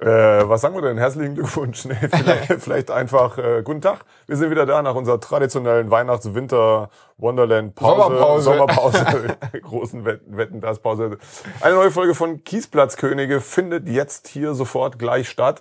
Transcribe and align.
Äh, 0.00 0.48
was 0.48 0.62
sagen 0.62 0.74
wir 0.74 0.80
denn? 0.80 0.96
Herzlichen 0.96 1.34
Glückwunsch. 1.34 1.84
Nee, 1.90 2.08
vielleicht, 2.08 2.52
vielleicht 2.62 2.90
einfach 2.90 3.36
äh, 3.36 3.60
guten 3.62 3.82
Tag. 3.82 4.06
Wir 4.26 4.36
sind 4.36 4.50
wieder 4.50 4.64
da 4.64 4.80
nach 4.80 4.94
unserer 4.94 5.20
traditionellen 5.20 5.90
Weihnachts-Winter-Wonderland-Pause. 5.90 8.02
Sommerpause. 8.02 8.44
Sommerpause. 8.44 9.36
großen 9.62 10.06
Wetten, 10.06 10.38
Wetten 10.38 10.62
das 10.62 10.78
Pause. 10.78 11.18
Eine 11.60 11.74
neue 11.74 11.90
Folge 11.90 12.14
von 12.14 12.44
Kiesplatzkönige 12.44 13.42
findet 13.42 13.88
jetzt 13.88 14.28
hier 14.28 14.54
sofort 14.54 14.98
gleich 14.98 15.28
statt. 15.28 15.60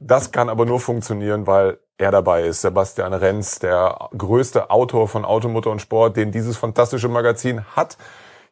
Das 0.00 0.32
kann 0.32 0.48
aber 0.48 0.66
nur 0.66 0.80
funktionieren, 0.80 1.46
weil 1.46 1.78
er 1.96 2.10
dabei 2.10 2.42
ist. 2.42 2.62
Sebastian 2.62 3.14
Renz, 3.14 3.60
der 3.60 4.08
größte 4.18 4.70
Autor 4.70 5.06
von 5.06 5.24
Automotor 5.24 5.70
und 5.72 5.80
Sport, 5.80 6.16
den 6.16 6.32
dieses 6.32 6.56
fantastische 6.56 7.08
Magazin 7.08 7.64
hat, 7.76 7.96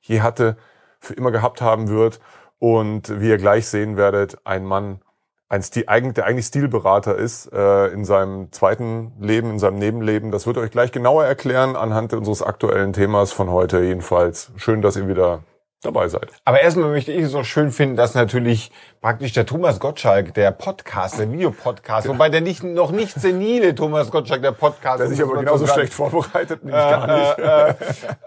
je 0.00 0.20
hatte, 0.20 0.56
für 1.00 1.14
immer 1.14 1.32
gehabt 1.32 1.60
haben 1.60 1.88
wird. 1.88 2.20
Und 2.60 3.20
wie 3.20 3.30
ihr 3.30 3.38
gleich 3.38 3.66
sehen 3.66 3.96
werdet, 3.96 4.38
ein 4.44 4.64
Mann, 4.64 5.00
ein 5.48 5.62
Stil, 5.62 5.84
der 6.12 6.24
eigentlich 6.24 6.46
Stilberater 6.46 7.16
ist 7.16 7.52
äh, 7.52 7.88
in 7.88 8.04
seinem 8.04 8.50
zweiten 8.52 9.12
Leben, 9.20 9.50
in 9.50 9.58
seinem 9.58 9.78
Nebenleben. 9.78 10.30
Das 10.30 10.46
wird 10.46 10.56
euch 10.58 10.70
gleich 10.70 10.92
genauer 10.92 11.24
erklären 11.24 11.76
anhand 11.76 12.12
unseres 12.12 12.42
aktuellen 12.42 12.92
Themas 12.92 13.32
von 13.32 13.50
heute 13.50 13.80
jedenfalls. 13.80 14.52
Schön, 14.56 14.82
dass 14.82 14.96
ihr 14.96 15.06
wieder 15.08 15.44
dabei 15.84 16.08
seid. 16.08 16.28
Aber 16.44 16.60
erstmal 16.60 16.90
möchte 16.90 17.12
ich 17.12 17.24
es 17.24 17.34
auch 17.34 17.44
schön 17.44 17.70
finden, 17.70 17.96
dass 17.96 18.14
natürlich 18.14 18.70
praktisch 19.00 19.32
der 19.32 19.46
Thomas 19.46 19.80
Gottschalk, 19.80 20.34
der 20.34 20.50
Podcast, 20.50 21.18
der 21.18 21.30
Videopodcast, 21.30 22.08
wobei 22.08 22.30
der 22.30 22.40
nicht, 22.40 22.62
noch 22.62 22.90
nicht 22.90 23.20
senile 23.20 23.74
Thomas 23.74 24.10
Gottschalk, 24.10 24.42
der 24.42 24.52
Podcast. 24.52 25.00
Der 25.00 25.08
sich 25.08 25.22
aber 25.22 25.38
genauso 25.38 25.66
schlecht 25.66 25.92
vorbereitet, 25.92 26.64
nämlich 26.64 26.82
äh, 26.82 26.90
gar 26.90 27.06
nicht. 27.06 27.38
Äh, 27.38 27.68
äh, 27.70 27.74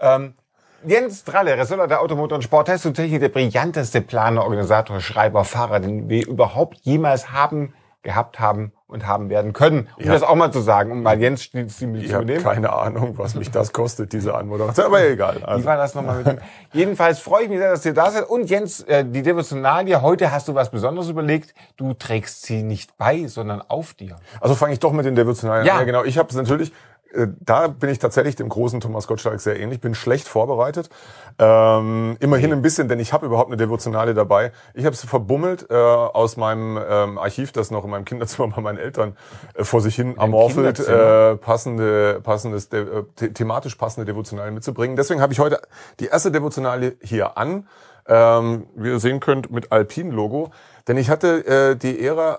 ähm, 0.00 0.34
Jens 0.86 1.24
Dralle, 1.24 1.56
Ressorter 1.58 1.88
der 1.88 2.00
Automotor- 2.02 2.36
und 2.36 2.42
Sporttest 2.42 2.86
und 2.86 2.94
Technik, 2.94 3.20
der 3.20 3.28
brillanteste 3.30 4.00
Planer, 4.00 4.42
Organisator, 4.44 5.00
Schreiber, 5.00 5.44
Fahrer, 5.44 5.80
den 5.80 6.08
wir 6.08 6.26
überhaupt 6.26 6.78
jemals 6.82 7.32
haben, 7.32 7.74
gehabt 8.02 8.38
haben 8.38 8.72
und 8.86 9.06
haben 9.06 9.28
werden 9.28 9.52
können. 9.52 9.88
Um 9.98 10.04
Ja. 10.04 10.12
das 10.12 10.22
auch 10.22 10.36
mal 10.36 10.52
zu 10.52 10.60
sagen, 10.60 10.92
um 10.92 11.02
mal 11.02 11.20
Jens 11.20 11.42
Stil 11.42 11.66
zu 11.66 11.92
Ich 11.96 12.14
habe 12.14 12.24
nehmen. 12.24 12.42
keine 12.44 12.72
Ahnung, 12.72 13.18
was 13.18 13.34
mich 13.34 13.50
das 13.50 13.72
kostet, 13.72 14.12
diese 14.12 14.34
Anmoderation. 14.36 14.86
Aber 14.86 15.02
egal. 15.04 15.36
Wie 15.40 15.44
Also, 15.44 15.64
war 15.66 15.76
das 15.76 15.94
nochmal 15.96 16.18
mit 16.18 16.26
dem? 16.28 16.38
Jedenfalls 16.72 17.18
freue 17.18 17.42
ich 17.42 17.48
mich 17.50 17.58
sehr, 17.58 17.70
dass 17.72 17.84
ihr 17.84 17.92
da 17.92 18.10
seid. 18.12 18.28
Und 18.30 18.48
Jens, 18.48 18.80
äh, 18.82 19.04
die 19.04 19.22
Devotionalie, 19.22 20.00
heute 20.00 20.30
hast 20.30 20.46
du 20.46 20.54
was 20.54 20.70
Besonderes 20.70 21.08
überlegt. 21.10 21.54
Du 21.76 21.92
trägst 21.92 22.46
sie 22.46 22.62
nicht 22.62 22.96
bei, 22.96 23.26
sondern 23.26 23.62
auf 23.68 23.94
dir. 23.94 24.16
also 24.40 24.54
fange 24.54 24.72
ich 24.74 24.78
doch 24.78 24.92
mit 24.92 25.04
den 25.04 25.16
Devotionalien 25.16 25.66
Ja. 25.66 25.74
an. 25.74 25.78
Ja, 25.80 25.84
genau. 25.84 26.04
Ich 26.04 26.16
habe 26.18 26.28
es 26.30 26.36
natürlich, 26.36 26.72
da 27.40 27.68
bin 27.68 27.90
ich 27.90 27.98
tatsächlich 27.98 28.36
dem 28.36 28.48
großen 28.48 28.80
Thomas 28.80 29.06
Gottschalk 29.06 29.40
sehr 29.40 29.58
ähnlich, 29.58 29.80
bin 29.80 29.94
schlecht 29.94 30.28
vorbereitet. 30.28 30.90
Ähm, 31.38 32.16
immerhin 32.20 32.52
ein 32.52 32.62
bisschen, 32.62 32.88
denn 32.88 33.00
ich 33.00 33.12
habe 33.12 33.26
überhaupt 33.26 33.48
eine 33.48 33.56
Devotionale 33.56 34.12
dabei. 34.12 34.52
Ich 34.74 34.84
habe 34.84 34.94
es 34.94 35.04
verbummelt 35.04 35.70
äh, 35.70 35.74
aus 35.74 36.36
meinem 36.36 36.78
ähm, 36.88 37.18
Archiv, 37.18 37.52
das 37.52 37.70
noch 37.70 37.84
in 37.84 37.90
meinem 37.90 38.04
Kinderzimmer 38.04 38.48
bei 38.56 38.60
meinen 38.60 38.78
Eltern 38.78 39.16
äh, 39.54 39.64
vor 39.64 39.80
sich 39.80 39.94
hin 39.94 40.18
amorphelt, 40.18 40.80
äh, 40.80 41.36
passende, 41.36 42.20
passendes, 42.22 42.68
de, 42.68 42.82
äh, 42.82 43.04
the 43.18 43.32
thematisch 43.32 43.76
passende 43.76 44.04
Devotionale 44.04 44.50
mitzubringen. 44.50 44.96
Deswegen 44.96 45.20
habe 45.20 45.32
ich 45.32 45.38
heute 45.38 45.60
die 46.00 46.06
erste 46.06 46.30
Devotionale 46.30 46.96
hier 47.02 47.38
an. 47.38 47.66
Ähm, 48.10 48.68
wie 48.74 48.88
ihr 48.88 49.00
sehen 49.00 49.20
könnt, 49.20 49.50
mit 49.50 49.70
Alpin-Logo. 49.70 50.50
Denn 50.86 50.96
ich 50.96 51.10
hatte 51.10 51.46
äh, 51.46 51.76
die 51.76 52.00
Ehre, 52.00 52.38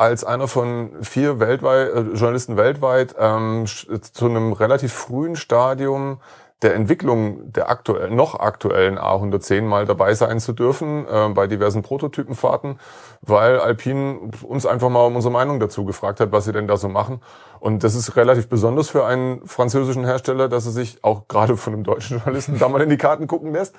als 0.00 0.24
einer 0.24 0.48
von 0.48 0.92
vier 1.02 1.40
weltweit, 1.40 1.90
äh, 1.90 2.00
Journalisten 2.14 2.56
weltweit 2.56 3.14
ähm, 3.18 3.66
zu 3.66 4.24
einem 4.24 4.54
relativ 4.54 4.94
frühen 4.94 5.36
Stadium 5.36 6.20
der 6.62 6.74
Entwicklung 6.74 7.52
der 7.52 7.68
aktuellen, 7.68 8.16
noch 8.16 8.40
aktuellen 8.40 8.98
A110 8.98 9.60
mal 9.60 9.84
dabei 9.84 10.14
sein 10.14 10.40
zu 10.40 10.54
dürfen 10.54 11.06
äh, 11.06 11.28
bei 11.34 11.46
diversen 11.46 11.82
Prototypenfahrten, 11.82 12.80
weil 13.20 13.60
Alpine 13.60 14.30
uns 14.42 14.64
einfach 14.64 14.88
mal 14.88 15.04
um 15.04 15.16
unsere 15.16 15.32
Meinung 15.32 15.60
dazu 15.60 15.84
gefragt 15.84 16.20
hat, 16.20 16.32
was 16.32 16.46
sie 16.46 16.52
denn 16.52 16.66
da 16.66 16.78
so 16.78 16.88
machen. 16.88 17.20
Und 17.58 17.84
das 17.84 17.94
ist 17.94 18.16
relativ 18.16 18.48
besonders 18.48 18.88
für 18.88 19.04
einen 19.04 19.46
französischen 19.46 20.06
Hersteller, 20.06 20.48
dass 20.48 20.64
er 20.64 20.72
sich 20.72 21.04
auch 21.04 21.28
gerade 21.28 21.58
von 21.58 21.74
einem 21.74 21.84
deutschen 21.84 22.16
Journalisten 22.24 22.58
da 22.58 22.70
mal 22.70 22.80
in 22.80 22.88
die 22.88 22.96
Karten 22.96 23.26
gucken 23.26 23.52
lässt. 23.52 23.74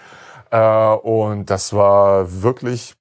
Äh, 0.52 0.60
und 0.60 1.50
das 1.50 1.74
war 1.74 2.44
wirklich 2.44 2.96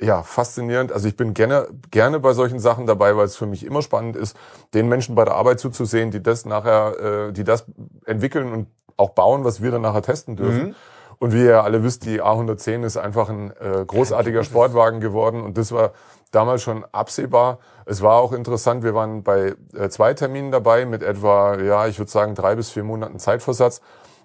ja, 0.00 0.22
faszinierend. 0.22 0.92
Also 0.92 1.08
ich 1.08 1.16
bin 1.16 1.34
gerne, 1.34 1.68
gerne 1.90 2.20
bei 2.20 2.32
solchen 2.32 2.58
Sachen 2.58 2.86
dabei, 2.86 3.16
weil 3.16 3.26
es 3.26 3.36
für 3.36 3.46
mich 3.46 3.64
immer 3.64 3.82
spannend 3.82 4.16
ist, 4.16 4.36
den 4.72 4.88
Menschen 4.88 5.14
bei 5.14 5.24
der 5.24 5.34
Arbeit 5.34 5.60
zuzusehen, 5.60 6.10
die 6.10 6.22
das 6.22 6.44
nachher, 6.46 7.28
äh, 7.28 7.32
die 7.32 7.44
das 7.44 7.66
entwickeln 8.06 8.52
und 8.52 8.68
auch 8.96 9.10
bauen, 9.10 9.44
was 9.44 9.62
wir 9.62 9.70
dann 9.70 9.82
nachher 9.82 10.02
testen 10.02 10.36
dürfen. 10.36 10.74
Und 11.18 11.34
wie 11.34 11.44
ihr 11.44 11.64
alle 11.64 11.84
wisst, 11.84 12.06
die 12.06 12.22
A110 12.22 12.82
ist 12.82 12.96
einfach 12.96 13.28
ein 13.28 13.50
äh, 13.60 13.84
großartiger 13.86 14.42
Sportwagen 14.42 15.00
geworden 15.00 15.42
und 15.42 15.58
das 15.58 15.70
war 15.70 15.92
damals 16.30 16.62
schon 16.62 16.84
absehbar. 16.92 17.58
Es 17.84 18.00
war 18.00 18.16
auch 18.16 18.32
interessant, 18.32 18.82
wir 18.82 18.94
waren 18.94 19.22
bei 19.22 19.54
äh, 19.74 19.90
zwei 19.90 20.14
Terminen 20.14 20.50
dabei 20.50 20.86
mit 20.86 21.02
etwa, 21.02 21.58
ja, 21.58 21.86
ich 21.86 21.98
würde 21.98 22.10
sagen, 22.10 22.34
drei 22.34 22.54
bis 22.54 22.70
vier 22.70 22.84
Monaten 22.84 23.18
Zeitversatz. 23.18 23.82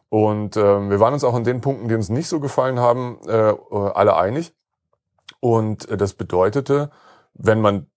Und 0.07 0.56
ähm, 0.56 0.90
wir 0.90 1.02
waren 1.02 1.13
uns 1.13 1.25
auch 1.25 1.34
an 1.34 1.44
den 1.44 1.59
Punkten, 1.59 1.90
die 1.90 1.96
uns 1.96 2.07
nicht 2.07 2.30
so 2.30 2.40
gefallen 2.40 2.80
haben, 2.80 3.18
äh, 3.28 3.53
alle 3.72 4.16
einig. 4.16 4.53
Und 5.40 5.90
äh, 5.90 5.97
das 5.97 6.13
bedeutete, 6.13 6.91
wenn 7.34 7.62
man 7.62 7.88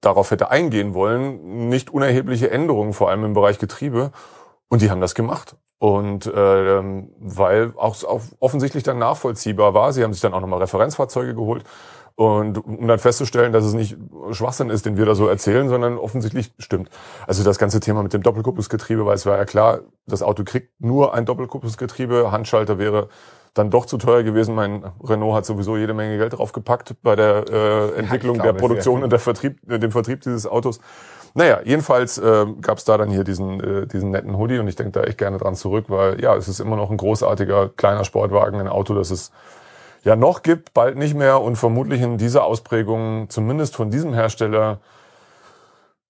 darauf 0.00 0.30
hätte 0.30 0.50
eingehen 0.50 0.94
wollen, 0.94 1.68
nicht 1.68 1.90
unerhebliche 1.90 2.50
Änderungen, 2.50 2.92
vor 2.92 3.10
allem 3.10 3.24
im 3.24 3.34
Bereich 3.34 3.58
Getriebe. 3.58 4.12
Und 4.68 4.82
die 4.82 4.90
haben 4.90 5.00
das 5.00 5.14
gemacht. 5.14 5.56
Und 5.78 6.26
äh, 6.26 6.78
ähm, 6.78 7.10
weil 7.18 7.72
auch, 7.76 8.02
auch 8.04 8.22
offensichtlich 8.40 8.84
dann 8.84 8.98
nachvollziehbar 8.98 9.74
war, 9.74 9.92
sie 9.92 10.02
haben 10.02 10.12
sich 10.12 10.22
dann 10.22 10.34
auch 10.34 10.40
nochmal 10.40 10.60
Referenzfahrzeuge 10.60 11.34
geholt. 11.34 11.64
Und 12.16 12.64
um 12.64 12.86
dann 12.86 13.00
festzustellen, 13.00 13.52
dass 13.52 13.64
es 13.64 13.74
nicht 13.74 13.96
Schwachsinn 14.30 14.70
ist, 14.70 14.86
den 14.86 14.96
wir 14.96 15.04
da 15.04 15.16
so 15.16 15.26
erzählen, 15.26 15.68
sondern 15.68 15.98
offensichtlich 15.98 16.52
stimmt. 16.58 16.88
Also 17.26 17.42
das 17.42 17.58
ganze 17.58 17.80
Thema 17.80 18.04
mit 18.04 18.12
dem 18.12 18.22
Doppelkupplungsgetriebe, 18.22 19.04
weil 19.04 19.16
es 19.16 19.26
war 19.26 19.36
ja 19.36 19.44
klar, 19.44 19.80
das 20.06 20.22
Auto 20.22 20.44
kriegt 20.44 20.80
nur 20.80 21.14
ein 21.14 21.26
Doppelkupplungsgetriebe, 21.26 22.30
Handschalter 22.30 22.78
wäre 22.78 23.08
dann 23.52 23.70
doch 23.70 23.86
zu 23.86 23.98
teuer 23.98 24.22
gewesen. 24.22 24.54
Mein 24.54 24.84
Renault 25.02 25.34
hat 25.34 25.46
sowieso 25.46 25.76
jede 25.76 25.94
Menge 25.94 26.18
Geld 26.18 26.34
draufgepackt 26.34 26.96
bei 27.02 27.16
der 27.16 27.44
äh, 27.50 27.98
Entwicklung 27.98 28.34
glaube, 28.34 28.52
der 28.52 28.58
Produktion 28.60 29.02
und 29.02 29.10
der 29.10 29.20
Vertrieb, 29.20 29.58
äh, 29.68 29.78
dem 29.78 29.90
Vertrieb 29.90 30.20
dieses 30.20 30.46
Autos. 30.46 30.80
Naja, 31.34 31.60
jedenfalls 31.64 32.18
äh, 32.18 32.46
gab 32.60 32.78
es 32.78 32.84
da 32.84 32.96
dann 32.96 33.10
hier 33.10 33.24
diesen, 33.24 33.60
äh, 33.60 33.86
diesen 33.88 34.12
netten 34.12 34.36
Hoodie 34.36 34.58
und 34.58 34.68
ich 34.68 34.76
denke 34.76 34.92
da 34.92 35.02
echt 35.02 35.18
gerne 35.18 35.38
dran 35.38 35.56
zurück, 35.56 35.86
weil 35.88 36.20
ja, 36.20 36.36
es 36.36 36.46
ist 36.46 36.60
immer 36.60 36.76
noch 36.76 36.90
ein 36.90 36.96
großartiger 36.96 37.70
kleiner 37.70 38.04
Sportwagen, 38.04 38.60
ein 38.60 38.68
Auto, 38.68 38.94
das 38.94 39.10
es 39.10 39.32
ja 40.04 40.16
noch 40.16 40.42
gibt, 40.42 40.74
bald 40.74 40.96
nicht 40.96 41.14
mehr 41.14 41.40
und 41.40 41.56
vermutlich 41.56 42.00
in 42.02 42.18
dieser 42.18 42.44
Ausprägung, 42.44 43.28
zumindest 43.30 43.74
von 43.76 43.90
diesem 43.90 44.14
Hersteller, 44.14 44.78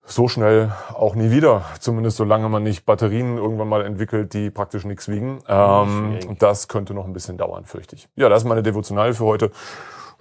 so 0.07 0.29
schnell 0.29 0.71
auch 0.93 1.15
nie 1.15 1.31
wieder. 1.31 1.63
Zumindest 1.81 2.19
solange 2.19 2.49
man 2.51 2.63
nicht 2.63 2.85
Batterien 2.85 3.39
irgendwann 3.39 3.69
mal 3.69 3.85
entwickelt, 3.87 4.35
die 4.35 4.51
praktisch 4.51 4.85
nichts 4.85 5.09
wiegen. 5.09 5.39
Ähm, 5.49 6.19
das 6.39 6.69
könnte 6.69 6.93
noch 6.93 7.07
ein 7.07 7.15
bisschen 7.15 7.39
dauern, 7.39 7.65
fürchte 7.65 7.97
ich. 7.97 8.09
Ja, 8.15 8.29
das 8.29 8.43
ist 8.43 8.49
meine 8.49 8.63
Devotionale 8.63 9.15
für 9.15 9.25
heute. 9.25 9.51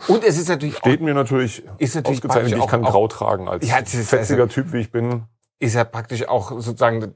Und 0.07 0.23
es 0.23 0.37
ist 0.37 0.47
natürlich 0.49 0.77
Steht 0.77 1.01
mir 1.01 1.13
natürlich, 1.13 1.63
Ist 1.79 1.95
natürlich 1.95 2.19
ausgezeichnet. 2.19 2.59
Ich 2.59 2.67
kann 2.67 2.85
auch- 2.85 2.91
grau 2.91 3.07
tragen 3.09 3.47
als 3.49 3.67
Ja, 3.67 3.77
fetziger 3.83 4.47
Typ, 4.47 4.71
wie 4.71 4.79
ich 4.79 4.91
bin. 4.91 5.23
ist 5.59 5.75
ja 5.75 5.83
praktisch 5.83 6.27
auch 6.29 6.51
sozusagen 6.51 7.15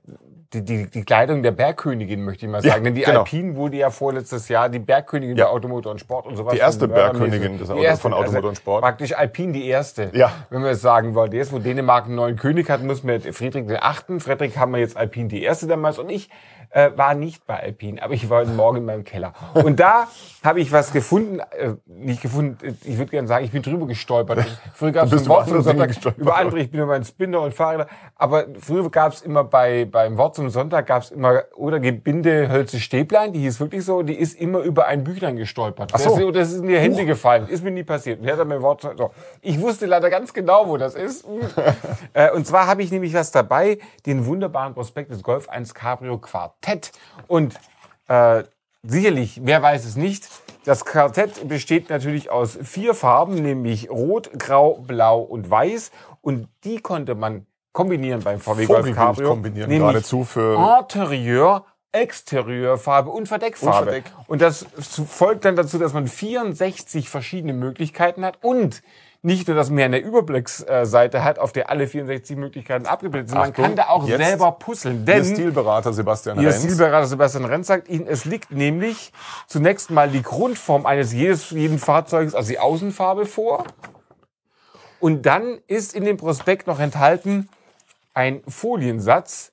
die, 0.53 0.63
die, 0.63 0.89
die 0.89 1.03
Kleidung 1.03 1.43
der 1.43 1.51
Bergkönigin, 1.51 2.23
möchte 2.23 2.45
ich 2.45 2.51
mal 2.51 2.63
Ja, 2.63 2.71
sagen. 2.71 2.83
Denn 2.85 2.95
die 2.95 3.01
genau. 3.01 3.19
Alpine 3.19 3.55
wurde 3.55 3.77
ja 3.77 3.89
vorletztes 3.89 4.47
Jahr 4.47 4.69
die 4.69 4.79
Bergkönigin 4.79 5.35
Ja. 5.35 5.45
bei 5.45 5.51
Automotor 5.51 5.91
und 5.91 5.99
Sport 5.99 6.25
und 6.25 6.37
sowas. 6.37 6.53
Die 6.53 6.59
erste. 6.59 6.87
Bergkönigin 6.87 7.57
des 7.57 7.69
Auto- 7.69 7.81
erste, 7.81 8.01
von 8.01 8.13
Automotor 8.13 8.35
also 8.37 8.47
und 8.49 8.57
Sport. 8.57 8.81
Praktisch 8.81 9.13
Alpine 9.13 9.53
die 9.53 9.67
erste. 9.67 10.09
Ja. 10.13 10.31
Wenn 10.49 10.61
wir 10.63 10.69
jetzt 10.69 10.81
sagen 10.81 11.15
wollen, 11.15 11.31
jetzt, 11.33 11.51
wo 11.51 11.59
Dänemark 11.59 12.05
einen 12.05 12.15
neuen 12.15 12.35
König 12.37 12.69
hat, 12.69 12.81
muss 12.83 13.03
man 13.03 13.19
Friedrich 13.21 13.67
den 13.67 13.77
Achten. 13.81 14.19
Friedrich 14.19 14.57
haben 14.57 14.71
wir 14.71 14.79
jetzt 14.79 14.95
Alpine 14.95 15.27
die 15.27 15.43
erste 15.43 15.67
damals 15.67 15.99
und 15.99 16.09
ich 16.09 16.29
äh, 16.69 16.91
war 16.95 17.13
nicht 17.13 17.45
bei 17.47 17.59
Alpine, 17.61 18.01
aber 18.01 18.13
ich 18.13 18.29
war 18.29 18.39
heute 18.41 18.51
Morgen 18.51 18.77
in 18.77 18.85
meinem 18.85 19.03
Keller. 19.03 19.33
Und 19.53 19.79
da 19.79 20.07
habe 20.43 20.59
ich 20.59 20.71
was 20.71 20.91
gefunden, 20.93 21.39
äh, 21.39 21.73
nicht 21.85 22.21
gefunden, 22.21 22.57
äh, 22.65 22.73
ich 22.83 22.97
würde 22.97 23.11
gerne 23.11 23.27
sagen, 23.27 23.45
ich 23.45 23.51
bin 23.51 23.61
drüber 23.61 23.87
gestolpert. 23.87 24.45
Früher 24.73 24.91
gab 24.91 25.11
es 25.11 25.27
Wort 25.27 25.47
zum 25.47 25.61
Sonntag, 25.61 25.87
gestolpert. 25.89 26.21
über 26.21 26.35
andere, 26.37 26.59
ich 26.59 26.71
bin 26.71 26.81
über 26.81 26.93
einen 26.95 27.05
Spinner 27.05 27.41
und 27.41 27.53
Fahrräder, 27.53 27.87
aber 28.15 28.45
früher 28.59 28.89
gab 28.89 29.13
es 29.13 29.21
immer 29.21 29.43
bei 29.43 29.85
beim 29.85 30.17
Wort 30.17 30.35
zum 30.35 30.49
Sonntag 30.49 30.87
gab 30.87 31.03
es 31.03 31.11
immer 31.11 31.43
oder 31.55 31.79
Gebinde 31.79 32.49
Hölze 32.49 32.79
Stäblein, 32.79 33.33
die 33.33 33.39
hieß 33.39 33.59
wirklich 33.59 33.83
so, 33.85 34.01
die 34.03 34.15
ist 34.15 34.39
immer 34.39 34.59
über 34.59 34.85
ein 34.87 35.03
Büchlein 35.03 35.35
gestolpert. 35.37 35.91
Ach 35.93 35.99
so. 35.99 36.09
das, 36.09 36.19
ist- 36.19 36.35
das 36.35 36.51
ist 36.53 36.61
in 36.61 36.67
die 36.67 36.77
Hände 36.77 37.05
gefallen, 37.05 37.47
ist 37.47 37.63
mir 37.63 37.71
nie 37.71 37.83
passiert. 37.83 38.19
Und 38.19 38.25
der 38.25 38.33
hat 38.33 38.39
dann 38.39 38.47
mein 38.47 38.61
Wort 38.61 38.81
so. 38.81 39.11
Ich 39.41 39.59
wusste 39.61 39.85
leider 39.85 40.09
ganz 40.09 40.33
genau, 40.33 40.67
wo 40.67 40.77
das 40.77 40.95
ist. 40.95 41.25
äh, 42.13 42.31
und 42.31 42.45
zwar 42.45 42.67
habe 42.67 42.81
ich 42.83 42.91
nämlich 42.91 43.13
was 43.13 43.31
dabei, 43.31 43.79
den 44.05 44.25
wunderbaren 44.25 44.73
Prospekt 44.73 45.11
des 45.11 45.23
Golf 45.23 45.49
1 45.49 45.73
Cabrio 45.73 46.17
Quartett 46.61 46.91
und 47.27 47.55
äh, 48.07 48.43
sicherlich, 48.83 49.41
wer 49.43 49.61
weiß 49.61 49.85
es 49.85 49.95
nicht, 49.95 50.27
das 50.65 50.85
Quartett 50.85 51.47
besteht 51.47 51.89
natürlich 51.89 52.29
aus 52.29 52.57
vier 52.61 52.93
Farben, 52.93 53.35
nämlich 53.35 53.89
Rot, 53.89 54.31
Grau, 54.37 54.75
Blau 54.85 55.19
und 55.21 55.49
Weiß. 55.49 55.91
Und 56.21 56.49
die 56.65 56.79
konnte 56.79 57.15
man 57.15 57.45
kombinieren 57.71 58.21
beim 58.21 58.39
VW 58.39 58.65
Golf 58.65 58.93
Cabrio. 58.93 59.29
kombinieren, 59.29 59.69
geradezu 59.69 60.25
für- 60.25 60.77
Interieur, 60.81 61.65
Exterieurfarbe 61.93 63.09
und 63.09 63.27
Verdeckfarbe. 63.27 63.77
Und 63.77 63.83
Verdeck. 63.85 64.11
Und 64.27 64.41
das 64.41 64.65
folgt 65.09 65.45
dann 65.45 65.55
dazu, 65.55 65.77
dass 65.77 65.93
man 65.93 66.07
64 66.07 67.09
verschiedene 67.09 67.53
Möglichkeiten 67.53 68.25
hat 68.25 68.39
und 68.43 68.83
nicht 69.27 69.47
nur, 69.47 69.55
dass 69.55 69.69
man 69.69 69.79
eine 69.79 69.99
Überblicksseite 69.99 71.23
hat, 71.23 71.37
auf 71.37 71.51
der 71.51 71.69
alle 71.69 71.85
64 71.85 72.37
Möglichkeiten 72.37 72.85
abgebildet 72.85 73.29
sind, 73.29 73.37
man 73.37 73.51
Achtung, 73.51 73.65
kann 73.65 73.75
da 73.75 73.89
auch 73.89 74.07
selber 74.07 74.53
puzzeln. 74.53 74.99
Ihr 74.99 75.05
Denn 75.05 75.25
Stilberater 75.25 75.93
Sebastian 75.93 76.39
Ihr 76.39 76.49
Renz. 76.49 76.63
Stilberater 76.63 77.05
Sebastian 77.05 77.45
Renz 77.45 77.67
sagt 77.67 77.89
Ihnen, 77.89 78.07
es 78.07 78.25
liegt 78.25 78.51
nämlich 78.51 79.11
zunächst 79.47 79.91
mal 79.91 80.09
die 80.09 80.23
Grundform 80.23 80.85
eines 80.85 81.13
jedes, 81.13 81.51
jeden 81.51 81.77
Fahrzeugs, 81.77 82.33
also 82.33 82.49
die 82.49 82.57
Außenfarbe 82.57 83.25
vor. 83.25 83.65
Und 84.99 85.25
dann 85.25 85.59
ist 85.67 85.93
in 85.93 86.05
dem 86.05 86.17
Prospekt 86.17 86.65
noch 86.65 86.79
enthalten 86.79 87.49
ein 88.13 88.41
Foliensatz, 88.47 89.51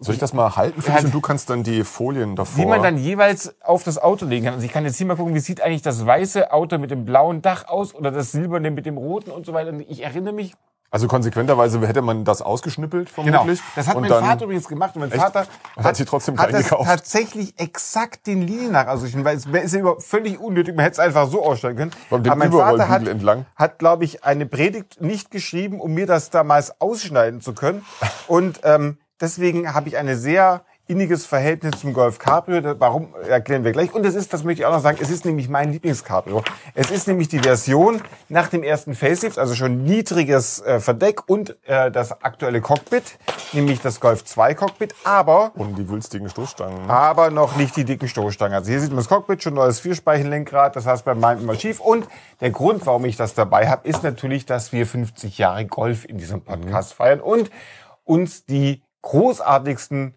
Soll 0.00 0.14
ich 0.14 0.20
das 0.20 0.32
mal 0.32 0.54
halten 0.54 0.80
und 0.80 1.12
du 1.12 1.20
kannst 1.20 1.50
dann 1.50 1.64
die 1.64 1.82
Folien 1.82 2.36
davor... 2.36 2.62
die 2.62 2.68
man 2.68 2.82
dann 2.82 2.98
jeweils 2.98 3.60
auf 3.62 3.82
das 3.82 3.98
Auto 3.98 4.26
legen 4.26 4.44
kann. 4.44 4.54
Also 4.54 4.64
ich 4.64 4.72
kann 4.72 4.84
jetzt 4.84 4.96
hier 4.96 5.06
mal 5.06 5.16
gucken, 5.16 5.34
wie 5.34 5.40
sieht 5.40 5.60
eigentlich 5.60 5.82
das 5.82 6.06
weiße 6.06 6.52
Auto 6.52 6.78
mit 6.78 6.92
dem 6.92 7.04
blauen 7.04 7.42
Dach 7.42 7.66
aus 7.66 7.94
oder 7.94 8.12
das 8.12 8.30
silberne 8.30 8.70
mit 8.70 8.86
dem 8.86 8.96
roten 8.96 9.32
und 9.32 9.44
so 9.44 9.54
weiter. 9.54 9.72
Ich 9.88 10.04
erinnere 10.04 10.34
mich, 10.34 10.54
also 10.90 11.06
konsequenterweise 11.06 11.86
hätte 11.86 12.00
man 12.00 12.24
das 12.24 12.40
ausgeschnippelt 12.40 13.14
genau, 13.14 13.38
vermutlich. 13.38 13.60
das 13.76 13.88
hat 13.88 13.96
und 13.96 14.08
mein 14.08 14.24
Vater 14.24 14.44
übrigens 14.44 14.68
gemacht. 14.68 14.94
Und 14.94 15.00
mein 15.00 15.12
Echt? 15.12 15.20
Vater 15.20 15.46
Und 15.76 15.84
hat 15.84 15.96
sie 15.96 16.06
trotzdem 16.06 16.38
hat 16.38 16.48
klein 16.48 16.62
das 16.62 16.70
gekauft. 16.70 16.88
tatsächlich 16.88 17.60
exakt 17.60 18.26
den 18.26 18.40
Linien 18.40 18.72
nach 18.72 18.86
ausgeschnitten, 18.86 19.24
weil 19.24 19.36
es 19.36 19.74
ist 19.74 19.74
ja 19.74 19.94
völlig 19.98 20.40
unnötig, 20.40 20.74
man 20.74 20.84
hätte 20.84 20.94
es 20.94 20.98
einfach 20.98 21.28
so 21.28 21.44
ausstellen 21.44 21.76
können. 21.76 21.90
Aber 22.10 22.36
mein 22.36 22.52
Vater 22.52 22.88
hat, 22.88 23.06
entlang. 23.06 23.44
hat 23.54 23.78
glaube 23.78 24.04
ich, 24.04 24.24
eine 24.24 24.46
Predigt 24.46 25.00
nicht 25.02 25.30
geschrieben, 25.30 25.78
um 25.78 25.92
mir 25.92 26.06
das 26.06 26.30
damals 26.30 26.80
ausschneiden 26.80 27.42
zu 27.42 27.52
können. 27.52 27.84
Und 28.26 28.60
ähm, 28.64 28.96
deswegen 29.20 29.74
habe 29.74 29.88
ich 29.88 29.96
eine 29.96 30.16
sehr 30.16 30.62
inniges 30.88 31.26
Verhältnis 31.26 31.78
zum 31.80 31.92
Golf 31.92 32.18
Cabrio. 32.18 32.74
Warum 32.80 33.14
erklären 33.28 33.62
wir 33.62 33.72
gleich. 33.72 33.92
Und 33.94 34.06
es 34.06 34.14
ist, 34.14 34.32
das 34.32 34.42
möchte 34.42 34.62
ich 34.62 34.66
auch 34.66 34.72
noch 34.72 34.80
sagen, 34.80 34.96
es 35.00 35.10
ist 35.10 35.26
nämlich 35.26 35.50
mein 35.50 35.70
Lieblingscabrio. 35.70 36.42
Es 36.74 36.90
ist 36.90 37.06
nämlich 37.06 37.28
die 37.28 37.40
Version 37.40 38.00
nach 38.30 38.48
dem 38.48 38.62
ersten 38.62 38.94
Facelift, 38.94 39.38
also 39.38 39.54
schon 39.54 39.84
niedriges 39.84 40.62
äh, 40.62 40.80
Verdeck 40.80 41.28
und 41.28 41.58
äh, 41.66 41.90
das 41.90 42.22
aktuelle 42.22 42.62
Cockpit, 42.62 43.18
nämlich 43.52 43.82
das 43.82 44.00
Golf 44.00 44.24
2 44.24 44.54
Cockpit, 44.54 44.94
aber 45.04 45.52
Und 45.56 45.76
die 45.76 45.86
wülstigen 45.90 46.30
Stoßstangen. 46.30 46.88
aber 46.88 47.30
noch 47.30 47.56
nicht 47.56 47.76
die 47.76 47.84
dicken 47.84 48.08
Stoßstangen. 48.08 48.54
Also 48.54 48.70
hier 48.70 48.80
sieht 48.80 48.88
man 48.88 48.98
das 48.98 49.08
Cockpit, 49.08 49.42
schon 49.42 49.54
neues 49.54 49.80
Vierspeichenlenkrad, 49.80 50.74
das 50.74 50.86
heißt 50.86 51.04
bei 51.04 51.14
meinem 51.14 51.42
immer 51.42 51.54
schief. 51.54 51.80
Und 51.80 52.08
der 52.40 52.50
Grund, 52.50 52.86
warum 52.86 53.04
ich 53.04 53.16
das 53.16 53.34
dabei 53.34 53.68
habe, 53.68 53.86
ist 53.86 54.02
natürlich, 54.02 54.46
dass 54.46 54.72
wir 54.72 54.86
50 54.86 55.36
Jahre 55.36 55.66
Golf 55.66 56.06
in 56.06 56.16
diesem 56.16 56.40
Podcast 56.40 56.94
feiern 56.94 57.20
und 57.20 57.50
uns 58.04 58.46
die 58.46 58.82
großartigsten 59.08 60.14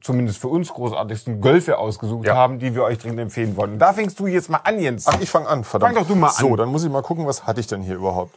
zumindest 0.00 0.38
für 0.38 0.48
uns 0.48 0.72
großartigsten 0.72 1.40
Golfe 1.40 1.76
ausgesucht 1.78 2.26
Ja. 2.26 2.36
haben, 2.36 2.60
die 2.60 2.72
wir 2.74 2.84
euch 2.84 2.98
dringend 2.98 3.18
empfehlen 3.18 3.56
wollen. 3.56 3.72
Und 3.72 3.78
da 3.80 3.92
fängst 3.92 4.20
du 4.20 4.28
jetzt 4.28 4.48
mal 4.48 4.60
an, 4.62 4.78
Jens. 4.78 5.06
Ach, 5.08 5.18
ich 5.20 5.28
fange 5.28 5.48
an, 5.48 5.64
verdammt. 5.64 5.94
Fang 5.94 6.02
doch 6.04 6.08
du 6.08 6.14
mal 6.14 6.30
So, 6.30 6.50
an. 6.50 6.56
dann 6.56 6.68
muss 6.68 6.84
ich 6.84 6.90
mal 6.90 7.02
gucken, 7.02 7.26
was 7.26 7.46
hatte 7.48 7.58
ich 7.58 7.66
denn 7.66 7.82
hier 7.82 7.96
überhaupt? 7.96 8.36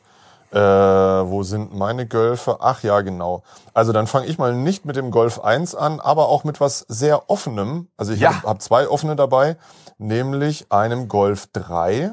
Äh, 0.52 0.58
wo 0.58 1.44
sind 1.44 1.74
meine 1.76 2.08
Golfe? 2.08 2.58
Ach 2.62 2.82
ja, 2.84 3.02
genau. 3.02 3.44
Also 3.76 3.94
dann 3.94 4.08
fange 4.08 4.26
ich 4.26 4.38
mal 4.40 4.54
nicht 4.56 4.86
mit 4.86 4.96
dem 4.96 5.12
Golf 5.12 5.40
1 5.40 5.76
an, 5.76 6.00
aber 6.00 6.30
auch 6.30 6.44
mit 6.44 6.60
was 6.60 6.80
sehr 6.90 7.30
offenem. 7.30 7.88
Also 7.96 8.12
ich 8.12 8.20
Ja. 8.22 8.34
habe 8.38 8.48
hab 8.48 8.62
zwei 8.62 8.88
offene 8.90 9.16
dabei, 9.16 9.56
nämlich 10.00 10.66
einem 10.72 11.08
Golf 11.08 11.48
3, 11.54 12.12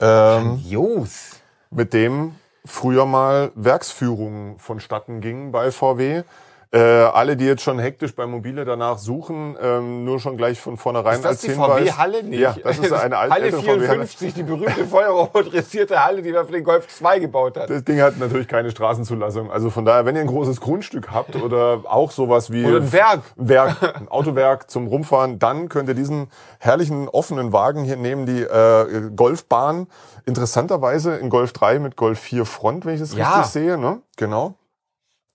ähm, 0.00 0.62
mit 1.70 1.92
dem 1.92 2.34
früher 2.64 3.06
mal 3.06 3.52
Werksführungen 3.54 4.58
vonstatten 4.58 5.20
gingen 5.20 5.52
bei 5.52 5.70
VW. 5.70 6.24
Äh, 6.70 6.78
alle, 6.80 7.34
die 7.38 7.46
jetzt 7.46 7.62
schon 7.62 7.78
hektisch 7.78 8.14
bei 8.14 8.26
Mobile 8.26 8.66
danach 8.66 8.98
suchen, 8.98 9.56
ähm, 9.58 10.04
nur 10.04 10.20
schon 10.20 10.36
gleich 10.36 10.60
von 10.60 10.76
vornherein 10.76 11.14
Ist 11.14 11.24
das 11.24 11.30
als 11.30 11.40
die 11.40 11.48
Hinweis. 11.52 11.88
VW-Halle 11.88 12.22
nicht? 12.24 12.40
Ja, 12.40 12.54
das 12.62 12.78
ist 12.78 12.92
eine 12.92 13.16
alte 13.16 13.32
Halle 13.34 13.44
ältere 13.46 13.62
VW-Halle. 13.62 13.80
54, 14.06 14.34
die 14.34 14.42
berühmte 14.42 14.84
feuerrohrmotorisierte 14.84 16.04
Halle, 16.04 16.20
die 16.20 16.30
man 16.30 16.44
für 16.44 16.52
den 16.52 16.64
Golf 16.64 16.86
2 16.88 17.20
gebaut 17.20 17.56
hat. 17.56 17.70
Das 17.70 17.84
Ding 17.84 18.02
hat 18.02 18.18
natürlich 18.18 18.48
keine 18.48 18.70
Straßenzulassung. 18.70 19.50
Also 19.50 19.70
von 19.70 19.86
daher, 19.86 20.04
wenn 20.04 20.14
ihr 20.14 20.20
ein 20.20 20.26
großes 20.26 20.60
Grundstück 20.60 21.10
habt 21.10 21.36
oder 21.36 21.80
auch 21.84 22.10
sowas 22.10 22.52
wie 22.52 22.66
Oder 22.66 22.76
ein 22.78 22.92
Werk. 22.92 23.22
ein 23.38 23.48
Werk, 23.48 23.96
ein 23.96 24.08
Autowerk 24.08 24.70
zum 24.70 24.88
Rumfahren, 24.88 25.38
dann 25.38 25.70
könnt 25.70 25.88
ihr 25.88 25.94
diesen 25.94 26.28
herrlichen 26.58 27.08
offenen 27.08 27.54
Wagen 27.54 27.84
hier 27.84 27.96
nehmen, 27.96 28.26
die 28.26 28.42
äh, 28.42 29.10
Golfbahn. 29.16 29.86
Interessanterweise 30.26 31.16
in 31.16 31.30
Golf 31.30 31.54
3 31.54 31.78
mit 31.78 31.96
Golf 31.96 32.18
4 32.18 32.44
Front, 32.44 32.84
wenn 32.84 32.92
ich 32.92 33.00
das 33.00 33.14
Ja. 33.16 33.36
richtig 33.36 33.52
sehe, 33.52 33.78
ne? 33.78 34.02
Genau. 34.18 34.52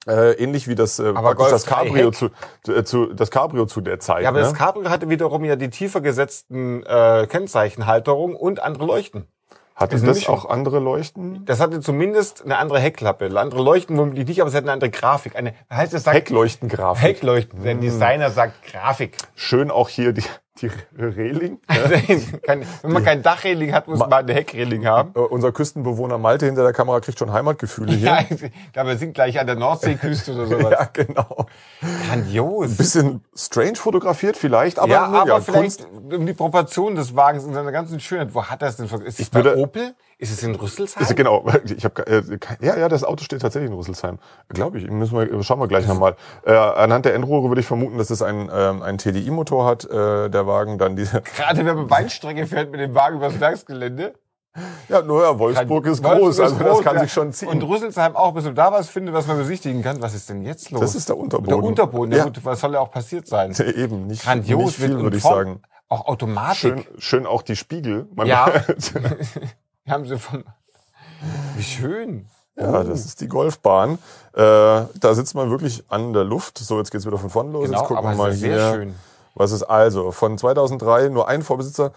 Äh, 0.06 0.34
ähnlich 0.34 0.68
wie 0.68 0.76
das 0.76 1.00
äh, 1.00 1.14
praktisch 1.14 1.38
Golf 1.38 1.52
das 1.52 1.64
3 1.64 1.76
Cabrio 1.76 2.12
zu, 2.12 2.30
äh, 2.68 2.84
zu 2.84 3.14
das 3.14 3.32
Cabrio 3.32 3.66
zu 3.66 3.80
der 3.80 4.00
Zeit. 4.00 4.24
Ja, 4.24 4.30
aber 4.30 4.40
ne? 4.40 4.44
das 4.46 4.54
Cabrio 4.54 4.90
hatte 4.90 5.10
wiederum 5.10 5.46
ja 5.46 5.56
die 5.56 5.70
tiefer 5.70 6.02
gesetzten 6.02 6.84
äh, 6.84 7.26
Kennzeichenhalterung 7.30 8.36
und 8.36 8.62
andere 8.62 8.86
Leuchten. 8.86 9.28
Hatte 9.76 9.96
das 9.96 10.18
Mischung. 10.18 10.36
auch 10.36 10.50
andere 10.50 10.80
Leuchten? 10.80 11.46
Das 11.46 11.60
hatte 11.60 11.80
zumindest 11.80 12.44
eine 12.44 12.58
andere 12.58 12.80
Heckklappe. 12.80 13.30
Andere 13.40 13.64
Leuchten 13.64 13.98
womöglich 13.98 14.28
nicht, 14.28 14.42
aber 14.42 14.50
es 14.50 14.56
hat 14.56 14.64
eine 14.64 14.72
andere 14.72 14.92
Grafik. 14.92 15.36
Eine, 15.36 15.56
heißt 15.72 15.94
es 15.96 16.04
sagt 16.04 16.16
Heckleuchtengrafik. 16.16 17.04
Heckleuchten. 17.04 17.64
Der 17.64 17.76
Designer 17.76 18.30
sagt 18.30 18.64
Grafik. 18.72 19.18
Schön 19.34 19.72
auch 19.72 19.90
hier 19.90 20.14
die, 20.14 20.24
die 20.64 21.02
Reling. 21.04 21.60
Kein- 22.46 22.66
Wenn 22.82 22.92
man 22.92 23.04
kein 23.04 23.22
Dachreling 23.22 23.74
hat, 23.74 23.88
muss 23.88 24.00
man 24.00 24.12
eine 24.14 24.34
Heckreling 24.34 24.86
haben. 24.86 25.12
Äh, 25.16 25.20
unser 25.20 25.52
Küstenbewohner 25.52 26.18
Malte 26.18 26.46
hinter 26.46 26.64
der 26.64 26.74
Kamera 26.74 27.00
kriegt 27.00 27.20
schon 27.20 27.32
Heimatgefühle 27.32 27.94
hier. 27.94 28.04
Ja, 28.14 28.20
glaube, 28.74 28.90
wir 28.90 28.98
sind 28.98 29.14
gleich 29.14 29.40
an 29.40 29.48
der 29.48 29.56
Nordseeküste 29.56 30.34
oder 30.34 30.48
sowas. 30.48 30.72
Ja, 30.72 30.90
genau. 30.92 31.46
Grandios. 32.08 32.78
Bisschen 32.78 33.22
strange 33.36 33.76
fotografiert 33.76 34.38
vielleicht, 34.38 34.80
aber, 34.80 34.92
ja, 34.92 35.04
aber 35.06 35.28
ja, 35.28 35.42
vielleicht 35.42 35.84
Kunst. 35.86 35.88
um 36.14 36.26
die 36.26 36.34
Proportion 36.34 36.96
des 36.96 37.16
Wagens 37.16 37.44
in 37.44 37.54
seiner 37.54 37.72
ganzen 37.72 38.00
Schönheit. 38.00 38.34
Wo 38.34 38.44
hat 38.44 38.62
er 38.62 38.70
es 38.70 38.78
denn? 38.78 38.86
Ist 39.06 39.20
es 39.20 39.30
bei 39.30 39.44
würde- 39.44 39.58
Opel? 39.58 39.94
Ist 40.18 40.32
es 40.32 40.44
in 40.44 40.56
Rüsselsheim? 40.56 41.04
Ist, 41.04 41.16
genau, 41.16 41.46
ich 41.66 41.84
habe 41.86 42.06
äh, 42.08 42.38
kein- 42.38 42.58
ja, 42.62 42.78
ja, 42.78 42.90
das 42.90 43.04
Auto 43.04 43.24
steht 43.24 43.42
tatsächlich 43.42 43.70
in 43.72 43.78
Rüsselsheim, 43.78 44.20
glaube 44.50 44.78
ich. 44.78 44.90
Müssen 44.90 45.18
wir, 45.18 45.44
schauen 45.44 45.60
wir 45.60 45.68
gleich 45.68 45.88
nochmal. 45.88 46.16
Äh, 46.46 46.54
anhand 46.54 47.06
der 47.06 47.16
Endrohre 47.16 47.50
würde 47.50 47.62
ich 47.62 47.68
vermuten, 47.68 47.98
dass 47.98 48.10
es 48.10 48.22
ein 48.22 48.50
ähm, 48.54 48.82
ein 48.82 48.98
TDI-Motor 48.98 49.66
hat, 49.66 49.86
äh, 49.86 50.30
der 50.30 50.48
Wagen, 50.48 50.78
dann 50.78 50.96
diese. 50.96 51.22
Gerade 51.36 51.66
wenn 51.66 51.76
man 51.76 51.90
Weinstrecke 51.90 52.46
fährt 52.46 52.72
mit 52.72 52.80
dem 52.80 52.96
Wagen 52.96 53.18
übers 53.18 53.40
Werksgelände. 53.40 54.14
Ja, 54.88 55.02
nur 55.02 55.24
ja, 55.24 55.40
Wolfsburg 55.40 55.88
ist 55.88 56.04
Wolfsburg 56.04 56.20
groß, 56.20 56.36
ist 56.36 56.40
also 56.40 56.56
das 56.56 56.68
groß, 56.68 56.84
kann 56.84 56.96
ja. 56.96 57.02
sich 57.02 57.12
schon 57.12 57.34
ziehen. 57.34 57.48
Und 57.48 57.64
Rüsselsheim 57.64 58.16
auch, 58.16 58.34
bis 58.34 58.44
du 58.44 58.54
da 58.54 58.72
was 58.72 58.88
findest, 58.88 59.16
was 59.16 59.26
man 59.26 59.38
besichtigen 59.38 59.82
kann. 59.82 60.00
Was 60.02 60.14
ist 60.14 60.30
denn 60.30 60.44
jetzt 60.44 60.70
los? 60.70 60.82
das 60.82 60.96
ist 60.96 61.10
der 61.10 61.18
Unterboden. 61.18 61.50
der 61.50 61.64
Unterboden. 61.64 62.12
Ja. 62.12 62.18
Ja, 62.20 62.24
gut, 62.26 62.46
was 62.46 62.60
soll 62.60 62.74
ja 62.74 62.80
auch 62.80 62.92
passiert 62.92 63.28
sein? 63.28 63.56
eben 63.76 64.06
nicht, 64.06 64.24
Grandios 64.24 64.60
nicht 64.60 64.76
viel, 64.76 65.00
würde 65.00 65.18
ich 65.18 65.24
sagen. 65.24 65.62
Auch 65.90 66.06
Automatik. 66.06 66.58
Schön, 66.58 66.86
schön 67.00 67.26
auch 67.26 67.42
die 67.42 67.56
Spiegel. 67.56 68.08
Man 68.14 68.28
Ja. 68.28 68.52
Haben 69.88 70.06
sie 70.06 70.18
von. 70.18 70.44
Wie 71.56 71.64
schön. 71.64 72.26
Ja, 72.56 72.84
das 72.84 73.06
ist 73.06 73.22
die 73.22 73.28
Golfbahn. 73.28 73.98
Äh, 74.34 74.40
da 74.40 75.14
sitzt 75.14 75.34
man 75.36 75.50
wirklich 75.50 75.84
an 75.90 76.14
der 76.14 76.24
Luft. 76.24 76.58
So, 76.60 76.78
jetzt 76.78 76.92
geht's 76.92 77.06
wieder 77.06 77.18
von 77.18 77.30
vorne 77.30 77.52
los. 77.52 77.66
Genau, 77.66 77.80
jetzt 77.80 77.88
gucken 77.88 78.06
aber 78.06 78.10
wir 78.12 78.16
mal 78.18 78.30
es 78.30 78.36
ist 78.36 78.42
sehr 78.42 78.60
hier. 78.60 78.74
schön. 78.74 78.96
Was 79.36 79.52
ist 79.52 79.64
also? 79.64 80.12
Von 80.12 80.38
2003 80.38 81.10
nur 81.10 81.28
ein 81.28 81.42
Vorbesitzer. 81.42 81.92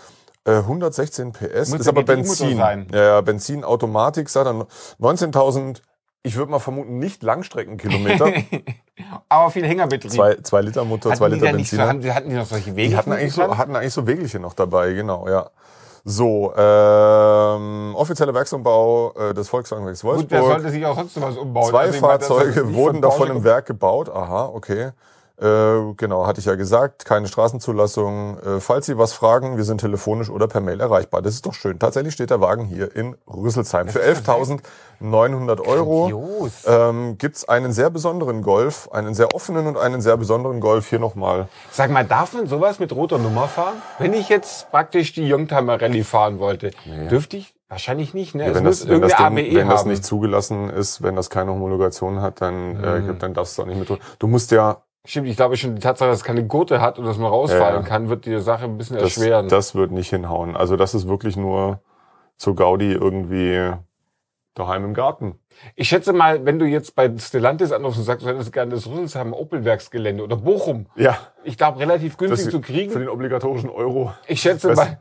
äh, 0.44 0.52
116 0.58 1.32
PS. 1.32 1.70
Muss 1.70 1.80
ist 1.80 1.88
aber 1.88 2.02
Benzin. 2.04 2.56
sein. 2.56 2.86
Ja, 2.92 3.02
ja, 3.02 3.20
Benzin, 3.20 3.64
Automatik, 3.64 4.28
sagt 4.30 4.46
er 4.46 4.66
19.000, 5.00 5.82
ich 6.22 6.36
würde 6.36 6.50
mal 6.50 6.58
vermuten, 6.58 6.98
nicht 6.98 7.22
Langstreckenkilometer. 7.22 8.32
Aber 9.28 9.50
viel 9.50 9.64
Hängerbetrieb. 9.64 10.10
zwei, 10.10 10.34
zwei 10.36 10.60
Liter 10.62 10.84
Motor, 10.84 11.14
zwei 11.14 11.26
hatten, 11.26 11.34
die 11.34 11.40
Liter 11.40 11.50
so, 11.52 11.56
Benzin. 11.56 11.80
hatten, 11.80 12.00
die, 12.00 12.12
hatten 12.12 12.30
die 12.30 12.34
noch 12.34 12.46
solche 12.46 12.74
Wege? 12.74 12.88
Die 12.88 12.96
hatten 12.96 13.12
eigentlich, 13.12 13.32
so, 13.32 13.56
hatten 13.56 13.76
eigentlich 13.76 13.92
so 13.92 14.06
Wegelchen 14.06 14.42
noch 14.42 14.54
dabei, 14.54 14.92
genau, 14.92 15.28
ja. 15.28 15.50
So, 16.08 16.54
ähm, 16.56 17.92
offizieller 17.96 18.32
Werksumbau 18.32 19.12
äh, 19.18 19.34
des 19.34 19.48
Volkswagenwerks 19.48 20.02
Gut, 20.02 20.10
wer 20.10 20.38
Wolfsburg. 20.38 20.52
sollte 20.52 20.70
sich 20.70 20.86
auch 20.86 20.94
sonst 20.94 21.20
was 21.20 21.36
umbauen? 21.36 21.68
Zwei 21.68 21.86
Also 21.86 21.98
Fahrzeuge 21.98 22.74
wurden 22.74 22.94
von 22.94 23.02
davon 23.02 23.28
im 23.28 23.42
Werk 23.42 23.66
gebaut. 23.66 24.08
Aha, 24.08 24.46
okay. 24.54 24.92
Äh, 25.38 25.92
genau, 25.96 26.26
hatte 26.26 26.40
ich 26.40 26.46
ja 26.46 26.54
gesagt. 26.54 27.04
Keine 27.04 27.28
Straßenzulassung. 27.28 28.38
Äh, 28.38 28.60
falls 28.60 28.86
Sie 28.86 28.96
was 28.96 29.12
fragen, 29.12 29.56
wir 29.58 29.64
sind 29.64 29.82
telefonisch 29.82 30.30
oder 30.30 30.48
per 30.48 30.60
Mail 30.62 30.80
erreichbar. 30.80 31.20
Das 31.20 31.34
ist 31.34 31.44
doch 31.44 31.52
schön. 31.52 31.78
Tatsächlich 31.78 32.14
steht 32.14 32.30
der 32.30 32.40
Wagen 32.40 32.64
hier 32.64 32.94
in 32.96 33.16
Rüsselsheim. 33.26 33.88
Für 33.88 34.00
11.900 34.00 35.60
Euro 35.66 36.48
ähm, 36.66 37.18
gibt's 37.18 37.46
einen 37.48 37.72
sehr 37.72 37.90
besonderen 37.90 38.42
Golf, 38.42 38.88
einen 38.92 39.14
sehr 39.14 39.34
offenen 39.34 39.66
und 39.66 39.76
einen 39.76 40.00
sehr 40.00 40.16
besonderen 40.16 40.60
Golf. 40.60 40.88
Hier 40.88 40.98
nochmal. 41.00 41.48
Sag 41.70 41.90
mal, 41.90 42.04
darf 42.04 42.32
man 42.32 42.46
sowas 42.46 42.78
mit 42.78 42.92
roter 42.94 43.18
Nummer 43.18 43.46
fahren? 43.48 43.74
Wenn 43.98 44.14
ich 44.14 44.28
jetzt 44.28 44.70
praktisch 44.70 45.12
die 45.12 45.30
Youngtimer 45.32 45.80
Rallye 45.80 46.02
fahren 46.04 46.38
wollte, 46.38 46.70
dürfte 47.10 47.36
ich? 47.36 47.52
Wahrscheinlich 47.68 48.14
nicht, 48.14 48.36
ne? 48.36 48.44
Ja, 48.44 48.50
es 48.50 48.54
wenn 48.56 48.64
muss 48.64 48.78
das, 48.80 48.88
wenn 48.88 49.00
das, 49.02 49.16
Ding, 49.16 49.26
ABE 49.26 49.54
wenn 49.56 49.68
das 49.68 49.84
nicht 49.86 50.04
zugelassen 50.04 50.70
ist, 50.70 51.02
wenn 51.02 51.16
das 51.16 51.30
keine 51.30 51.50
Homologation 51.50 52.20
hat, 52.22 52.40
dann, 52.40 52.76
äh, 52.82 53.00
Mhm. 53.00 53.18
dann 53.18 53.34
darfst 53.34 53.58
du 53.58 53.62
auch 53.62 53.66
nicht 53.66 53.78
mit. 53.90 54.00
Du 54.20 54.26
musst 54.28 54.52
ja 54.52 54.76
Stimmt, 55.06 55.28
ich 55.28 55.36
glaube 55.36 55.56
schon, 55.56 55.74
die 55.76 55.80
Tatsache, 55.80 56.10
dass 56.10 56.18
es 56.18 56.24
keine 56.24 56.44
Gurte 56.44 56.80
hat 56.80 56.98
und 56.98 57.04
dass 57.06 57.16
man 57.16 57.30
rausfallen 57.30 57.82
Ja, 57.82 57.88
kann, 57.88 58.08
wird 58.08 58.26
die 58.26 58.38
Sache 58.40 58.64
ein 58.64 58.76
bisschen 58.76 58.96
Das, 58.96 59.16
erschweren. 59.16 59.48
das 59.48 59.74
wird 59.74 59.92
nicht 59.92 60.10
hinhauen. 60.10 60.56
Also 60.56 60.76
das 60.76 60.94
ist 60.94 61.06
wirklich 61.08 61.36
nur 61.36 61.80
zu 62.36 62.54
Gaudi 62.54 62.92
irgendwie 62.92 63.72
daheim 64.54 64.84
im 64.84 64.94
Garten. 64.94 65.38
ich 65.74 65.88
schätze 65.88 66.12
mal, 66.12 66.44
wenn 66.44 66.58
du 66.58 66.64
jetzt 66.66 66.94
bei 66.94 67.10
Stellantis 67.18 67.72
anrufst 67.72 67.98
und 67.98 68.04
sagst, 68.04 68.24
du 68.26 68.30
hättest 68.30 68.52
gerne 68.52 68.74
das 68.74 68.86
Rüsselsheim 68.86 69.32
Opel-Werksgelände 69.32 70.22
oder 70.24 70.36
Bochum, 70.36 70.86
Ja. 70.96 71.16
ich 71.44 71.56
glaube, 71.58 71.78
relativ 71.78 72.16
günstig 72.16 72.46
Das- 72.46 72.52
zu 72.52 72.58
Für 72.60 72.72
kriegen. 72.72 72.92
den 72.92 73.08
obligatorischen 73.08 73.70
Euro. 73.70 74.12
Ich 74.26 74.40
schätze 74.40 74.74
mal, 74.74 74.98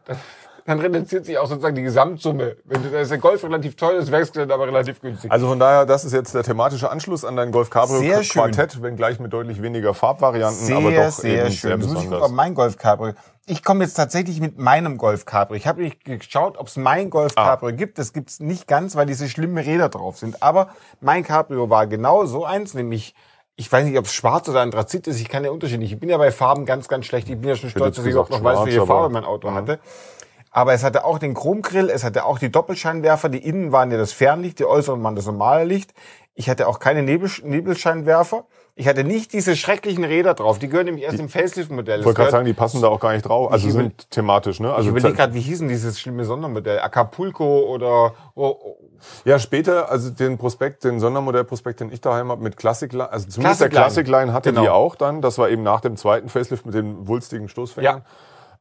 dann 0.66 0.80
reduziert 0.80 1.26
sich 1.26 1.38
auch 1.38 1.48
sozusagen 1.48 1.76
die 1.76 1.84
Gesamtsumme. 1.84 2.58
Wenn 2.66 2.82
du, 2.84 2.90
da 2.90 3.00
ist 3.00 3.12
der 3.12 3.20
Golf 3.20 3.44
relativ 3.44 3.76
teuer, 3.76 4.00
das 4.00 4.12
Werksgelände 4.12 4.54
aber 4.54 4.66
relativ 4.68 5.00
günstig. 5.00 5.32
Also 5.32 5.48
von 5.48 5.60
daher, 5.60 5.86
das 5.86 6.04
ist 6.06 6.12
jetzt 6.14 6.34
der 6.34 6.44
thematische 6.44 6.90
Anschluss 6.90 7.24
an 7.24 7.36
dein 7.36 7.52
Golf 7.52 7.70
Cabrio 7.70 8.00
Sehr 8.00 8.24
schön. 8.24 8.42
Quartett, 8.42 8.82
wenngleich 8.82 9.20
mit 9.20 9.32
deutlich 9.32 9.62
weniger 9.62 9.94
Farbvarianten, 9.94 10.66
sehr, 10.66 10.78
aber 10.78 10.92
doch 10.92 11.12
sehr 11.12 11.46
eben 11.46 11.52
schön. 11.54 11.60
sehr 11.62 11.72
Jetzt 11.72 11.80
muss 11.80 11.86
ich 11.86 11.94
besonders. 11.98 12.20
gucken, 12.20 12.24
ob 12.24 12.32
mein 12.32 12.56
Golf 12.56 12.78
Cabrio. 12.78 13.14
Ich 13.48 13.64
komme 13.64 13.84
jetzt 13.84 13.94
tatsächlich 13.94 14.42
mit 14.42 14.58
meinem 14.58 14.98
Golf 14.98 15.26
Cabrio. 15.26 15.56
Ich 15.56 15.68
habe 15.68 15.84
nicht 15.84 16.04
geschaut, 16.04 16.58
ob 16.58 16.66
es 16.66 16.78
mein 16.78 17.12
Golf 17.12 17.34
Ah. 17.36 17.50
Cabrio 17.50 17.76
gibt. 17.76 18.00
Das 18.00 18.12
gibt's 18.12 18.40
nicht 18.40 18.68
ganz, 18.68 18.96
weil 18.96 19.06
diese 19.06 19.30
schlimmen 19.30 19.60
Räder 19.64 19.90
drauf 19.90 20.18
sind. 20.18 20.42
Aber 20.42 20.70
mein 21.00 21.24
Cabrio 21.24 21.70
war 21.70 21.86
genau 21.86 22.26
so 22.26 22.44
eins, 22.44 22.74
nämlich 22.74 23.14
ich 23.56 23.72
weiß 23.72 23.86
nicht, 23.86 23.98
ob 23.98 24.06
es 24.06 24.14
schwarz 24.14 24.50
oder 24.50 24.62
Anthrazit 24.62 25.06
ist. 25.08 25.22
Ich 25.22 25.30
kann 25.30 25.46
ja 25.46 25.52
unterschiedlich. 25.52 25.94
Ich 25.94 26.00
bin 26.00 26.10
ja 26.10 26.18
bei 26.18 26.32
Farben 26.32 26.66
ganz, 26.66 26.88
ganz 26.88 27.06
schlecht. 27.06 27.30
Ich 27.30 27.38
bin 27.40 27.50
ja 27.50 27.56
schon 27.56 27.70
stolz, 27.70 27.96
dass 27.98 28.06
ich 28.06 28.12
überhaupt 28.12 28.32
noch 28.32 28.40
gesagt 28.40 28.56
weiß, 28.56 28.64
schwarz, 28.64 28.74
welche 28.74 28.86
Farbe 28.88 29.14
mein 29.14 29.24
Auto 29.26 29.52
hatte. 29.52 29.80
Aber 30.56 30.72
es 30.72 30.86
hatte 30.86 31.04
auch 31.04 31.20
den 31.20 31.34
Chromgrill, 31.34 31.90
es 31.90 32.06
hatte 32.06 32.24
auch 32.24 32.40
die 32.40 32.50
Doppelscheinwerfer, 32.50 33.28
die 33.28 33.46
innen 33.46 33.74
waren 33.74 33.92
ja 33.92 33.98
das 33.98 34.14
Fernlicht, 34.14 34.60
die 34.60 34.66
äußeren 34.66 35.04
waren 35.04 35.14
das 35.14 35.26
normale 35.26 35.66
Licht. 35.66 35.94
Ich 36.34 36.50
hatte 36.50 36.70
auch 36.70 36.80
keine 36.80 37.04
Nebel, 37.04 37.30
Nebelscheinwerfer. 37.44 38.46
Ich 38.74 38.88
hatte 38.88 39.04
nicht 39.04 39.34
diese 39.34 39.58
schrecklichen 39.58 40.06
Räder 40.06 40.34
drauf. 40.34 40.58
Die 40.58 40.70
gehören 40.70 40.86
nämlich 40.86 41.04
erst 41.04 41.20
im 41.20 41.28
Facelift-Modell. 41.28 42.00
Ich 42.00 42.06
wollte 42.06 42.20
gerade 42.22 42.32
sagen, 42.32 42.46
die 42.46 42.54
passen 42.54 42.82
da 42.82 42.88
auch 42.88 43.02
gar 43.02 43.12
nicht 43.12 43.24
drauf. 43.24 43.52
Also 43.52 43.68
Ich 43.68 43.74
sind 43.74 44.10
thematisch, 44.12 44.62
ne? 44.62 44.70
ich 44.70 44.76
Also 44.76 44.90
überlege 44.92 45.14
gerade, 45.14 45.34
wie 45.34 45.42
hießen 45.42 45.68
dieses 45.68 46.00
schlimme 46.00 46.24
Sondermodell? 46.24 46.80
Acapulco 46.80 47.60
oder 47.74 48.14
oh, 48.36 48.56
oh, 48.58 48.78
Ja, 49.26 49.40
später, 49.40 49.92
also 49.92 50.10
den 50.10 50.38
Prospekt, 50.38 50.86
den 50.86 51.02
Sondermodellprospekt, 51.02 51.82
den 51.82 51.92
ich 51.92 52.00
daheim 52.00 52.32
habe, 52.32 52.42
mit 52.42 52.56
Classic 52.56 52.94
Line, 52.94 53.12
also 53.12 53.28
zumindest 53.28 53.60
der 53.60 53.68
Classic 53.68 54.06
Classic 54.06 54.08
Line 54.08 54.32
hatte 54.32 54.52
Genau. 54.52 54.62
die 54.62 54.70
auch 54.70 54.96
dann. 54.96 55.22
Das 55.22 55.38
war 55.38 55.50
eben 55.50 55.64
nach 55.64 55.82
dem 55.82 55.98
zweiten 55.98 56.30
Facelift 56.30 56.66
mit 56.66 56.76
den 56.76 57.10
wulstigen 57.10 57.50
Stoßfängern. 57.50 58.04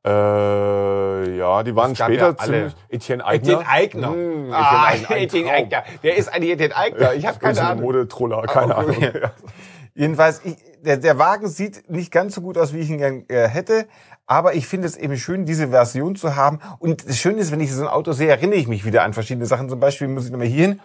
Äh, 0.06 1.36
ja, 1.38 1.62
die 1.62 1.74
waren 1.74 1.96
später 1.96 2.12
ja 2.30 2.34
alle. 2.36 2.52
ziemlich. 2.52 2.74
Etienne 2.90 3.24
Eigner. 3.24 3.52
Etienne 3.52 3.68
Eigner. 3.68 4.08
Hm, 4.12 4.52
ah, 4.52 4.92
Etienne 4.92 5.20
Etienne. 5.22 5.50
Eigner. 5.50 5.84
Der 6.02 6.16
ist 6.16 6.28
eigentlich 6.28 6.50
Etienne 6.52 6.76
Eigner. 6.76 7.14
Ich 7.14 7.26
habe 7.26 7.38
keine 7.38 7.60
Ahnung. 7.62 7.84
Modetroller, 7.84 8.42
keine 8.42 8.74
Ah, 8.76 8.80
Ahnung. 8.80 8.96
Ja. 9.00 9.32
Jedenfalls, 9.94 10.42
ich, 10.44 10.56
der, 10.82 10.96
der 10.98 11.18
Wagen 11.18 11.48
sieht 11.48 11.88
nicht 11.88 12.10
ganz 12.10 12.34
so 12.34 12.40
gut 12.42 12.58
aus, 12.58 12.74
wie 12.74 12.80
ich 12.80 12.90
ihn 12.90 12.98
gern 12.98 13.24
äh, 13.28 13.48
hätte. 13.48 13.86
Aber 14.26 14.54
ich 14.54 14.66
finde 14.66 14.86
es 14.88 14.96
eben 14.96 15.16
schön, 15.16 15.46
diese 15.46 15.68
Version 15.68 16.16
zu 16.16 16.34
haben. 16.36 16.58
Und 16.78 17.08
das 17.08 17.16
Schöne 17.18 17.38
ist, 17.40 17.52
wenn 17.52 17.60
ich 17.60 17.72
so 17.72 17.82
ein 17.82 17.88
Auto 17.88 18.12
sehe, 18.12 18.28
erinnere 18.28 18.58
ich 18.58 18.68
mich 18.68 18.84
wieder 18.84 19.02
an 19.04 19.12
verschiedene 19.12 19.46
Sachen. 19.46 19.68
Zum 19.68 19.80
Beispiel 19.80 20.08
muss 20.08 20.26
ich 20.26 20.32
nochmal 20.32 20.46
hier 20.48 20.66
hin. 20.66 20.80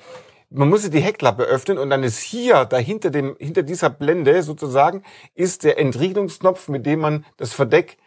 Man 0.51 0.69
muss 0.69 0.89
die 0.89 0.99
Heckklappe 0.99 1.43
öffnen 1.43 1.77
und 1.77 1.89
dann 1.89 2.03
ist 2.03 2.19
hier, 2.19 2.65
dahinter 2.65 3.11
dem, 3.11 3.35
hinter 3.39 3.63
dieser 3.63 3.89
Blende 3.89 4.41
sozusagen, 4.43 5.03
ist 5.35 5.63
der 5.63 5.77
Entriegelungsknopf, 5.77 6.69
mit 6.69 6.85
dem 6.85 6.99
man 7.01 7.25
das 7.37 7.53
Verdeck, 7.53 7.97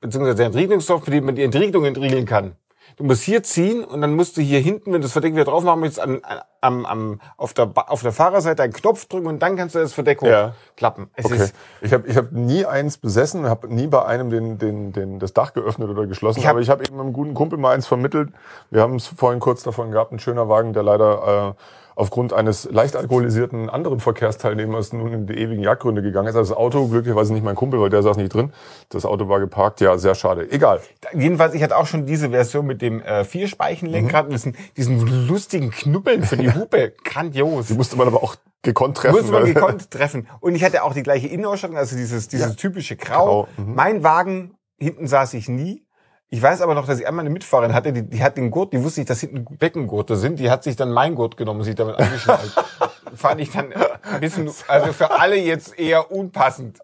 beziehungsweise 0.00 0.36
der 0.36 0.46
Entriegelungsknopf, 0.46 1.06
mit 1.06 1.14
dem 1.14 1.24
man 1.26 1.34
die 1.34 1.42
Entriegelung 1.44 1.84
entriegeln 1.84 2.26
kann. 2.26 2.56
Du 2.96 3.04
musst 3.04 3.24
hier 3.24 3.42
ziehen 3.42 3.84
und 3.84 4.00
dann 4.00 4.14
musst 4.14 4.36
du 4.36 4.40
hier 4.40 4.60
hinten, 4.60 4.86
wenn 4.86 5.00
du 5.00 5.06
das 5.06 5.12
Verdeck 5.12 5.34
wieder 5.34 5.44
drauf 5.44 5.64
machen 5.64 5.82
willst, 5.82 6.00
an, 6.00 6.22
am, 6.62 6.86
am, 6.86 7.20
auf, 7.36 7.52
der, 7.52 7.70
auf 7.74 8.00
der 8.00 8.12
Fahrerseite 8.12 8.62
einen 8.62 8.72
Knopf 8.72 9.06
drücken 9.06 9.26
und 9.26 9.40
dann 9.40 9.56
kannst 9.56 9.74
du 9.74 9.80
das 9.80 9.92
Verdeck 9.92 10.22
Ja. 10.22 10.54
hochklappen. 10.72 11.10
Es 11.14 11.26
Okay. 11.26 11.48
Ich 11.82 11.92
habe 11.92 12.08
ich 12.08 12.16
hab 12.16 12.32
nie 12.32 12.64
eins 12.64 12.96
besessen, 12.96 13.46
habe 13.46 13.68
nie 13.74 13.86
bei 13.88 14.06
einem 14.06 14.30
den, 14.30 14.56
den, 14.58 14.92
den, 14.92 15.18
das 15.18 15.34
Dach 15.34 15.52
geöffnet 15.52 15.90
oder 15.90 16.06
geschlossen. 16.06 16.38
Ich 16.40 16.46
hab- 16.46 16.52
aber 16.52 16.60
ich 16.60 16.70
habe 16.70 16.84
eben 16.84 16.98
einem 16.98 17.12
guten 17.12 17.34
Kumpel 17.34 17.58
mal 17.58 17.74
eins 17.74 17.86
vermittelt. 17.86 18.30
Wir 18.70 18.80
haben 18.80 18.94
es 18.94 19.08
vorhin 19.08 19.40
kurz 19.40 19.62
davon 19.62 19.90
gehabt, 19.90 20.12
ein 20.12 20.18
schöner 20.20 20.48
Wagen, 20.48 20.72
der 20.72 20.82
leider 20.84 21.54
äh, 21.58 21.62
aufgrund 21.96 22.34
eines 22.34 22.70
leicht 22.70 22.94
alkoholisierten 22.94 23.70
anderen 23.70 24.00
Verkehrsteilnehmers 24.00 24.92
nun 24.92 25.12
in 25.12 25.26
die 25.26 25.34
ewigen 25.34 25.62
Jagdgründe 25.62 26.02
gegangen 26.02 26.28
ist. 26.28 26.36
Also 26.36 26.52
das 26.52 26.58
Auto, 26.58 26.86
glücklicherweise 26.86 27.32
nicht 27.32 27.42
mein 27.42 27.56
Kumpel, 27.56 27.80
weil 27.80 27.90
der 27.90 28.02
saß 28.02 28.18
nicht 28.18 28.32
drin. 28.32 28.52
Das 28.90 29.06
Auto 29.06 29.28
war 29.28 29.40
geparkt. 29.40 29.80
Ja, 29.80 29.96
sehr 29.96 30.14
schade. 30.14 30.50
Egal. 30.50 30.80
jedenfalls, 31.14 31.54
ich 31.54 31.62
hatte 31.62 31.76
auch 31.76 31.86
schon 31.86 32.04
diese 32.06 32.30
Version 32.30 32.66
mit 32.66 32.82
dem 32.82 33.00
äh, 33.00 33.24
Vierspeichenlenkrad 33.24 34.26
und 34.26 34.32
diesen, 34.32 34.56
diesen 34.76 35.26
lustigen 35.26 35.70
Knubbeln 35.70 36.22
für 36.22 36.36
die 36.36 36.50
Hupe. 36.54 36.92
Grandios. 37.02 37.68
Die 37.68 37.74
musste 37.74 37.96
man 37.96 38.06
aber 38.06 38.22
auch 38.22 38.36
gekonnt 38.62 38.98
treffen. 38.98 39.16
Muss 39.16 39.30
man 39.30 39.46
gekonnt 39.46 39.90
treffen. 39.90 40.28
Und 40.40 40.54
ich 40.54 40.62
hatte 40.62 40.84
auch 40.84 40.92
die 40.92 41.02
gleiche 41.02 41.28
Innenausstattung, 41.28 41.78
also 41.78 41.96
dieses, 41.96 42.28
dieses 42.28 42.56
typische 42.56 42.96
Grau. 42.96 43.24
Grau, 43.24 43.48
mhm. 43.56 43.74
Mein 43.74 44.02
Wagen, 44.02 44.54
hinten 44.78 45.06
saß 45.06 45.32
ich 45.32 45.48
nie. 45.48 45.85
Ich 46.28 46.42
weiß 46.42 46.60
aber 46.60 46.74
noch, 46.74 46.86
dass 46.86 46.98
ich 46.98 47.06
einmal 47.06 47.24
eine 47.24 47.32
Mitfahrerin 47.32 47.72
hatte, 47.72 47.92
die, 47.92 48.02
die 48.02 48.22
hat 48.22 48.36
den 48.36 48.50
Gurt, 48.50 48.72
die 48.72 48.82
wusste 48.82 49.00
nicht, 49.00 49.08
dass 49.10 49.20
hinten 49.20 49.44
Beckengurte 49.58 50.16
sind. 50.16 50.40
Die 50.40 50.50
hat 50.50 50.64
sich 50.64 50.74
dann 50.74 50.90
mein 50.90 51.14
Gurt 51.14 51.36
genommen 51.36 51.60
und 51.60 51.64
sich 51.64 51.76
damit 51.76 51.96
angeschnallt. 51.98 52.52
Fand 53.14 53.40
ich 53.40 53.52
dann 53.52 53.72
ein 53.72 54.20
bisschen, 54.20 54.50
also 54.66 54.92
für 54.92 55.12
alle 55.12 55.36
jetzt 55.36 55.78
eher 55.78 56.10
unpassend. 56.10 56.80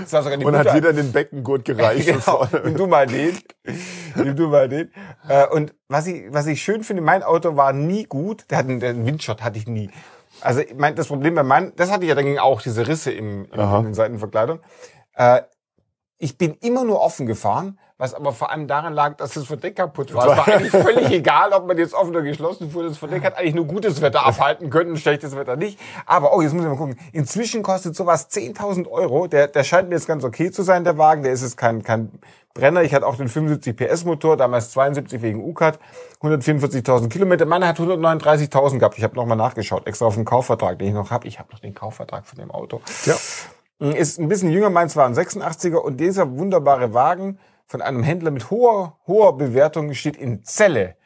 Das 0.00 0.12
war 0.14 0.22
sogar 0.22 0.38
die 0.38 0.44
Und 0.46 0.54
Mutter. 0.56 0.70
hat 0.70 0.74
jeder 0.74 0.92
den 0.94 1.12
Beckengurt 1.12 1.64
gereicht. 1.66 2.06
Genau. 2.24 2.46
Nimm 2.64 2.76
du 2.76 2.86
mal 2.86 3.06
den. 3.06 3.38
Nimm 4.14 4.34
du 4.34 4.48
mal 4.48 4.68
den. 4.68 4.90
Äh, 5.28 5.46
Und 5.48 5.74
was 5.88 6.06
ich, 6.06 6.24
was 6.30 6.46
ich 6.46 6.62
schön 6.62 6.82
finde, 6.82 7.02
mein 7.02 7.22
Auto 7.22 7.56
war 7.56 7.74
nie 7.74 8.04
gut. 8.04 8.46
Der 8.50 8.58
hat 8.58 8.66
einen, 8.68 9.04
Windshot 9.06 9.42
hatte 9.42 9.58
ich 9.58 9.66
nie. 9.66 9.90
Also 10.40 10.60
ich 10.60 10.74
mein, 10.74 10.94
das 10.96 11.08
Problem 11.08 11.34
bei 11.34 11.42
meinem, 11.42 11.74
das 11.76 11.90
hatte 11.92 12.04
ich 12.04 12.08
ja 12.08 12.14
dagegen 12.14 12.38
auch, 12.38 12.62
diese 12.62 12.88
Risse 12.88 13.12
im, 13.12 13.44
im, 13.52 13.60
in 13.60 13.84
den 13.84 13.94
Seitenverkleidern. 13.94 14.60
Äh, 15.14 15.42
ich 16.18 16.38
bin 16.38 16.54
immer 16.62 16.84
nur 16.84 17.02
offen 17.02 17.26
gefahren, 17.26 17.78
was 17.98 18.12
aber 18.12 18.32
vor 18.32 18.50
allem 18.50 18.66
daran 18.66 18.92
lag, 18.92 19.16
dass 19.16 19.32
das 19.32 19.46
Verdeck 19.46 19.76
kaputt 19.76 20.12
war. 20.12 20.26
Es 20.36 20.36
war 20.36 20.48
eigentlich 20.48 20.70
völlig 20.70 21.10
egal, 21.10 21.52
ob 21.52 21.66
man 21.66 21.78
jetzt 21.78 21.94
offen 21.94 22.10
oder 22.10 22.22
geschlossen 22.22 22.70
fuhr. 22.70 22.84
Das 22.84 22.98
Verdeck 22.98 23.24
hat 23.24 23.38
eigentlich 23.38 23.54
nur 23.54 23.64
gutes 23.64 24.02
Wetter 24.02 24.26
abhalten 24.26 24.68
können, 24.68 24.96
schlechtes 24.96 25.34
Wetter 25.34 25.56
nicht. 25.56 25.78
Aber, 26.04 26.34
oh, 26.34 26.42
jetzt 26.42 26.52
muss 26.52 26.62
ich 26.62 26.68
mal 26.68 26.76
gucken. 26.76 26.98
Inzwischen 27.12 27.62
kostet 27.62 27.96
sowas 27.96 28.30
10.000 28.30 28.88
Euro. 28.90 29.26
Der, 29.28 29.48
der 29.48 29.64
scheint 29.64 29.88
mir 29.88 29.94
jetzt 29.94 30.06
ganz 30.06 30.24
okay 30.24 30.50
zu 30.50 30.62
sein, 30.62 30.84
der 30.84 30.98
Wagen. 30.98 31.22
Der 31.22 31.32
ist 31.32 31.42
jetzt 31.42 31.56
kein, 31.56 31.82
kein 31.82 32.10
Brenner. 32.52 32.82
Ich 32.82 32.94
hatte 32.94 33.06
auch 33.06 33.16
den 33.16 33.28
75 33.28 33.76
PS 33.76 34.04
Motor, 34.04 34.36
damals 34.36 34.70
72 34.72 35.22
wegen 35.22 35.42
UCAT. 35.42 35.78
144.000 36.20 37.08
Kilometer. 37.08 37.46
Meiner 37.46 37.68
hat 37.68 37.78
139.000 37.78 38.78
gehabt. 38.78 38.98
Ich 38.98 39.04
habe 39.04 39.14
nochmal 39.14 39.38
nachgeschaut, 39.38 39.86
extra 39.86 40.06
auf 40.06 40.16
den 40.16 40.24
Kaufvertrag, 40.24 40.78
den 40.78 40.88
ich 40.88 40.94
noch 40.94 41.10
habe. 41.10 41.26
Ich 41.28 41.38
habe 41.38 41.50
noch 41.52 41.60
den 41.60 41.74
Kaufvertrag 41.74 42.26
von 42.26 42.38
dem 42.38 42.50
Auto. 42.50 42.80
Ja. 43.04 43.14
Ist 43.78 44.18
ein 44.18 44.28
bisschen 44.28 44.50
jünger, 44.50 44.70
meins 44.70 44.96
war 44.96 45.06
ein 45.06 45.14
86er 45.14 45.76
und 45.76 45.98
dieser 45.98 46.38
wunderbare 46.38 46.94
Wagen 46.94 47.38
von 47.66 47.82
einem 47.82 48.02
Händler 48.02 48.30
mit 48.30 48.50
hoher, 48.50 48.98
hoher 49.06 49.36
Bewertung 49.36 49.92
steht 49.94 50.16
in 50.16 50.44
Celle. 50.44 50.96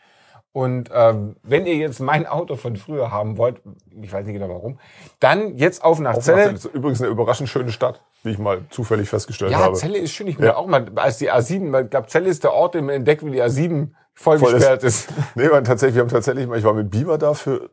Und 0.53 0.91
ähm, 0.93 1.37
wenn 1.45 1.65
ihr 1.65 1.77
jetzt 1.77 2.01
mein 2.01 2.27
Auto 2.27 2.57
von 2.57 2.77
früher 2.77 3.13
haben 3.13 3.39
wollt, 3.39 3.63
ich 4.03 4.13
weiß 4.13 4.27
nicht 4.27 4.35
genau 4.35 4.49
warum, 4.49 4.81
dann 5.21 5.57
jetzt 5.57 5.85
auf 5.85 6.01
nach 6.01 6.19
Celle. 6.19 6.43
Celle. 6.43 6.55
ist 6.55 6.65
übrigens 6.65 7.01
eine 7.01 7.11
überraschend 7.11 7.49
schöne 7.49 7.71
Stadt, 7.71 8.03
wie 8.25 8.31
ich 8.31 8.39
mal 8.39 8.63
zufällig 8.71 9.09
festgestellt 9.09 9.53
Ja, 9.53 9.59
habe. 9.59 9.77
Celle 9.77 9.99
ist 9.99 10.11
schön. 10.13 10.27
Ich 10.27 10.37
bin 10.39 10.47
Ja. 10.47 10.57
auch 10.57 10.67
mal, 10.67 10.87
als 10.97 11.19
die 11.19 11.31
A7, 11.31 11.71
weil 11.71 11.85
ich 11.85 11.91
glaube, 11.91 12.09
Celle 12.09 12.29
ist 12.29 12.43
der 12.43 12.53
Ort, 12.53 12.75
den 12.75 12.87
man 12.87 12.97
entdeckt, 12.97 13.23
wenn 13.25 13.31
die 13.33 13.41
A7 13.43 13.91
voll, 14.13 14.39
Voll 14.41 14.55
gesperrt 14.55 14.83
ist. 14.83 15.09
Nee, 15.37 15.45
wir, 15.45 15.63
tatsächlich, 15.63 15.95
wir 15.95 16.03
haben 16.03 16.09
tatsächlich 16.09 16.49
mal, 16.49 16.59
ich 16.59 16.65
war 16.65 16.75
mit 16.75 16.91
Biber 16.91 17.17
da 17.17 17.33
für, 17.35 17.71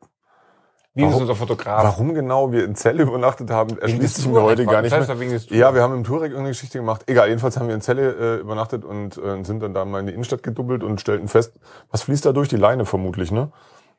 Wie 0.97 1.03
ist 1.03 1.09
Warum- 1.09 1.21
unser 1.21 1.35
Fotograf? 1.35 1.83
warum 1.83 2.13
genau 2.15 2.51
wir 2.51 2.65
in 2.65 2.75
Celle 2.75 3.03
übernachtet 3.03 3.51
haben, 3.51 3.77
erschließt 3.77 4.15
sich 4.15 4.27
mir 4.27 4.41
heute 4.41 4.65
gar 4.65 4.81
nicht 4.81 4.91
das 4.91 5.07
mehr. 5.07 5.29
heißt, 5.29 5.51
Ja, 5.51 5.75
wir 5.75 5.83
haben 5.83 5.93
im 5.93 6.03
Touareg 6.03 6.31
irgendeine 6.31 6.49
Geschichte 6.49 6.79
gemacht. 6.79 7.03
Egal, 7.05 7.27
jedenfalls 7.29 7.55
haben 7.57 7.67
wir 7.67 7.75
in 7.75 7.81
Celle 7.81 8.37
äh, 8.37 8.39
übernachtet 8.41 8.83
und 8.83 9.15
äh, 9.17 9.43
sind 9.43 9.61
dann 9.61 9.73
da 9.75 9.85
mal 9.85 9.99
in 9.99 10.07
die 10.07 10.13
Innenstadt 10.13 10.41
gedubbelt 10.41 10.83
und 10.83 10.99
stellten 10.99 11.27
fest, 11.27 11.53
was 11.91 12.01
fließt 12.01 12.25
da 12.25 12.31
durch? 12.33 12.49
Die 12.49 12.55
Leine 12.57 12.85
vermutlich, 12.85 13.31
ne? 13.31 13.51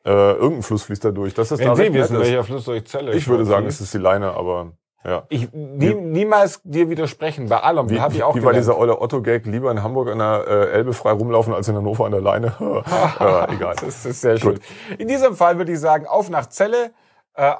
Äh, 0.05 0.11
irgendein 0.11 0.63
Fluss 0.63 0.83
fließt 0.85 1.05
da 1.05 1.11
durch. 1.13 1.35
Das 1.35 1.53
ist 1.53 1.61
Wenn 1.61 1.69
da 1.69 1.77
Sie 1.77 1.93
wissen, 1.95 2.17
ist. 2.17 2.23
welcher 2.23 2.43
Fluss 2.45 2.65
durch 2.65 2.85
Celle 2.87 3.15
Ich 3.15 3.29
würde 3.29 3.45
sagen, 3.45 3.67
es 3.67 3.81
ist 3.81 3.95
die 3.95 3.99
Leine, 3.99 4.33
aber 4.33 4.73
ja. 5.05 5.25
Ich 5.29 5.53
nie, 5.53 5.95
niemals 5.95 6.61
dir 6.65 6.91
widersprechen. 6.91 7.49
Bei 7.49 7.61
allem, 7.61 7.89
Wie, 7.89 8.01
habe 8.01 8.15
ich 8.15 8.23
auch 8.23 8.35
wie 8.35 8.43
war 8.43 8.53
gelernt. 8.53 8.65
dieser 8.67 8.79
olle 8.79 9.01
Otto-Gag? 9.01 9.47
Lieber 9.47 9.71
in 9.71 9.83
Hamburg 9.83 10.09
an 10.11 10.19
der 10.19 10.45
äh, 10.47 10.71
Elbe 10.73 10.93
frei 10.93 11.13
rumlaufen 11.13 11.55
als 11.55 11.69
in 11.69 11.77
Hannover 11.77 12.05
an 12.05 12.13
der 12.13 12.21
Leine. 12.21 12.55
ja, 12.91 13.49
egal. 13.53 13.77
Das 13.81 14.05
ist 14.05 14.21
sehr 14.21 14.39
schön. 14.39 14.59
In 14.99 15.09
diesem 15.09 15.37
Fall 15.37 15.57
würde 15.59 15.73
ich 15.73 15.81
sagen, 15.81 16.07
auf 16.07 16.29
nach 16.31 16.49
Celle, 16.49 16.91
äh, 17.35 17.53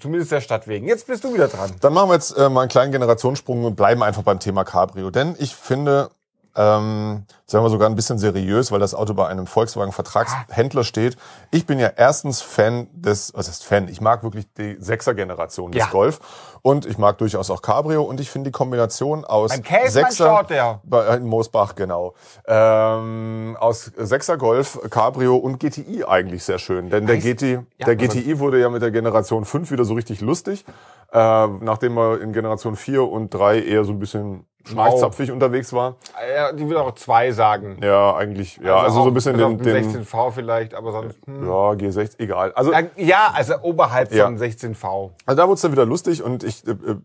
zumindest 0.00 0.32
der 0.32 0.40
Stadt 0.40 0.66
wegen. 0.66 0.88
Jetzt 0.88 1.06
bist 1.06 1.22
du 1.22 1.32
wieder 1.32 1.48
dran. 1.48 1.70
Dann 1.80 1.92
machen 1.92 2.10
wir 2.10 2.14
jetzt 2.14 2.36
äh, 2.36 2.48
mal 2.48 2.62
einen 2.62 2.70
kleinen 2.70 2.90
Generationssprung 2.92 3.64
und 3.64 3.76
bleiben 3.76 4.02
einfach 4.02 4.22
beim 4.22 4.40
Thema 4.40 4.64
Cabrio. 4.64 5.10
Denn 5.10 5.36
ich 5.38 5.54
finde, 5.54 6.10
ähm, 6.56 7.24
sagen 7.46 7.64
wir 7.64 7.70
sogar 7.70 7.88
ein 7.88 7.94
bisschen 7.96 8.18
seriös, 8.18 8.70
weil 8.72 8.80
das 8.80 8.94
Auto 8.94 9.14
bei 9.14 9.26
einem 9.28 9.46
Volkswagen-Vertragshändler 9.46 10.84
steht. 10.84 11.16
Ich 11.50 11.66
bin 11.66 11.78
ja 11.78 11.90
erstens 11.96 12.42
Fan 12.42 12.88
des, 12.92 13.32
was 13.34 13.48
heißt 13.48 13.64
Fan? 13.64 13.88
Ich 13.88 14.00
mag 14.00 14.22
wirklich 14.22 14.46
die 14.54 14.76
Sechser-Generation 14.78 15.72
des 15.72 15.80
Ja. 15.80 15.86
Golf. 15.90 16.20
Und 16.64 16.86
ich 16.86 16.96
mag 16.96 17.18
durchaus 17.18 17.50
auch 17.50 17.60
Cabrio. 17.60 18.02
Und 18.04 18.20
ich 18.20 18.30
finde 18.30 18.50
die 18.50 18.52
Kombination 18.52 19.24
aus 19.24 19.50
Beim 19.50 19.62
Käsemann 19.62 20.10
Sechser... 20.12 20.44
der. 20.48 20.80
Bei, 20.84 21.04
äh, 21.06 21.16
in 21.16 21.26
Moosbach, 21.26 21.74
genau. 21.74 22.14
Ähm, 22.46 23.56
aus 23.58 23.90
Sechser 23.96 24.36
Golf, 24.36 24.78
Cabrio 24.90 25.36
und 25.36 25.58
GTI 25.58 26.04
eigentlich 26.04 26.44
sehr 26.44 26.58
schön. 26.58 26.88
Denn 26.90 27.06
der, 27.06 27.16
Heißt- 27.16 27.22
GT, 27.22 27.42
ja, 27.78 27.86
der 27.86 27.98
also- 27.98 28.18
GTI 28.18 28.38
wurde 28.38 28.60
ja 28.60 28.68
mit 28.68 28.80
der 28.82 28.90
Generation 28.92 29.44
5 29.44 29.70
wieder 29.70 29.84
so 29.84 29.94
richtig 29.94 30.20
lustig. 30.20 30.64
Äh, 31.12 31.46
nachdem 31.60 31.98
er 31.98 32.20
in 32.20 32.32
Generation 32.32 32.76
4 32.76 33.02
und 33.10 33.34
3 33.34 33.60
eher 33.62 33.84
so 33.84 33.92
ein 33.92 33.98
bisschen 33.98 34.46
schmalzapfig 34.64 35.30
unterwegs 35.30 35.72
war. 35.72 35.96
Ja, 36.34 36.52
die 36.52 36.68
will 36.68 36.76
auch 36.76 36.94
zwei 36.94 37.32
sagen. 37.32 37.78
Ja, 37.82 38.14
eigentlich, 38.16 38.58
ja, 38.58 38.76
also, 38.76 39.00
auch 39.00 39.04
so 39.04 39.10
ein 39.10 39.14
bisschen 39.14 39.34
bis 39.34 39.44
auf 39.44 39.56
den, 39.56 39.62
den 39.62 40.04
16V 40.04 40.30
vielleicht, 40.32 40.74
aber 40.74 40.92
sonst. 40.92 41.18
Hm. 41.26 41.46
ja, 41.46 41.70
G6, 41.72 42.18
egal. 42.18 42.52
Also, 42.52 42.72
Ja, 42.72 42.82
Ja, 42.96 43.32
also 43.34 43.54
oberhalb 43.62 44.12
Ja. 44.12 44.24
von 44.24 44.38
16V. 44.38 45.10
also 45.26 45.36
da 45.36 45.46
wurde 45.46 45.54
es 45.54 45.60
dann 45.62 45.72
wieder 45.72 45.86
lustig 45.86 46.22
und 46.22 46.44
ich 46.44 46.66
äh, 46.66 46.70
äh, 46.70 46.96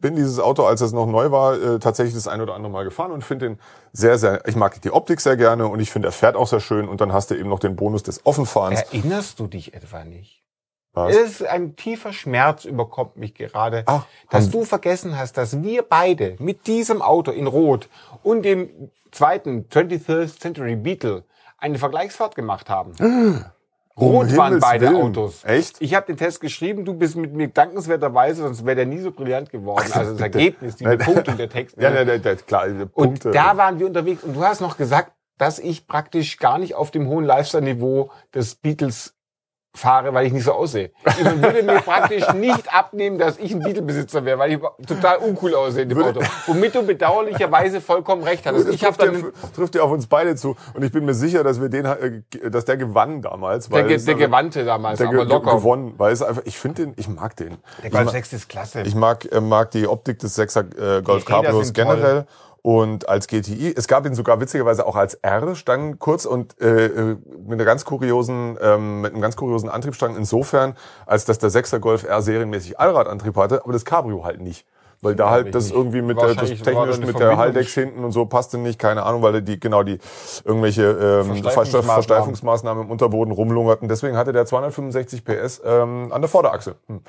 bin 0.00 0.16
dieses 0.16 0.38
Auto, 0.38 0.64
als 0.64 0.80
es 0.80 0.92
noch 0.92 1.06
neu 1.06 1.30
war, 1.30 1.54
äh, 1.54 1.78
tatsächlich 1.78 2.14
das 2.14 2.28
ein 2.28 2.40
oder 2.40 2.54
andere 2.54 2.70
Mal 2.72 2.84
gefahren 2.84 3.12
und 3.12 3.24
finde 3.24 3.48
den 3.48 3.58
sehr, 3.92 4.18
sehr, 4.18 4.46
ich 4.46 4.56
mag 4.56 4.80
die 4.82 4.90
Optik 4.90 5.20
sehr 5.20 5.36
gerne 5.36 5.66
und 5.66 5.80
ich 5.80 5.90
finde, 5.90 6.08
er 6.08 6.12
fährt 6.12 6.36
auch 6.36 6.46
sehr 6.46 6.60
schön 6.60 6.88
und 6.88 7.00
dann 7.00 7.12
hast 7.12 7.30
du 7.30 7.34
eben 7.34 7.48
noch 7.48 7.58
den 7.60 7.76
Bonus 7.76 8.02
des 8.02 8.24
Offenfahrens. 8.24 8.80
Erinnerst 8.82 9.40
du 9.40 9.46
dich 9.46 9.74
etwa 9.74 10.04
nicht? 10.04 10.45
Was? 10.96 11.14
Es 11.14 11.40
ist 11.40 11.46
ein 11.46 11.76
tiefer 11.76 12.14
Schmerz 12.14 12.64
überkommt 12.64 13.18
mich 13.18 13.34
gerade, 13.34 13.82
Ach, 13.84 14.06
dass 14.30 14.50
du 14.50 14.64
vergessen 14.64 15.18
hast, 15.18 15.36
dass 15.36 15.62
wir 15.62 15.82
beide 15.82 16.36
mit 16.38 16.66
diesem 16.66 17.02
Auto 17.02 17.30
in 17.30 17.46
Rot 17.46 17.90
und 18.22 18.42
dem 18.42 18.90
zweiten 19.12 19.66
23rd 19.68 20.38
Century 20.40 20.74
Beetle 20.74 21.24
eine 21.58 21.78
Vergleichsfahrt 21.78 22.34
gemacht 22.34 22.70
haben. 22.70 22.92
Um 22.98 23.44
Rot 23.98 24.36
waren 24.36 24.46
Himmels 24.46 24.60
beide 24.62 24.86
Willen. 24.86 24.96
Autos. 24.96 25.44
Echt? 25.44 25.76
Ich 25.80 25.94
habe 25.94 26.06
den 26.06 26.16
Test 26.16 26.40
geschrieben, 26.40 26.86
du 26.86 26.94
bist 26.94 27.14
mit 27.16 27.34
mir 27.34 27.48
dankenswerterweise, 27.48 28.42
sonst 28.42 28.64
wäre 28.64 28.76
der 28.76 28.86
nie 28.86 29.00
so 29.00 29.10
brillant 29.10 29.50
geworden. 29.50 29.86
Ach, 29.90 29.96
also 29.96 30.12
das. 30.12 30.20
Ergebnis, 30.22 30.80
Nein. 30.80 30.98
Punkte 31.04 31.30
und 31.30 31.38
der 31.38 31.50
Text. 31.50 31.76
Ja, 31.78 31.90
ne? 31.90 32.04
ja, 32.04 32.14
ja, 32.14 32.34
klar, 32.36 32.68
äh, 32.68 32.70
Und 32.70 32.92
Punkte. 32.92 33.32
da 33.32 33.58
waren 33.58 33.78
wir 33.78 33.86
unterwegs 33.86 34.22
und 34.24 34.34
du 34.34 34.42
hast 34.42 34.62
noch 34.62 34.78
gesagt, 34.78 35.12
dass 35.36 35.58
ich 35.58 35.86
praktisch 35.86 36.38
gar 36.38 36.58
nicht 36.58 36.74
auf 36.74 36.90
dem 36.90 37.08
hohen 37.08 37.26
Lifestyle-Niveau 37.26 38.10
des 38.34 38.54
Beatles 38.54 39.15
fahre, 39.76 40.12
weil 40.14 40.26
ich 40.26 40.32
nicht 40.32 40.44
so 40.44 40.52
aussehe. 40.52 40.90
Man 41.22 41.42
würde 41.42 41.62
mir 41.62 41.80
praktisch 41.80 42.32
nicht 42.34 42.72
abnehmen, 42.74 43.18
dass 43.18 43.38
ich 43.38 43.52
ein 43.54 43.60
Beatle-Besitzer 43.60 44.24
wäre, 44.24 44.38
weil 44.38 44.52
ich 44.52 44.58
total 44.86 45.18
uncool 45.18 45.54
aussehe 45.54 45.82
in 45.82 45.88
dem 45.90 46.02
Auto. 46.02 46.20
Womit 46.46 46.74
du 46.74 46.82
bedauerlicherweise 46.82 47.80
vollkommen 47.80 48.22
recht 48.22 48.46
hattest. 48.46 48.66
das 48.68 48.74
Ich 48.74 48.80
trifft, 48.80 49.02
dann 49.02 49.14
ja, 49.14 49.20
trifft 49.54 49.74
ja 49.74 49.82
auf 49.82 49.90
uns 49.90 50.06
beide 50.06 50.34
zu. 50.36 50.56
Und 50.74 50.82
ich 50.84 50.92
bin 50.92 51.04
mir 51.04 51.14
sicher, 51.14 51.44
dass 51.44 51.60
wir 51.60 51.68
den, 51.68 51.84
äh, 51.84 52.22
dass 52.50 52.64
der 52.64 52.76
gewann 52.76 53.22
damals. 53.22 53.68
der, 53.68 53.84
weil 53.84 53.92
es 53.92 54.04
der 54.04 54.14
einfach- 54.14 54.26
Gewandte 54.26 54.64
damals, 54.64 54.98
der 54.98 55.08
aber 55.08 55.24
locker. 55.24 55.56
gewonnen, 55.56 55.94
weil 55.98 56.12
es 56.12 56.22
einfach, 56.22 56.42
ich 56.44 56.58
finde 56.58 56.86
den, 56.86 56.94
ich 56.96 57.08
mag 57.08 57.36
den. 57.36 57.56
Der 57.82 57.90
Golf 57.90 58.04
ma- 58.06 58.10
6 58.12 58.32
ist 58.32 58.48
klasse. 58.48 58.82
ich 58.82 58.94
mag, 58.94 59.30
äh, 59.30 59.40
mag 59.40 59.70
die 59.70 59.86
Optik 59.86 60.18
des 60.18 60.38
6er 60.38 60.98
äh, 60.98 61.02
Golf 61.02 61.24
Cabrios 61.24 61.72
generell. 61.72 62.26
Und 62.66 63.08
als 63.08 63.28
GTI, 63.28 63.72
es 63.76 63.86
gab 63.86 64.06
ihn 64.06 64.16
sogar 64.16 64.40
witzigerweise 64.40 64.88
auch 64.88 64.96
als 64.96 65.14
R, 65.14 65.54
stand 65.54 66.00
kurz 66.00 66.24
und 66.24 66.60
äh, 66.60 66.86
äh, 66.86 67.16
mit 67.46 67.52
einer 67.52 67.64
ganz 67.64 67.84
kuriosen, 67.84 68.58
ähm, 68.60 69.02
mit 69.02 69.12
einem 69.12 69.22
ganz 69.22 69.36
kuriosen 69.36 69.68
Antriebsstrang 69.68 70.16
insofern, 70.16 70.74
als 71.06 71.24
dass 71.24 71.38
der 71.38 71.50
6er 71.50 71.78
Golf 71.78 72.02
R 72.02 72.20
serienmäßig 72.22 72.80
Allradantrieb 72.80 73.36
hatte, 73.36 73.62
aber 73.62 73.72
das 73.72 73.84
Cabrio 73.84 74.24
halt 74.24 74.40
nicht. 74.40 74.66
Weil 75.06 75.14
da 75.16 75.30
halt 75.30 75.54
das 75.54 75.64
nicht. 75.64 75.74
irgendwie 75.74 76.02
mit 76.02 76.20
der, 76.20 76.34
das 76.34 76.50
technisch 76.50 76.98
mit 76.98 77.18
der 77.18 77.36
Haldex 77.36 77.74
hinten 77.74 78.04
und 78.04 78.12
so 78.12 78.26
passte 78.26 78.58
nicht, 78.58 78.78
keine 78.78 79.04
Ahnung, 79.04 79.22
weil 79.22 79.42
die 79.42 79.58
genau 79.58 79.82
die 79.82 79.98
irgendwelche 80.44 80.82
ähm, 80.82 81.42
Versteifungsmaßnahmen. 81.42 81.86
Versteif- 81.86 81.94
Versteifungsmaßnahmen 81.94 82.84
im 82.84 82.90
Unterboden 82.90 83.32
rumlungerten. 83.32 83.88
Deswegen 83.88 84.16
hatte 84.16 84.32
der 84.32 84.46
265 84.46 85.24
PS 85.24 85.60
ähm, 85.64 86.12
an 86.12 86.20
der 86.20 86.28
Vorderachse. 86.28 86.76
Hm. 86.88 87.00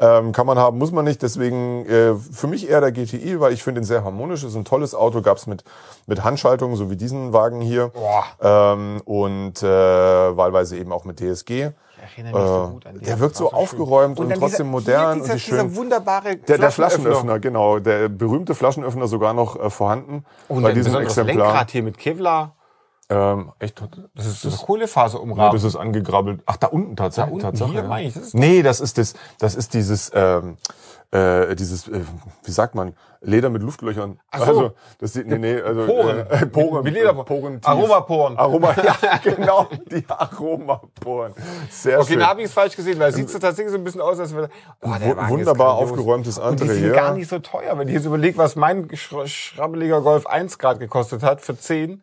Ähm, 0.00 0.32
kann 0.32 0.46
man 0.46 0.58
haben, 0.58 0.78
muss 0.78 0.92
man 0.92 1.04
nicht. 1.04 1.22
Deswegen 1.22 1.86
äh, 1.86 2.14
für 2.14 2.46
mich 2.46 2.68
eher 2.68 2.80
der 2.80 2.92
GTI, 2.92 3.40
weil 3.40 3.52
ich 3.52 3.62
finde 3.62 3.80
ihn 3.80 3.84
sehr 3.84 4.04
harmonisch. 4.04 4.44
Ist 4.44 4.56
ein 4.56 4.64
tolles 4.64 4.94
Auto. 4.94 5.22
Gab's 5.22 5.46
mit 5.46 5.64
mit 6.06 6.24
Handschaltung, 6.24 6.76
so 6.76 6.90
wie 6.90 6.96
diesen 6.96 7.32
Wagen 7.32 7.60
hier. 7.60 7.88
Boah. 7.88 8.24
Ähm, 8.40 9.00
und 9.04 9.62
äh, 9.62 9.66
wahlweise 9.66 10.76
eben 10.76 10.92
auch 10.92 11.04
mit 11.04 11.20
DSG. 11.20 11.70
Erinnere 12.02 12.40
mich 12.40 12.48
so 12.48 12.68
gut 12.72 12.86
an 12.86 12.98
die. 12.98 13.04
der 13.04 13.20
wirkt 13.20 13.36
so 13.36 13.52
aufgeräumt 13.52 14.18
und 14.18 14.28
dann 14.28 14.38
trotzdem 14.40 14.66
dieser, 14.66 14.92
modern 14.92 15.20
dieser, 15.20 15.32
und 15.32 15.36
die 15.36 15.40
schön- 15.40 15.54
Dieser 15.68 15.76
wunderbare 15.76 16.36
Der, 16.36 16.58
der 16.58 16.70
Flaschenöffner, 16.72 17.38
genau. 17.38 17.78
Der 17.78 18.08
berühmte 18.08 18.54
Flaschenöffner 18.56 19.06
sogar 19.06 19.34
noch 19.34 19.54
äh, 19.58 19.70
vorhanden 19.70 20.24
Und 20.48 20.62
bei 20.62 20.70
ein 20.70 20.74
diesem 20.74 20.96
Exemplar. 20.96 21.46
Lenkrad 21.46 21.70
hier 21.70 21.82
mit 21.84 21.98
Kevlar. 21.98 22.56
Ähm, 23.14 23.52
echt? 23.58 23.82
Das 24.14 24.26
ist 24.26 24.44
das 24.44 24.56
Kohlefaser 24.58 25.18
Ja, 25.18 25.22
umrahmt. 25.22 25.54
das 25.54 25.64
ist 25.64 25.76
angegrabbelt. 25.76 26.40
Ach, 26.46 26.56
da 26.56 26.68
unten 26.68 26.96
tatsächlich. 26.96 27.28
Da 27.42 27.48
unten, 27.48 27.58
Tatsache, 27.58 27.70
hier 27.72 27.82
ja. 27.82 27.88
meine 27.88 28.08
ich, 28.08 28.14
das 28.14 28.22
ist- 28.28 28.34
nee, 28.34 28.62
das 28.62 28.80
ist 28.80 28.96
das, 28.96 29.14
das 29.38 29.54
ist 29.54 29.74
dieses, 29.74 30.10
ähm, 30.14 30.56
äh, 31.10 31.54
dieses, 31.56 31.88
äh, 31.88 32.00
wie 32.44 32.50
sagt 32.50 32.74
man, 32.74 32.94
Leder 33.20 33.50
mit 33.50 33.62
Luftlöchern. 33.62 34.18
Ach 34.30 34.38
so. 34.40 34.44
Also, 34.46 34.70
das 34.98 35.12
sieht, 35.12 35.26
nee, 35.28 35.38
nee, 35.38 35.60
also, 35.60 35.84
Poren. 35.86 36.18
Äh, 36.28 36.46
Poren. 36.46 36.82
Mit 36.84 36.94
Lederporen. 36.94 37.26
Poren 37.26 37.60
tief. 37.60 37.68
Aromaporen. 37.68 38.36
Aroma, 38.38 38.74
ja, 38.82 38.96
genau, 39.22 39.68
die 39.90 40.04
Aromaporen. 40.08 41.34
Sehr 41.70 41.98
Okay, 42.00 42.12
schön. 42.12 42.18
da 42.20 42.28
habe 42.28 42.40
ich 42.40 42.46
es 42.46 42.52
falsch 42.52 42.74
gesehen, 42.76 42.98
weil 42.98 43.10
es 43.10 43.16
sieht 43.16 43.28
so 43.30 43.38
tatsächlich 43.38 43.72
so 43.72 43.78
ein 43.78 43.84
bisschen 43.84 44.00
aus, 44.00 44.18
als 44.18 44.34
wäre. 44.34 44.48
Oh, 44.80 44.88
wunderbar 45.28 45.74
aufgeräumtes 45.74 46.38
Und 46.38 46.58
die 46.60 46.62
Entree, 46.64 46.78
sind 46.78 46.88
ja. 46.88 46.94
gar 46.94 47.14
nicht 47.14 47.28
so 47.28 47.38
teuer, 47.40 47.78
wenn 47.78 47.88
ich 47.88 47.94
jetzt 47.94 48.06
überlege, 48.06 48.38
was 48.38 48.56
mein 48.56 48.88
schra- 48.88 49.26
schrabbeliger 49.28 50.00
Golf 50.00 50.26
1 50.26 50.58
Grad 50.58 50.80
gekostet 50.80 51.22
hat 51.22 51.40
für 51.42 51.56
10. 51.58 52.02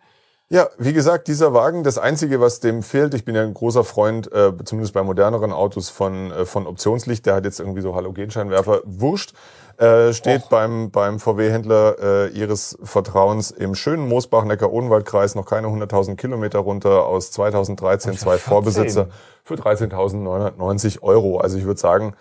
Ja, 0.51 0.67
wie 0.79 0.93
gesagt, 0.93 1.27
dieser 1.27 1.53
Wagen, 1.53 1.83
das 1.83 1.99
Einzige, 1.99 2.41
was 2.41 2.59
dem 2.59 2.81
fehlt, 2.81 3.13
ich 3.13 3.23
bin 3.23 3.35
ja 3.35 3.43
ein 3.43 3.53
großer 3.53 3.83
Freund, 3.83 4.31
äh, 4.31 4.51
zumindest 4.63 4.95
bei 4.95 5.03
moderneren 5.03 5.53
Autos, 5.53 5.89
von, 5.89 6.31
äh, 6.31 6.45
von 6.45 6.65
Optionslicht, 6.65 7.27
der 7.27 7.35
hat 7.35 7.45
jetzt 7.45 7.59
irgendwie 7.59 7.81
so 7.81 7.93
Halogenscheinwerfer, 7.93 8.81
wurscht, 8.83 9.33
äh, 9.77 10.12
steht 10.12 10.49
beim, 10.49 10.89
beim 10.89 11.19
VW-Händler 11.19 11.97
äh, 12.01 12.27
ihres 12.29 12.79
Vertrauens 12.81 13.51
im 13.51 13.75
schönen 13.75 14.09
Moosbach-Neckar-Odenwald-Kreis 14.09 15.35
noch 15.35 15.45
keine 15.45 15.67
100.000 15.67 16.15
Kilometer 16.15 16.59
runter 16.59 17.05
aus 17.05 17.29
2013, 17.29 18.17
zwei 18.17 18.38
14. 18.38 18.49
Vorbesitzer 18.49 19.07
für 19.43 19.53
13.990 19.53 21.03
Euro. 21.03 21.38
Also 21.38 21.59
ich 21.59 21.65
würde 21.65 21.79
sagen, 21.79 22.15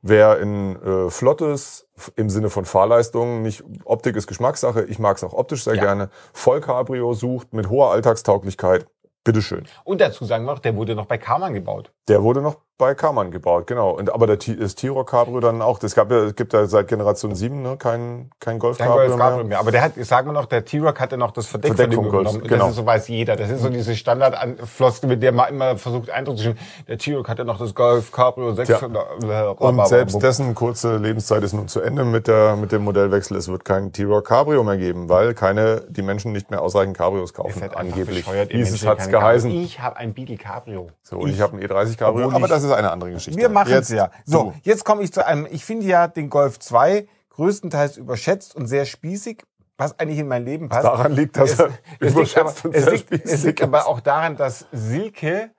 Wer 0.00 0.38
in 0.38 0.76
äh, 0.80 1.10
flottes, 1.10 1.88
im 2.14 2.30
Sinne 2.30 2.50
von 2.50 2.64
Fahrleistung, 2.64 3.42
nicht 3.42 3.64
Optik 3.84 4.14
ist 4.16 4.28
Geschmackssache, 4.28 4.84
ich 4.84 4.98
mag 4.98 5.16
es 5.16 5.24
auch 5.24 5.32
optisch 5.32 5.64
sehr 5.64 5.74
Ja. 5.74 5.82
gerne, 5.82 6.10
Vollcabrio 6.32 7.12
sucht 7.14 7.52
mit 7.52 7.68
hoher 7.68 7.90
Alltagstauglichkeit, 7.90 8.86
bitteschön. 9.24 9.66
Und 9.84 10.00
dazu 10.00 10.24
sagen 10.24 10.44
wir 10.44 10.52
noch, 10.52 10.60
der 10.60 10.76
wurde 10.76 10.94
noch 10.94 11.06
bei 11.06 11.18
Karmann 11.18 11.52
gebaut. 11.52 11.92
Der 12.06 12.22
wurde 12.22 12.42
noch 12.42 12.58
bei 12.78 12.94
Karmann 12.94 13.32
gebaut, 13.32 13.66
genau. 13.66 13.90
Und, 13.90 14.12
aber 14.12 14.26
der 14.28 14.36
das 14.36 14.76
T-Rock 14.76 15.10
Cabrio 15.10 15.40
dann 15.40 15.60
auch. 15.60 15.80
Das 15.80 15.96
gab 15.96 16.10
ja, 16.12 16.18
es 16.18 16.36
gibt 16.36 16.52
ja 16.52 16.66
seit 16.66 16.86
Generation 16.86 17.34
7 17.34 17.60
ne, 17.60 17.76
kein, 17.76 18.30
kein 18.38 18.60
Golf 18.60 18.78
Kein 18.78 18.86
Cabrio 18.86 19.08
Golf 19.08 19.18
Cabrio 19.18 19.36
mehr. 19.38 19.46
mehr. 19.46 19.58
Aber 19.58 19.72
der 19.72 19.82
hat, 19.82 19.92
sagen 19.96 20.28
wir 20.28 20.32
noch, 20.32 20.46
der 20.46 20.64
T-Rock 20.64 21.00
hatte 21.00 21.16
noch 21.16 21.32
das 21.32 21.46
Verdeck, 21.46 21.74
Verdeck 21.74 21.94
vom 21.94 22.08
Golf, 22.08 22.40
genau. 22.44 22.64
Das 22.64 22.70
ist 22.70 22.76
so 22.76 22.86
weiß 22.86 23.08
jeder. 23.08 23.34
Das 23.34 23.50
ist 23.50 23.62
so 23.62 23.68
diese 23.68 23.96
Standardfloskel, 23.96 25.08
mit 25.08 25.22
der 25.22 25.32
man 25.32 25.48
immer 25.48 25.76
versucht 25.76 26.10
Eindruck 26.10 26.38
zu 26.38 26.44
schieben. 26.44 26.58
Der 26.86 26.98
T-Rock 26.98 27.28
hatte 27.28 27.44
noch 27.44 27.58
das 27.58 27.74
Golf 27.74 28.12
Cabrio 28.12 28.52
600. 28.52 29.60
Und 29.60 29.88
selbst 29.88 30.22
dessen 30.22 30.54
kurze 30.54 30.96
Lebenszeit 30.98 31.42
ist 31.42 31.54
nun 31.54 31.66
zu 31.66 31.80
Ende 31.80 32.04
mit, 32.04 32.28
der, 32.28 32.54
mit 32.54 32.70
dem 32.70 32.84
Modellwechsel. 32.84 33.36
Es 33.36 33.48
wird 33.48 33.64
kein 33.64 33.92
T-Rock 33.92 34.26
Cabrio 34.26 34.62
mehr 34.62 34.76
geben, 34.76 35.08
weil 35.08 35.34
keine, 35.34 35.84
die 35.88 36.02
Menschen 36.02 36.30
nicht 36.30 36.52
mehr 36.52 36.62
ausreichend 36.62 36.96
Cabrios 36.96 37.34
kaufen, 37.34 37.60
angeblich. 37.74 38.24
Hieß 38.28 38.72
es, 38.72 38.86
hat's 38.86 39.08
geheißen. 39.08 39.50
Ich 39.50 39.80
habe 39.80 39.96
ein 39.96 40.14
Beetle 40.14 40.36
Cabrio. 40.36 40.90
So, 41.02 41.18
und 41.18 41.30
ich, 41.30 41.40
habe 41.40 41.56
ein 41.56 41.62
E30 41.62 41.96
Cabrio, 41.96 42.30
Ist 42.70 42.76
eine 42.76 42.90
andere 42.90 43.12
Geschichte. 43.12 43.40
Wir 43.40 43.48
machen 43.48 43.72
es 43.72 43.88
Jetzt 43.88 43.90
ja. 43.90 44.10
So, 44.24 44.44
du. 44.44 44.54
jetzt 44.62 44.84
komme 44.84 45.02
ich 45.02 45.12
zu 45.12 45.24
einem, 45.24 45.46
ich 45.50 45.64
finde 45.64 45.86
ja 45.86 46.08
den 46.08 46.30
Golf 46.30 46.58
2 46.58 47.06
größtenteils 47.30 47.96
überschätzt 47.96 48.56
und 48.56 48.66
sehr 48.66 48.84
spießig, 48.84 49.44
was 49.76 49.98
eigentlich 49.98 50.18
in 50.18 50.28
mein 50.28 50.44
Leben 50.44 50.68
passt. 50.68 50.84
Daran 50.84 51.12
liegt, 51.12 51.36
dass 51.36 51.52
es, 51.52 51.58
er 51.60 51.70
es, 52.00 52.14
liegt 52.14 52.36
aber, 52.36 52.50
überschätzt 52.50 52.64
und 52.64 52.74
es, 52.74 52.84
sehr 52.84 52.92
liegt, 52.92 53.12
es 53.12 53.20
spießig 53.20 53.44
liegt 53.44 53.60
ist. 53.60 53.64
aber 53.64 53.86
auch 53.86 54.00
daran, 54.00 54.36
dass 54.36 54.66
Silke, 54.72 55.50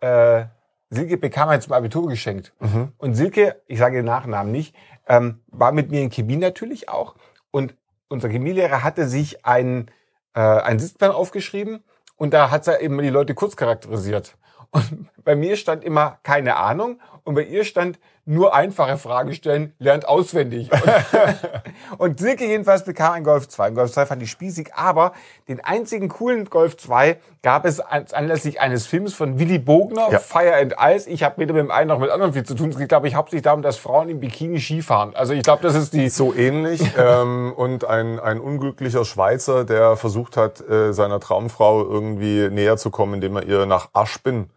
äh, 0.00 0.44
Silke 0.90 1.16
bekam 1.16 1.48
er 1.50 1.60
zum 1.60 1.72
Abitur 1.72 2.08
geschenkt. 2.08 2.52
Mhm. 2.58 2.92
Und 2.98 3.14
Silke, 3.14 3.62
ich 3.66 3.78
sage 3.78 3.96
den 3.96 4.06
Nachnamen 4.06 4.50
nicht, 4.50 4.74
ähm, 5.06 5.40
war 5.46 5.72
mit 5.72 5.90
mir 5.90 6.02
in 6.02 6.10
Chemie 6.10 6.36
natürlich 6.36 6.88
auch. 6.88 7.14
Und 7.50 7.76
unser 8.08 8.28
Chemielehrer 8.28 8.82
hatte 8.82 9.06
sich 9.06 9.46
ein, 9.46 9.90
äh, 10.34 10.40
ein 10.40 10.78
Sitzplan 10.78 11.12
aufgeschrieben 11.12 11.84
und 12.16 12.34
da 12.34 12.50
hat 12.50 12.66
er 12.66 12.80
eben 12.80 12.98
die 12.98 13.08
Leute 13.08 13.34
kurz 13.34 13.56
charakterisiert. 13.56 14.36
Und 14.70 15.08
bei 15.28 15.36
mir 15.36 15.56
stand 15.56 15.84
immer 15.84 16.16
keine 16.22 16.56
Ahnung 16.56 17.00
und 17.22 17.34
bei 17.34 17.42
ihr 17.42 17.64
stand 17.64 17.98
nur 18.24 18.54
einfache 18.54 18.96
Fragen 18.96 19.34
stellen, 19.34 19.74
lernt 19.78 20.08
auswendig. 20.08 20.70
Und, 20.72 21.98
und 21.98 22.18
Silke 22.18 22.46
jedenfalls 22.46 22.84
bekam 22.84 23.12
ein 23.12 23.24
Golf 23.24 23.46
2. 23.46 23.66
Ein 23.66 23.74
Golf 23.74 23.92
2 23.92 24.06
fand 24.06 24.22
ich 24.22 24.30
spießig, 24.30 24.74
aber 24.74 25.12
den 25.48 25.62
einzigen 25.62 26.08
coolen 26.08 26.46
Golf 26.46 26.78
2 26.78 27.18
gab 27.42 27.66
es 27.66 27.78
an- 27.80 28.06
anlässlich 28.12 28.58
eines 28.58 28.86
Films 28.86 29.12
von 29.12 29.38
Willy 29.38 29.58
Bogner, 29.58 30.08
Ja. 30.10 30.18
Fire 30.18 30.56
and 30.56 30.74
Ice. 30.82 31.08
Ich 31.10 31.22
habe 31.22 31.36
weder 31.36 31.52
mit 31.52 31.60
dem 31.64 31.70
einen 31.70 31.88
noch 31.88 31.98
mit 31.98 32.08
dem 32.08 32.14
anderen 32.14 32.32
viel 32.32 32.44
zu 32.44 32.54
tun. 32.54 32.70
Es 32.70 32.78
geht, 32.78 32.88
glaube 32.88 33.06
ich, 33.06 33.14
hauptsächlich 33.14 33.42
darum, 33.44 33.60
dass 33.60 33.76
Frauen 33.76 34.08
im 34.08 34.20
Bikini 34.20 34.60
Skifahren. 34.60 35.14
Also 35.14 35.34
ich 35.34 35.42
glaube, 35.42 35.62
das 35.62 35.74
ist 35.74 35.92
die... 35.92 36.08
So 36.08 36.34
ähnlich. 36.34 36.80
ähm, 36.98 37.52
und 37.54 37.84
ein, 37.84 38.18
ein 38.18 38.40
unglücklicher 38.40 39.04
Schweizer, 39.04 39.64
der 39.66 39.96
versucht 39.98 40.38
hat, 40.38 40.66
äh, 40.68 40.94
seiner 40.94 41.20
Traumfrau 41.20 41.82
irgendwie 41.84 42.48
näher 42.48 42.78
zu 42.78 42.90
kommen, 42.90 43.14
indem 43.14 43.36
er 43.36 43.42
ihr 43.44 43.66
nach 43.66 43.88
Aspin, 43.92 44.48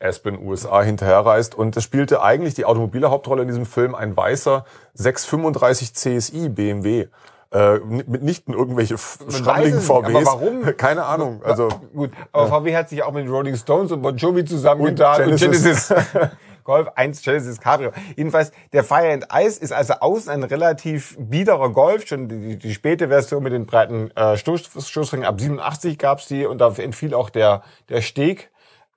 Aspen, 0.00 0.38
USA, 0.44 0.82
hinterherreist. 0.82 1.54
Und 1.54 1.76
es 1.76 1.84
spielte 1.84 2.22
eigentlich 2.22 2.54
die 2.54 2.64
automobile 2.64 3.10
Hauptrolle 3.10 3.42
in 3.42 3.48
diesem 3.48 3.66
Film 3.66 3.94
ein 3.94 4.16
weißer 4.16 4.64
635 4.94 5.94
CSI 5.94 6.48
BMW. 6.48 7.06
Äh, 7.52 7.76
n- 7.76 8.02
mitnichten 8.08 8.52
irgendwelche 8.52 8.98
schrammeligen 8.98 9.78
es 9.78 9.88
nicht, 9.88 9.90
aber 9.90 10.10
VWs. 10.10 10.26
warum? 10.26 10.62
Keine 10.76 11.04
Ahnung. 11.04 11.40
Also 11.44 11.68
Gut, 11.94 12.10
aber 12.32 12.48
VW 12.48 12.74
hat 12.76 12.88
sich 12.88 13.02
auch 13.04 13.12
mit 13.12 13.28
Rolling 13.28 13.54
Stones 13.56 13.92
und 13.92 14.02
Bon 14.02 14.16
Jovi 14.16 14.44
zusammengetan 14.44 15.22
Und 15.22 15.32
und 15.32 15.38
Genesis. 15.40 15.88
Genesis. 15.88 16.10
Golf 16.64 16.88
1 16.96 17.20
Genesis 17.22 17.60
Cabrio. 17.60 17.92
Jedenfalls, 18.16 18.50
der 18.72 18.82
Fire 18.84 19.12
and 19.12 19.26
Ice 19.32 19.60
ist 19.60 19.72
also 19.72 19.92
außen 20.00 20.32
ein 20.32 20.42
relativ 20.42 21.14
biederer 21.18 21.68
Golf. 21.70 22.06
Schon 22.06 22.26
die, 22.28 22.56
die 22.56 22.72
späte 22.74 23.08
Version 23.08 23.42
mit 23.42 23.52
den 23.52 23.66
breiten 23.66 24.10
äh, 24.16 24.36
Stoß, 24.38 24.70
Stoßringen 24.88 25.26
ab 25.26 25.38
87 25.38 25.98
gab's 25.98 26.26
die 26.26 26.46
und 26.46 26.58
da 26.58 26.72
entfiel 26.78 27.14
auch 27.14 27.28
der, 27.30 27.62
der 27.90 28.00
Steg 28.00 28.50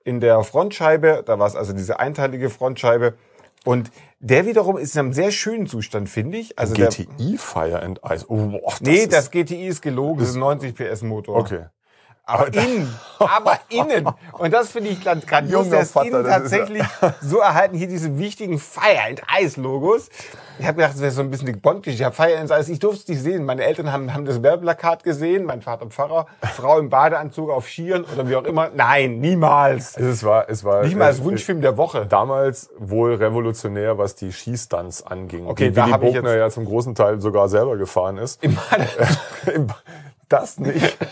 in 0.08 0.20
der 0.20 0.42
Frontscheibe. 0.42 1.22
Da 1.24 1.38
war 1.38 1.46
es 1.46 1.54
also 1.54 1.74
diese 1.74 2.00
einteilige 2.00 2.48
Frontscheibe. 2.48 3.14
Und 3.64 3.90
der 4.20 4.46
wiederum 4.46 4.78
ist 4.78 4.94
in 4.94 5.00
einem 5.00 5.12
sehr 5.12 5.30
schönen 5.30 5.66
Zustand, 5.66 6.08
finde 6.08 6.38
ich. 6.38 6.58
Also 6.58 6.72
der, 6.74 6.88
GTI 6.88 7.36
Fire 7.36 7.82
and 7.82 8.00
Ice. 8.10 8.24
Oh, 8.28 8.36
boah, 8.36 8.70
das 8.70 8.80
nee, 8.80 9.06
das 9.06 9.30
GTI 9.30 9.66
ist 9.66 9.82
gelogen. 9.82 10.20
Das 10.20 10.30
ist 10.30 10.36
ein 10.36 10.40
90 10.40 10.74
PS 10.74 11.02
Motor. 11.02 11.36
Okay. 11.36 11.66
Aber 12.30 12.52
innen, 12.52 12.94
aber 13.18 13.58
innen. 13.70 14.06
Und 14.32 14.52
das 14.52 14.70
finde 14.70 14.90
ich 14.90 15.02
ganz 15.02 15.24
grandios. 15.26 15.66
Vater, 15.90 16.06
innen 16.08 16.20
ist 16.20 16.26
ja- 16.30 16.38
tatsächlich 16.40 16.82
so 17.22 17.38
erhalten. 17.38 17.74
Hier 17.74 17.88
diese 17.88 18.18
wichtigen 18.18 18.58
Fire 18.58 19.00
and 19.08 19.22
Ice 19.40 19.58
Logos. 19.58 20.10
Ich 20.58 20.66
habe 20.66 20.76
gedacht, 20.76 20.92
das 20.92 21.00
wäre 21.00 21.10
so 21.10 21.22
ein 21.22 21.30
bisschen 21.30 21.46
die 21.46 21.52
Bond-Geschichte. 21.52 22.02
Ich 22.02 22.04
habe 22.04 22.14
Fire 22.14 22.38
and 22.38 22.50
Ice, 22.50 22.70
ich 22.70 22.80
durfte 22.80 23.00
es 23.00 23.08
nicht 23.08 23.22
sehen. 23.22 23.46
Meine 23.46 23.64
Eltern 23.64 23.90
haben, 23.92 24.12
haben 24.12 24.26
das 24.26 24.42
Werbeplakat 24.42 25.04
gesehen. 25.04 25.44
Mein 25.46 25.62
Vater 25.62 25.86
Pfarrer, 25.86 26.26
Frau 26.54 26.78
im 26.78 26.90
Badeanzug 26.90 27.48
auf 27.48 27.66
Skiern 27.66 28.04
oder 28.04 28.28
wie 28.28 28.36
auch 28.36 28.44
immer. 28.44 28.68
Nein, 28.74 29.20
niemals. 29.20 29.96
Es 29.96 30.22
war, 30.22 30.50
es 30.50 30.64
war 30.64 30.82
Nicht 30.84 30.96
mal 30.96 31.06
als 31.06 31.20
äh, 31.20 31.24
Wunschfilm 31.24 31.62
der 31.62 31.78
Woche. 31.78 32.04
damals 32.04 32.68
wohl 32.76 33.14
revolutionär, 33.14 33.96
was 33.96 34.16
die 34.16 34.32
Skistunts 34.32 35.02
anging. 35.02 35.46
Okay, 35.46 35.70
die 35.70 35.74
da 35.74 35.86
Willy 35.86 36.12
Bogner 36.12 36.36
ja 36.36 36.50
zum 36.50 36.66
großen 36.66 36.94
Teil 36.94 37.22
sogar 37.22 37.48
selber 37.48 37.78
gefahren 37.78 38.18
ist. 38.18 38.44
Im 38.44 38.58
Im- 39.54 39.68
das 40.28 40.58
nicht. 40.58 40.98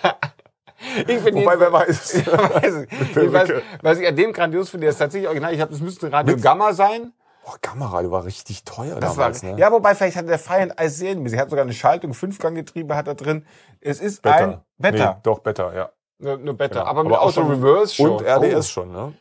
Ich 1.07 1.23
bin 1.23 1.35
Wobei, 1.35 1.59
wer 1.61 1.73
weiß. 1.73 2.27
weiß 2.27 2.75
ich. 2.91 3.15
Jedenfalls, 3.17 3.53
was 3.83 3.99
ich 3.99 4.07
an 4.07 4.17
dem 4.17 4.33
grandios 4.33 4.71
finde, 4.71 4.87
ist 4.87 4.99
tatsächlich 4.99 5.29
original. 5.29 5.53
Ich 5.55 5.61
habe, 5.61 5.71
das 5.73 5.81
müsste 5.81 6.11
Radio 6.13 6.37
Gamma 6.37 6.73
sein. 6.73 7.13
Boah, 7.45 7.55
Gamma-Radio 7.63 8.11
war 8.11 8.25
richtig 8.25 8.65
teuer 8.65 8.99
Das 8.99 9.15
damals. 9.15 9.45
war, 9.45 9.53
ne? 9.53 9.59
Ja, 9.61 9.71
wobei 9.71 9.95
vielleicht 9.95 10.17
hat 10.17 10.29
der 10.29 10.41
and 10.51 10.73
Ice 10.81 10.97
serienmäßig. 10.97 11.39
Er 11.39 11.43
hat 11.43 11.51
sogar 11.51 11.65
eine 11.65 11.73
Schaltung, 11.75 12.13
Fünfganggetriebe 12.13 12.97
hat 12.97 13.07
er 13.07 13.15
drin. 13.15 13.47
Es 13.81 14.01
ist 14.01 14.27
ein 14.27 14.59
Better. 14.79 15.07
Nee, 15.15 15.21
doch, 15.23 15.39
Better, 15.39 15.73
ja. 15.73 15.91
Nur, 16.19 16.39
nur 16.39 16.55
Better. 16.57 16.81
Genau. 16.81 16.87
Aber 16.91 17.05
mit 17.05 17.13
auch 17.13 17.23
Auto 17.23 17.33
schon- 17.43 17.51
Reverse 17.51 17.95
schon. 17.95 18.11
Und 18.11 18.23
RDS 18.27 18.57
Oh. 18.59 18.63
schon, 18.63 18.91
ne? 18.93 19.13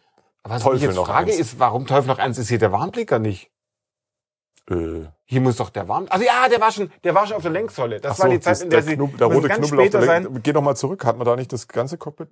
Was 0.43 0.63
Teufel 0.63 0.77
ich 0.77 0.83
jetzt 0.83 0.97
frage 0.97 1.31
eins. 1.31 1.39
ist, 1.39 1.59
warum 1.59 1.85
Teufel 1.85 2.07
noch 2.07 2.17
eins 2.17 2.37
ist 2.39 2.49
hier 2.49 2.57
der 2.57 2.71
Warnblicker 2.71 3.19
nicht? 3.19 3.51
Äh, 4.69 5.05
Hier 5.25 5.41
muss 5.41 5.57
doch 5.57 5.69
der 5.69 5.87
Warn... 5.87 6.07
Also 6.09 6.25
ja, 6.25 6.47
der 6.49 6.59
war 6.59 6.71
schon, 6.71 6.91
der 7.03 7.13
war 7.13 7.27
schon 7.27 7.35
auf 7.37 7.43
der 7.43 7.51
Lenksäule. 7.51 7.99
Das 7.99 8.13
ach 8.13 8.19
war 8.19 8.25
so, 8.27 8.31
die 8.31 8.39
Zeit, 8.39 8.51
das- 8.51 8.61
in 8.63 8.69
der 8.69 8.79
der, 8.81 8.89
sie... 8.89 8.95
Knub, 8.95 9.17
der 9.17 9.27
rote 9.27 9.47
ganz 9.47 9.59
Knubbel 9.59 9.79
auf 9.79 9.85
später 9.85 9.99
der 9.99 10.07
sein. 10.07 10.23
Lenk- 10.25 10.43
Geh 10.43 10.53
doch 10.53 10.61
mal 10.61 10.75
zurück. 10.75 11.05
Hat 11.05 11.17
man 11.17 11.25
da 11.25 11.35
nicht 11.35 11.51
das 11.53 11.67
ganze 11.67 11.97
Cockpit? 11.97 12.29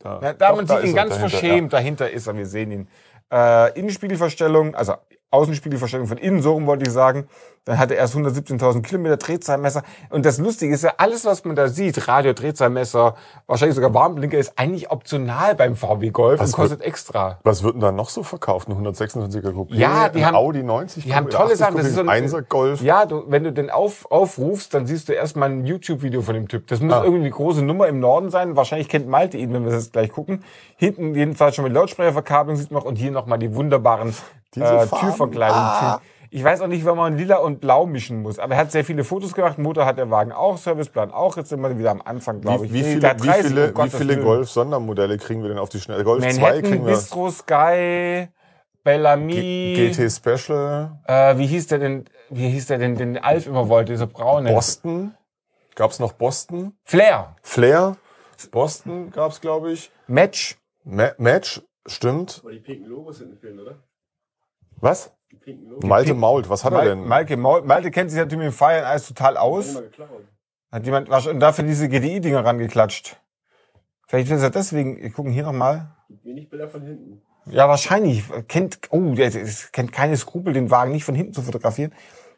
Da, 0.00 0.20
Ja, 0.22 0.32
da 0.32 0.48
Doch, 0.50 0.56
man 0.56 0.66
sieht 0.66 0.84
ihn 0.84 0.94
ganz 0.94 1.14
dahinter, 1.14 1.28
verschämt, 1.30 1.72
dahinter 1.72 2.10
ist 2.10 2.26
er, 2.26 2.36
wir 2.36 2.46
sehen 2.46 2.70
ihn. 2.72 2.88
Äh, 3.32 3.78
Innenspiegelverstellung, 3.78 4.74
also 4.74 4.94
Außenspiegelverstellung 5.30 6.06
von 6.06 6.18
innen, 6.18 6.42
so 6.42 6.52
rum 6.52 6.66
wollte 6.66 6.84
ich 6.84 6.92
sagen. 6.92 7.28
Dann 7.64 7.78
hat 7.78 7.90
er 7.90 7.98
erst 7.98 8.14
117.000 8.16 8.80
Kilometer 8.82 9.18
Drehzahlmesser. 9.18 9.82
Und 10.08 10.24
das 10.24 10.38
Lustige 10.38 10.72
ist 10.72 10.84
ja, 10.84 10.94
alles, 10.96 11.26
was 11.26 11.44
man 11.44 11.54
da 11.54 11.68
sieht, 11.68 12.08
Radio, 12.08 12.32
Drehzahlmesser, 12.32 13.14
wahrscheinlich 13.46 13.74
sogar 13.74 13.92
Warnblinker, 13.92 14.38
ist 14.38 14.54
eigentlich 14.56 14.90
optional 14.90 15.54
beim 15.54 15.76
VW 15.76 16.08
Golf 16.08 16.40
Was 16.40 16.50
und 16.50 16.56
kostet 16.56 16.80
extra. 16.80 17.40
Was 17.44 17.62
wird 17.62 17.74
denn 17.74 17.82
da 17.82 17.92
noch 17.92 18.08
so 18.08 18.22
verkauft? 18.22 18.68
Ein 18.68 18.86
126er 18.86 19.52
Coupé? 19.52 19.74
Ja, 19.74 20.08
die 20.08 20.24
haben- 20.24 20.34
Audi 20.34 20.62
90 20.62 21.04
Die 21.04 21.14
haben 21.14 21.28
tolle 21.28 21.44
80 21.52 21.58
Sachen. 21.58 21.76
Das 21.76 21.86
ist 21.88 21.94
so 21.96 22.00
ein 22.00 22.08
Einser 22.08 22.40
Golf. 22.40 22.80
Ja, 22.80 23.04
du, 23.04 23.24
wenn 23.28 23.44
du 23.44 23.52
den 23.52 23.68
auf, 23.68 24.10
aufrufst, 24.10 24.72
dann 24.72 24.86
siehst 24.86 25.10
du 25.10 25.12
erstmal 25.12 25.50
ein 25.50 25.66
YouTube-Video 25.66 26.22
von 26.22 26.34
dem 26.34 26.48
Typ. 26.48 26.68
Das 26.68 26.80
muss 26.80 26.94
Ah. 26.94 27.02
irgendwie 27.04 27.20
eine 27.24 27.30
große 27.30 27.62
Nummer 27.62 27.86
im 27.88 28.00
Norden 28.00 28.30
sein. 28.30 28.56
Wahrscheinlich 28.56 28.88
kennt 28.88 29.08
Malte 29.08 29.36
ihn, 29.36 29.52
wenn 29.52 29.64
wir 29.64 29.72
das 29.72 29.82
jetzt 29.84 29.92
gleich 29.92 30.10
gucken. 30.10 30.42
Hinten 30.76 31.14
jedenfalls 31.14 31.54
schon 31.54 31.64
mit 31.64 31.74
Lautsprecherverkabelung 31.74 32.56
sieht 32.56 32.70
man 32.70 32.80
noch 32.82 32.88
und 32.88 32.96
hier 32.96 33.10
nochmal 33.10 33.38
die 33.38 33.54
wunderbaren 33.54 34.14
Diese 34.54 34.64
äh, 34.66 34.86
Farben. 34.86 35.06
Türverkleidungen. 35.06 35.62
Ah. 35.62 36.00
Ich 36.30 36.44
weiß 36.44 36.60
auch 36.60 36.66
nicht, 36.66 36.84
wenn 36.84 36.96
man 36.96 37.16
lila 37.16 37.36
und 37.38 37.58
blau 37.60 37.86
mischen 37.86 38.20
muss. 38.20 38.38
Aber 38.38 38.54
er 38.54 38.60
hat 38.60 38.70
sehr 38.70 38.84
viele 38.84 39.02
Fotos 39.02 39.32
gemacht. 39.32 39.56
Motor 39.58 39.86
hat 39.86 39.96
der 39.96 40.10
Wagen 40.10 40.30
auch, 40.32 40.58
Serviceplan 40.58 41.10
auch. 41.10 41.36
Jetzt 41.38 41.48
sind 41.48 41.60
wir 41.62 41.78
wieder 41.78 41.90
am 41.90 42.02
Anfang, 42.02 42.42
glaube 42.42 42.66
ich. 42.66 42.72
Wie, 42.72 42.76
wie 42.78 42.82
Nee, 42.82 42.88
viele, 42.88 43.00
der 43.00 43.10
hat 43.10 43.22
wie 43.22 43.26
30, 43.28 43.46
viele, 43.46 43.62
um 43.64 43.68
wie 43.70 43.72
Gottes 43.74 43.96
viele. 43.96 44.20
Golf-Sondermodelle 44.22 45.16
kriegen 45.16 45.42
wir 45.42 45.48
denn 45.48 45.58
auf 45.58 45.70
die 45.70 45.80
Schnelle? 45.80 46.04
Golf 46.04 46.22
2 46.22 46.32
Manhattan, 46.40 46.62
kriegen 46.62 46.84
wir. 46.86 46.92
Bistro 46.92 47.30
Sky, 47.30 48.28
Bellamy. 48.84 49.32
G- 49.34 49.90
GT 49.90 50.10
Special, 50.10 50.98
Äh, 51.06 51.38
wie 51.38 51.46
hieß 51.46 51.66
der 51.68 51.78
denn, 51.78 52.04
wie 52.28 52.48
hieß 52.50 52.66
der 52.66 52.76
denn, 52.78 52.94
den 52.96 53.16
Alf 53.16 53.46
immer 53.46 53.68
wollte, 53.70 53.92
dieser 53.92 54.06
braune? 54.06 54.52
Boston. 54.52 55.14
Gab's 55.76 55.98
noch 55.98 56.12
Boston? 56.12 56.74
Flair. 56.84 57.36
Flair. 57.42 57.96
Boston 58.50 59.10
gab's, 59.10 59.40
glaube 59.40 59.72
ich. 59.72 59.90
Match. 60.06 60.58
Ma 60.84 61.10
Match, 61.18 61.62
stimmt. 61.86 62.40
Aber 62.42 62.52
die 62.52 62.58
pinken 62.60 62.86
Logos 62.86 63.18
sind 63.18 63.30
nicht 63.30 63.42
drin, 63.42 63.58
oder? 63.58 63.76
Was? 64.80 65.12
Malte 65.82 66.14
Mault, 66.14 66.48
was 66.50 66.64
hat 66.64 66.72
er 66.72 66.78
Mal, 66.78 66.84
denn? 66.88 67.06
Malte, 67.06 67.36
Maul- 67.36 67.62
Malte 67.62 67.90
kennt 67.90 68.10
sich 68.10 68.18
natürlich 68.18 68.44
mit 68.46 68.52
dem 68.52 68.56
Fire 68.56 68.84
and 68.86 68.96
Ice 69.00 69.08
total 69.08 69.36
aus. 69.36 69.80
Hat 70.70 70.84
jemand 70.84 71.08
wahrscheinlich 71.08 71.40
dafür 71.40 71.64
diese 71.64 71.88
GDI-Dinger 71.88 72.44
rangeklatscht. 72.44 73.16
Vielleicht 74.06 74.30
ist 74.30 74.42
er 74.42 74.50
deswegen, 74.50 75.00
wir 75.00 75.10
gucken 75.10 75.32
hier 75.32 75.44
nochmal. 75.44 75.94
Wenig 76.22 76.48
Bilder 76.50 76.68
von 76.68 76.82
hinten. 76.82 77.22
Ja, 77.46 77.66
wahrscheinlich. 77.68 78.24
Kennt, 78.48 78.78
oh, 78.90 79.14
der, 79.14 79.30
der 79.30 79.46
kennt 79.72 79.92
keine 79.92 80.16
Skrupel, 80.18 80.52
den 80.52 80.70
Wagen 80.70 80.92
nicht 80.92 81.04
von 81.04 81.14
hinten 81.14 81.32
zu 81.32 81.40
fotografieren. 81.42 81.92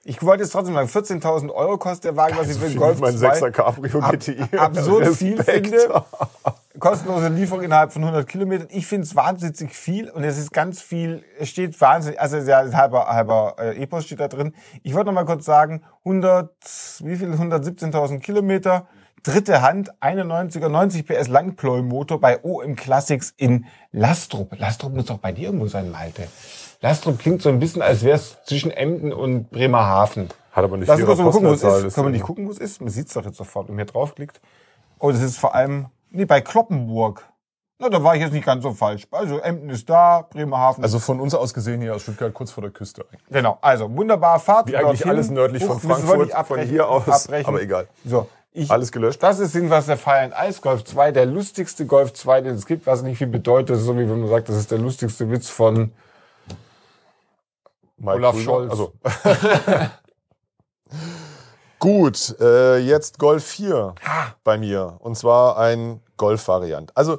Ich 0.05 0.22
wollte 0.22 0.44
jetzt 0.44 0.53
trotzdem 0.53 0.74
sagen, 0.74 0.88
14.000 0.88 1.50
Euro 1.53 1.76
kostet 1.79 2.05
der 2.05 2.16
Wagen, 2.16 2.37
was 2.38 2.46
ich 2.48 2.55
so 2.55 2.61
für 2.61 2.66
den 2.66 2.70
viel 2.72 2.81
Golf 2.81 2.98
wie 2.98 3.03
mein 3.03 3.16
2 3.18 3.38
6er 3.40 3.50
Cabrio 3.50 3.98
ab- 4.00 4.12
GTI. 4.12 4.57
absurd 4.57 5.09
viel 5.09 5.37
Respekt. 5.37 5.66
finde. 5.66 6.05
Kostenlose 6.81 7.29
Lieferung 7.29 7.62
innerhalb 7.62 7.93
von 7.93 8.03
100 8.03 8.27
Kilometern. 8.27 8.69
Ich 8.71 8.87
finde 8.87 9.07
es 9.07 9.14
wahnsinnig 9.14 9.73
viel 9.73 10.11
und 10.11 10.25
es 10.25 10.38
ist 10.38 10.53
ganz 10.53 10.81
viel, 10.81 11.23
es 11.38 11.51
steht 11.51 11.81
wahnsinnig, 11.81 12.21
also 12.21 12.38
es 12.38 12.49
ja 12.49 12.61
ein 12.61 12.77
halber, 12.77 13.07
halber 13.07 13.57
äh, 13.59 13.81
Epos 13.81 14.07
steht 14.07 14.19
da 14.19 14.29
drin. 14.29 14.55
Ich 14.83 14.95
wollte 14.95 15.07
noch 15.07 15.12
mal 15.12 15.27
kurz 15.27 15.45
sagen, 15.45 15.83
100, 16.05 16.51
wie 17.05 17.16
viel, 17.16 17.31
117.000 17.33 18.21
Kilometer, 18.21 18.88
dritte 19.23 19.62
Hand, 19.62 19.93
91er, 20.01 20.69
90 20.69 21.07
PS 21.07 21.29
Langpleumotor 21.29 22.19
bei 22.19 22.43
OM 22.43 22.77
Classics 22.77 23.35
in 23.37 23.66
Lastrup. 23.93 24.59
Lastrup 24.59 24.95
muss 24.95 25.07
doch 25.07 25.19
bei 25.19 25.33
dir 25.33 25.47
irgendwo 25.47 25.66
sein, 25.66 25.90
Malte. 25.90 26.29
Lastrup 26.81 27.19
klingt 27.19 27.43
so 27.43 27.51
ein 27.51 27.59
bisschen, 27.59 27.83
als 27.83 28.03
wäre 28.03 28.16
es 28.16 28.38
zwischen 28.47 28.71
Emden 28.71 29.12
und 29.12 29.51
Bremerhaven. 29.51 30.31
Hat 30.53 30.64
aber 30.64 30.79
nicht 30.79 30.88
Lass 30.88 31.01
uns 31.01 31.19
mal 31.19 31.31
gucken, 31.31 31.49
wo 31.49 31.53
es 31.53 31.62
ist. 31.62 31.95
Können 31.95 32.07
wir 32.07 32.12
nicht 32.12 32.25
gucken, 32.25 32.47
wo 32.47 32.51
es 32.51 32.59
ist? 32.59 32.81
Man 32.81 32.90
sieht 32.90 33.09
es 33.09 33.14
doch 33.14 33.25
jetzt 33.25 33.37
sofort, 33.37 33.69
wenn 33.69 33.77
man 33.77 33.85
hier 33.85 33.93
draufklickt. 33.93 34.40
Oh, 34.99 35.11
das 35.11 35.23
ist 35.23 35.38
vor 35.38 35.55
allem, 35.55 35.87
nee, 36.11 36.25
bei 36.25 36.40
Kloppenburg. 36.40 37.25
Na, 37.79 37.88
da 37.88 38.05
war 38.05 38.14
ich 38.14 38.20
jetzt 38.20 38.33
nicht 38.33 38.44
ganz 38.44 38.62
so 38.62 38.75
falsch. 38.75 39.07
Also 39.11 39.38
Emden 39.38 39.70
ist 39.70 39.88
da, 39.88 40.23
Bremerhaven. 40.31 40.85
Also 40.85 40.99
von 40.99 41.18
uns 41.18 41.35
aus 41.35 41.55
gesehen 41.55 41.81
hier 41.81 41.94
aus 41.94 42.03
Stuttgart 42.03 42.35
kurz 42.35 42.51
vor 42.51 42.61
der 42.62 42.70
Küste. 42.70 43.07
eigentlich. 43.11 43.27
genau, 43.31 43.59
also 43.62 43.90
wunderbar 43.96 44.38
Fahrt. 44.38 44.68
Wie 44.68 44.77
eigentlich 44.77 45.01
dorthin. 45.01 45.11
alles 45.11 45.31
nördlich 45.31 45.64
von 45.64 45.77
müssen 45.77 45.88
wir 45.88 45.96
Frankfurt, 45.96 46.18
nicht 46.18 46.31
von 46.33 46.40
abbrechen, 46.40 46.70
hier 46.70 46.88
aus, 46.88 47.09
abbrechen. 47.09 47.46
aber 47.49 47.62
egal. 47.62 47.88
So, 48.05 48.29
ich, 48.53 48.70
Alles 48.70 48.92
gelöscht. 48.92 49.23
das 49.23 49.38
ist 49.38 49.55
jedenfalls 49.55 49.87
der 49.87 49.96
Fire 49.96 50.18
and 50.20 50.35
Ice 50.46 50.61
Golf 50.61 50.85
2, 50.85 51.12
der 51.12 51.25
lustigste 51.25 51.87
Golf 51.87 52.12
2, 52.12 52.42
den 52.42 52.57
es 52.57 52.66
gibt, 52.66 52.87
was 52.87 53.01
nicht 53.03 53.16
viel 53.16 53.29
bedeutet. 53.29 53.79
So 53.79 53.96
wie 53.96 54.11
wenn 54.11 54.20
man 54.20 54.29
sagt, 54.29 54.49
das 54.51 54.57
ist 54.57 54.70
der 54.70 54.79
lustigste 54.79 55.31
Witz 55.31 55.49
von 55.49 55.92
Mike 57.96 58.16
Olaf 58.16 58.35
Krüger. 58.35 58.44
Scholz. 58.44 58.70
Also. 58.73 58.92
Gut, 61.81 62.37
äh, 62.40 62.77
jetzt 62.77 63.19
Golf 63.19 63.43
4 63.43 63.95
bei 64.45 64.59
mir. 64.59 64.97
Und 64.99 65.16
zwar 65.16 65.57
ein 65.57 66.03
Golf-Variant. 66.19 66.95
Also 66.95 67.16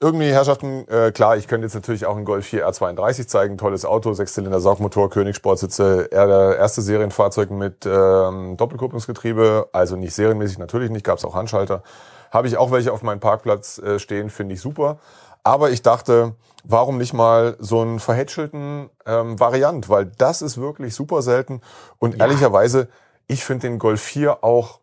irgendwie, 0.00 0.32
Herrschaften, 0.32 0.88
äh, 0.88 1.12
klar, 1.12 1.36
ich 1.36 1.46
könnte 1.46 1.66
jetzt 1.66 1.74
natürlich 1.74 2.04
auch 2.04 2.16
einen 2.16 2.24
Golf 2.24 2.44
4 2.46 2.68
R32 2.68 3.28
zeigen. 3.28 3.56
Tolles 3.58 3.84
Auto, 3.84 4.12
Sechszylinder 4.12 4.58
Saugmotor, 4.58 5.08
Königssportsitze. 5.08 6.10
Er 6.10 6.56
erste 6.56 6.82
Serienfahrzeug 6.82 7.52
mit 7.52 7.86
ähm, 7.86 8.56
Doppelkupplungsgetriebe. 8.56 9.68
Also 9.70 9.94
nicht 9.94 10.14
serienmäßig, 10.14 10.58
natürlich 10.58 10.90
nicht. 10.90 11.04
Gab 11.04 11.18
es 11.18 11.24
auch 11.24 11.36
Handschalter. 11.36 11.84
Habe 12.32 12.48
ich 12.48 12.56
auch 12.56 12.72
welche 12.72 12.92
auf 12.92 13.04
meinem 13.04 13.20
Parkplatz 13.20 13.78
äh, 13.78 14.00
stehen, 14.00 14.30
finde 14.30 14.54
ich 14.54 14.60
super. 14.60 14.98
Aber 15.44 15.70
ich 15.70 15.82
dachte, 15.82 16.34
warum 16.64 16.98
nicht 16.98 17.12
mal 17.12 17.56
so 17.60 17.82
einen 17.82 18.00
verhätschelten 18.00 18.90
ähm, 19.06 19.38
Variant? 19.38 19.88
Weil 19.88 20.06
das 20.06 20.42
ist 20.42 20.58
wirklich 20.58 20.92
super 20.92 21.22
selten. 21.22 21.60
Und 22.00 22.18
ehrlicherweise, 22.18 22.88
ich 23.32 23.44
finde 23.44 23.68
den 23.68 23.78
Golf 23.78 24.02
4 24.02 24.44
auch 24.44 24.80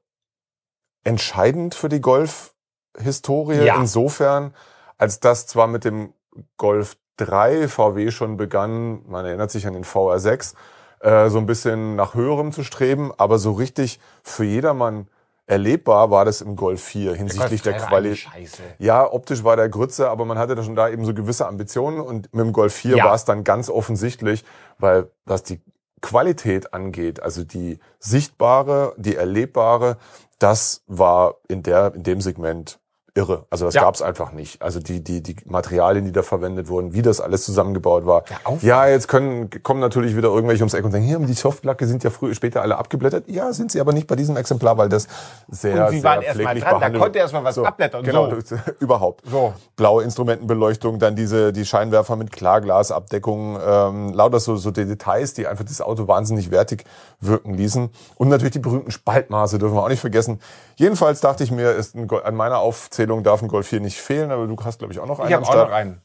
entscheidend 1.03 1.75
für 1.75 1.89
die 1.89 2.01
Golf-Historie. 2.01 3.63
Ja. 3.63 3.75
Insofern, 3.77 4.53
als 4.97 5.19
das 5.19 5.47
zwar 5.47 5.67
mit 5.67 5.85
dem 5.85 6.13
Golf 6.57 6.97
3 7.17 7.67
VW 7.67 8.11
schon 8.11 8.37
begann, 8.37 9.01
man 9.07 9.25
erinnert 9.25 9.51
sich 9.51 9.67
an 9.67 9.73
den 9.73 9.83
VR6, 9.83 10.53
äh, 11.01 11.29
so 11.29 11.37
ein 11.37 11.45
bisschen 11.45 11.95
nach 11.95 12.13
höherem 12.13 12.51
zu 12.51 12.63
streben, 12.63 13.11
aber 13.17 13.39
so 13.39 13.53
richtig 13.53 13.99
für 14.23 14.43
jedermann 14.45 15.07
erlebbar 15.45 16.11
war 16.11 16.25
das 16.25 16.41
im 16.41 16.55
Golf 16.55 16.83
4 16.83 17.15
hinsichtlich 17.15 17.61
der, 17.61 17.73
Golf 17.73 17.85
3 17.85 17.91
war 17.91 18.01
Qualität. 18.01 18.75
Ja, 18.77 19.11
optisch 19.11 19.43
war 19.43 19.55
der 19.55 19.67
Grütze, 19.67 20.09
aber 20.09 20.25
man 20.25 20.37
hatte 20.37 20.55
da 20.55 20.63
schon 20.63 20.75
da 20.75 20.89
eben 20.89 21.05
so 21.05 21.13
gewisse 21.13 21.47
Ambitionen 21.47 21.99
und 21.99 22.31
mit 22.33 22.45
dem 22.45 22.53
Golf 22.53 22.73
4 22.73 22.97
Ja. 22.97 23.05
war 23.05 23.15
es 23.15 23.25
dann 23.25 23.43
ganz 23.43 23.69
offensichtlich, 23.69 24.45
weil 24.77 25.09
was 25.25 25.43
die 25.43 25.59
Qualität 26.01 26.73
angeht, 26.73 27.21
also 27.21 27.43
die 27.43 27.79
sichtbare, 27.99 28.93
die 28.97 29.15
erlebbare, 29.15 29.97
das 30.39 30.83
war 30.87 31.35
in 31.47 31.63
der 31.63 31.93
in 31.93 32.03
dem 32.03 32.21
Segment 32.21 32.79
irre. 33.15 33.45
Also 33.49 33.65
das 33.65 33.73
Ja. 33.73 33.81
gab's 33.81 34.01
einfach 34.01 34.31
nicht. 34.31 34.61
Also 34.61 34.79
die, 34.79 35.03
die, 35.03 35.21
die 35.21 35.35
Materialien, 35.45 36.05
die 36.05 36.11
da 36.11 36.21
verwendet 36.23 36.67
wurden, 36.69 36.93
wie 36.93 37.01
das 37.01 37.21
alles 37.21 37.43
zusammengebaut 37.45 38.05
war. 38.05 38.23
Aufwand. 38.43 38.63
Ja, 38.63 38.87
jetzt 38.87 39.07
können, 39.07 39.49
kommen 39.63 39.79
natürlich 39.79 40.15
wieder 40.15 40.29
irgendwelche 40.29 40.61
ums 40.63 40.73
Eck 40.73 40.83
und 40.85 40.91
sagen, 40.91 41.03
hier, 41.03 41.19
die 41.19 41.33
Softlacke 41.33 41.85
sind 41.87 42.03
ja 42.03 42.09
früher, 42.09 42.33
später 42.35 42.61
alle 42.61 42.77
abgeblättert. 42.77 43.25
Ja, 43.27 43.51
sind 43.53 43.71
sie 43.71 43.79
aber 43.81 43.93
nicht 43.93 44.07
bei 44.07 44.15
diesem 44.15 44.37
Exemplar, 44.37 44.77
weil 44.77 44.89
das 44.89 45.07
sehr, 45.49 45.85
Und 45.85 45.91
sie 45.91 45.99
sehr 45.99 46.09
waren 46.09 46.21
erst 46.21 46.39
mal 46.39 46.53
dran, 46.59 46.61
da 46.71 46.77
behandelt 46.77 47.01
konnte 47.03 47.19
erst 47.19 47.33
mal 47.33 47.43
was 47.43 47.57
abblättern. 47.59 48.03
Genau, 48.03 48.29
So. 48.43 48.55
überhaupt. 48.79 49.23
So. 49.29 49.53
Blaue 49.75 50.03
Instrumentenbeleuchtung, 50.03 50.99
dann 50.99 51.15
diese, 51.15 51.51
die 51.53 51.65
Scheinwerfer 51.65 52.15
mit 52.15 52.31
Klarglasabdeckung, 52.31 53.59
ähm, 53.65 54.13
lauter 54.13 54.39
so, 54.39 54.55
so 54.55 54.71
die 54.71 54.85
Details, 54.85 55.33
die 55.33 55.47
einfach 55.47 55.65
das 55.65 55.81
Auto 55.81 56.07
wahnsinnig 56.07 56.51
wertig 56.51 56.85
wirken 57.19 57.53
ließen. 57.53 57.89
Und 58.15 58.29
natürlich 58.29 58.53
die 58.53 58.59
berühmten 58.59 58.91
Spaltmaße 58.91 59.57
dürfen 59.57 59.75
wir 59.75 59.83
auch 59.83 59.89
nicht 59.89 59.99
vergessen. 59.99 60.39
Jedenfalls 60.75 61.19
dachte 61.19 61.43
ich 61.43 61.51
mir, 61.51 61.71
ist 61.71 61.95
ein, 61.95 62.09
an 62.23 62.35
meiner 62.35 62.59
Aufzählung 62.59 62.98
darf 63.07 63.41
ein 63.41 63.47
Golf 63.47 63.67
4 63.67 63.79
nicht 63.81 63.99
fehlen, 63.99 64.31
aber 64.31 64.47
du 64.47 64.55
hast, 64.63 64.79
glaube 64.79 64.93
ich, 64.93 64.99
auch 64.99 65.05
noch 65.07 65.19
einen 65.19 65.29
Ich 65.29 65.35
habe 65.35 65.45
auch 65.47 65.55
noch 65.67 65.71
einen. 65.71 66.01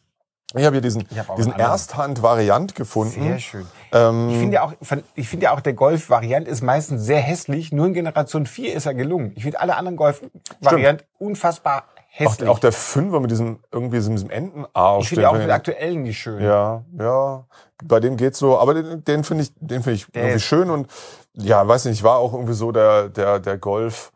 Ich 0.56 0.64
habe 0.64 0.74
hier 0.76 0.82
diesen, 0.82 1.04
hab 1.16 1.30
auch 1.30 1.34
diesen. 1.34 1.52
Ersthand-Variant 1.52 2.74
gefunden. 2.76 3.20
Sehr 3.22 3.38
schön. 3.40 3.66
Ähm, 3.92 4.28
Ich 4.30 4.38
finde 4.38 4.54
ja 4.54 4.62
auch, 4.62 4.72
ich 5.16 5.28
finde 5.28 5.44
ja 5.44 5.52
auch, 5.52 5.60
der 5.60 5.72
Golf-Variant 5.72 6.46
ist 6.46 6.62
meistens 6.62 7.02
sehr 7.02 7.18
hässlich. 7.18 7.72
Nur 7.72 7.86
in 7.86 7.94
Generation 7.94 8.46
4 8.46 8.74
ist 8.74 8.86
er 8.86 8.94
gelungen. 8.94 9.32
Ich 9.34 9.42
finde 9.42 9.60
alle 9.60 9.76
anderen 9.76 9.96
Golf-Varianten 9.96 11.04
unfassbar 11.18 11.84
auch, 11.88 12.08
hässlich. 12.10 12.48
auch 12.48 12.60
der 12.60 12.70
Fünfer 12.70 13.18
mit 13.18 13.32
diesem, 13.32 13.58
irgendwie 13.72 13.96
diesem 13.96 14.30
Entenarsch. 14.30 15.02
ich 15.02 15.08
finde 15.08 15.28
auch 15.28 15.36
den 15.36 15.50
aktuellen 15.50 16.02
nicht 16.02 16.18
schön. 16.18 16.40
Ja, 16.40 16.84
ja. 16.98 17.44
Bei 17.82 17.98
dem 17.98 18.16
geht's 18.16 18.38
so, 18.38 18.56
aber 18.58 18.74
den, 18.74 19.02
den 19.04 19.24
finde 19.24 19.42
ich, 19.44 19.52
den 19.56 19.82
finde 19.82 19.94
ich 19.94 20.06
irgendwie 20.14 20.36
ist- 20.36 20.42
schön 20.44 20.70
und 20.70 20.88
ja, 21.32 21.66
weiß 21.66 21.86
nicht, 21.86 22.04
war 22.04 22.18
auch 22.18 22.32
irgendwie 22.32 22.54
so 22.54 22.70
der, 22.70 23.08
der, 23.08 23.40
der 23.40 23.58
Golf, 23.58 24.12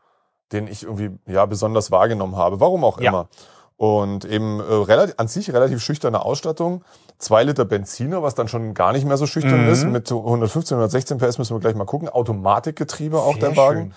den 0.52 0.66
ich 0.68 0.82
irgendwie 0.84 1.11
ja 1.26 1.44
besonders 1.46 1.90
wahrgenommen 1.90 2.37
habe. 2.37 2.61
Warum 2.61 2.84
auch 2.84 3.00
Ja. 3.00 3.08
immer. 3.11 3.28
Und 3.76 4.24
eben 4.24 4.58
äh, 4.58 4.62
relativ, 4.64 5.14
an 5.18 5.28
sich 5.28 5.52
relativ 5.52 5.80
schüchterne 5.82 6.24
Ausstattung. 6.24 6.82
Zwei 7.18 7.44
Liter 7.44 7.64
Benziner, 7.64 8.22
was 8.24 8.34
dann 8.34 8.48
schon 8.48 8.74
gar 8.74 8.92
nicht 8.92 9.06
mehr 9.06 9.16
so 9.16 9.26
schüchtern 9.26 9.66
Mhm. 9.66 9.70
ist. 9.72 9.84
Mit 9.84 10.08
so 10.08 10.18
115, 10.24 10.76
116 10.76 11.18
PS 11.18 11.38
müssen 11.38 11.54
wir 11.54 11.61
gleich 11.61 11.76
mal 11.76 11.84
gucken. 11.84 12.08
Automatikgetriebe 12.08 13.18
auch 13.18 13.34
Sehr 13.38 13.50
der 13.50 13.56
Wagen. 13.56 13.80
schön. 13.80 13.92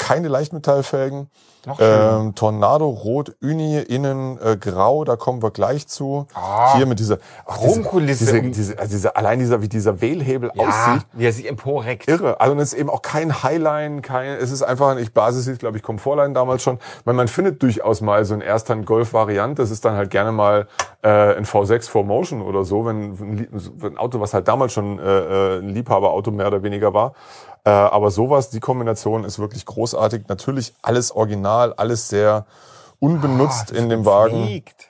Keine 0.00 0.28
Leichtmetallfelgen. 0.28 1.28
Ähm, 1.78 2.34
Tornado 2.34 2.88
Rot, 2.88 3.36
Uni, 3.42 3.78
innen 3.80 4.38
äh, 4.42 4.56
grau, 4.56 5.04
da 5.04 5.16
kommen 5.16 5.42
wir 5.42 5.50
gleich 5.50 5.86
zu. 5.86 6.26
Ah. 6.32 6.74
Hier 6.74 6.86
mit 6.86 6.98
dieser 7.00 7.18
ach, 7.44 7.58
diese- 7.58 7.72
Chromkulisse 7.82 8.24
Diese, 8.24 8.40
um- 8.40 8.50
diese, 8.52 8.78
also 8.78 8.90
dieser, 8.92 9.14
allein 9.14 9.38
dieser, 9.40 9.60
wie 9.60 9.68
dieser 9.68 10.00
Wählhebel 10.00 10.50
ja, 10.54 10.62
aussieht. 10.66 11.06
wie 11.12 11.26
er 11.26 11.32
sich 11.34 11.46
emporreckt. 11.46 12.08
Irre. 12.08 12.40
Also 12.40 12.52
und 12.52 12.60
es 12.60 12.72
ist 12.72 12.78
eben 12.78 12.88
auch 12.88 13.02
kein 13.02 13.42
Highline, 13.42 14.00
kein, 14.00 14.38
es 14.38 14.50
ist 14.50 14.62
einfach, 14.62 14.96
ich 14.96 15.12
Basis 15.12 15.46
ist, 15.48 15.60
glaube 15.60 15.76
ich, 15.76 15.82
Komfortline 15.82 16.32
damals 16.32 16.62
schon. 16.62 16.78
Man, 17.04 17.14
man 17.14 17.28
findet 17.28 17.62
durchaus 17.62 18.00
mal 18.00 18.24
so 18.24 18.32
ein 18.32 18.40
Ersthand-Golf-Variant. 18.40 19.58
Das 19.58 19.70
ist 19.70 19.84
dann 19.84 19.96
halt 19.96 20.10
gerne 20.10 20.32
mal 20.32 20.66
äh, 21.02 21.08
ein 21.36 21.44
V6 21.44 21.90
4Motion 21.90 22.40
oder 22.40 22.64
so, 22.64 22.86
wenn, 22.86 23.20
wenn 23.20 23.92
ein 23.92 23.98
Auto, 23.98 24.18
was 24.18 24.32
halt 24.32 24.48
damals 24.48 24.72
schon 24.72 24.98
äh, 24.98 25.02
äh, 25.02 25.58
ein 25.58 25.68
Liebhaberauto 25.68 26.30
mehr 26.30 26.46
oder 26.46 26.62
weniger 26.62 26.94
war. 26.94 27.12
Äh, 27.64 27.70
aber 27.70 28.10
sowas, 28.10 28.50
die 28.50 28.60
Kombination 28.60 29.24
ist 29.24 29.38
wirklich 29.38 29.66
großartig. 29.66 30.24
Natürlich 30.28 30.72
alles 30.82 31.12
original, 31.14 31.74
alles 31.74 32.08
sehr 32.08 32.46
unbenutzt 32.98 33.72
Ah, 33.72 33.76
in 33.76 33.88
dem 33.88 34.04
Wagen. 34.04 34.44
Fliegt. 34.46 34.88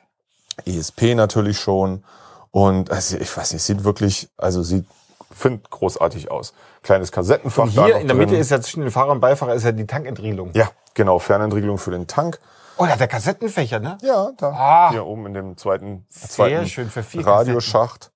ESP 0.66 1.14
natürlich 1.14 1.58
schon. 1.58 2.04
Und 2.50 2.90
also 2.90 3.16
ich 3.16 3.34
weiß 3.36 3.52
nicht, 3.52 3.62
sieht 3.62 3.84
wirklich, 3.84 4.28
also 4.36 4.62
sieht, 4.62 4.84
find 5.32 5.70
großartig 5.70 6.30
aus. 6.30 6.52
Kleines 6.82 7.12
Kassettenfach 7.12 7.64
Und 7.64 7.76
da 7.76 7.86
hier 7.86 7.96
in 7.98 8.08
der 8.08 8.16
drin. 8.16 8.26
Mitte 8.26 8.36
ist 8.36 8.50
ja 8.50 8.60
zwischen 8.60 8.80
dem 8.82 8.90
Fahrer 8.90 9.12
und 9.12 9.20
Beifahrer 9.20 9.54
ist 9.54 9.64
ja 9.64 9.72
die 9.72 9.86
Tankentriegelung. 9.86 10.50
Ja, 10.54 10.68
genau, 10.94 11.18
Fernentriegelung 11.18 11.78
für 11.78 11.92
den 11.92 12.06
Tank. 12.06 12.40
Oh, 12.76 12.84
da 12.84 12.92
hat 12.92 13.00
der 13.00 13.08
Kassettenfächer, 13.08 13.78
ne? 13.78 13.98
Ja, 14.02 14.30
da. 14.38 14.48
Ah. 14.50 14.90
hier 14.90 15.04
oben 15.06 15.26
in 15.26 15.34
dem 15.34 15.56
zweiten, 15.56 16.06
Sehr 16.08 16.28
zweiten 16.30 16.66
schön 16.66 16.90
für 16.90 17.02
vier 17.02 17.26
Radioschacht. 17.26 18.09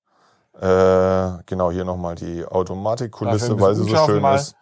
Äh, 0.59 1.43
genau, 1.45 1.71
hier 1.71 1.85
nochmal 1.85 2.15
die 2.15 2.45
Automatikkulisse, 2.45 3.59
weil 3.59 3.75
sie 3.75 3.83
so 3.83 3.95
schön 4.05 4.21
mal. 4.21 4.35
ist. 4.35 4.55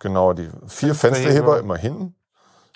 Genau, 0.00 0.32
die 0.32 0.48
vier 0.66 0.94
Fensterheber. 0.94 1.58
Immer 1.58 1.76
hinten. 1.76 2.14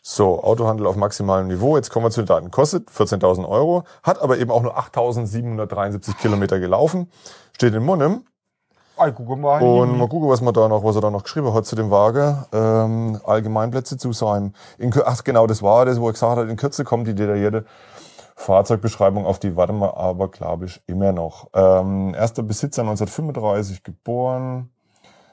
So, 0.05 0.43
Autohandel 0.43 0.87
auf 0.87 0.97
maximalem 0.97 1.47
Niveau. 1.47 1.77
Jetzt 1.77 1.91
kommen 1.91 2.07
wir 2.07 2.11
zu 2.11 2.23
den 2.23 2.27
Daten. 2.27 2.51
Kostet 2.51 2.91
14.000 2.91 3.49
Euro, 3.49 3.85
hat 4.03 4.21
aber 4.21 4.39
eben 4.39 4.51
auch 4.51 4.63
nur 4.63 4.77
8.773 4.77 6.17
Kilometer 6.17 6.59
gelaufen. 6.59 7.09
Steht 7.53 7.75
in 7.75 7.85
guck 9.27 9.39
mal. 9.39 9.63
Und 9.63 9.97
mal 9.97 10.09
gucken, 10.09 10.29
was 10.29 10.41
man 10.41 10.53
da 10.53 10.69
noch, 10.69 10.83
was 10.83 10.97
er 10.97 11.03
da 11.03 11.11
noch 11.11 11.23
geschrieben 11.23 11.55
hat 11.55 11.67
zu 11.67 11.77
dem 11.77 11.91
Wagen. 11.91 12.45
Ähm, 12.53 13.21
Allgemeinplätze 13.25 13.97
zu 13.97 14.13
seinem. 14.13 14.55
In, 14.79 14.93
ach 15.05 15.23
genau, 15.23 15.47
das 15.47 15.63
war 15.63 15.87
das, 15.87 16.01
wo 16.01 16.09
er 16.09 16.13
gesagt 16.13 16.37
hat, 16.37 16.49
in 16.49 16.57
Kürze 16.57 16.85
kommt 16.85 17.07
die 17.07 17.15
detaillierte 17.15 17.65
Fahrzeugbeschreibung 18.43 19.25
auf 19.25 19.39
die, 19.39 19.57
warte 19.57 19.73
mal, 19.73 19.91
aber 19.95 20.31
glaube 20.31 20.67
ich 20.67 20.83
immer 20.87 21.13
noch. 21.13 21.49
Ähm, 21.55 22.15
erster 22.15 22.43
Besitzer 22.43 22.83
1935 22.83 23.83
geboren. 23.83 24.71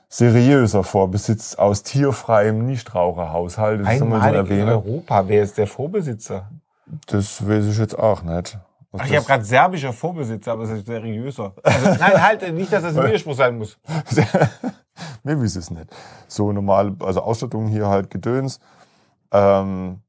Seriöser 0.08 0.84
Vorbesitz 0.84 1.56
aus 1.56 1.84
tierfreiem 1.84 2.66
Nichtraucherhaushalt. 2.66 3.86
Das 3.86 3.96
immer 3.98 4.20
so 4.20 4.26
Einmalig 4.26 4.52
in. 4.52 4.70
Europa. 4.70 5.28
Wer 5.28 5.44
ist 5.44 5.58
der 5.58 5.68
Vorbesitzer? 5.68 6.50
Das 7.08 7.48
weiß 7.48 7.66
ich 7.66 7.78
jetzt 7.78 7.98
auch 7.98 8.24
nicht. 8.24 8.58
Ach, 8.98 9.06
ich 9.06 9.16
habe 9.16 9.26
gerade 9.26 9.44
serbischer 9.44 9.94
Vorbesitzer, 9.94 10.54
aber 10.54 10.64
es 10.64 10.72
ist 10.72 10.88
seriöser. 10.88 11.54
Also, 11.62 11.86
nein, 12.00 12.24
halt, 12.24 12.54
nicht, 12.54 12.74
dass 12.74 12.82
das 12.82 12.98
ein 12.98 13.08
Widerspruch 13.08 13.36
sein 13.36 13.58
muss. 13.58 13.78
Mir 15.24 15.40
weiß 15.40 15.56
es 15.58 15.70
nicht. 15.70 15.88
So 16.28 16.52
normal, 16.52 16.96
also 17.00 17.22
Ausstattung 17.22 17.68
hier 17.68 17.88
halt 17.88 18.10
Gedöns. 18.10 18.60
Ähm, 19.32 20.02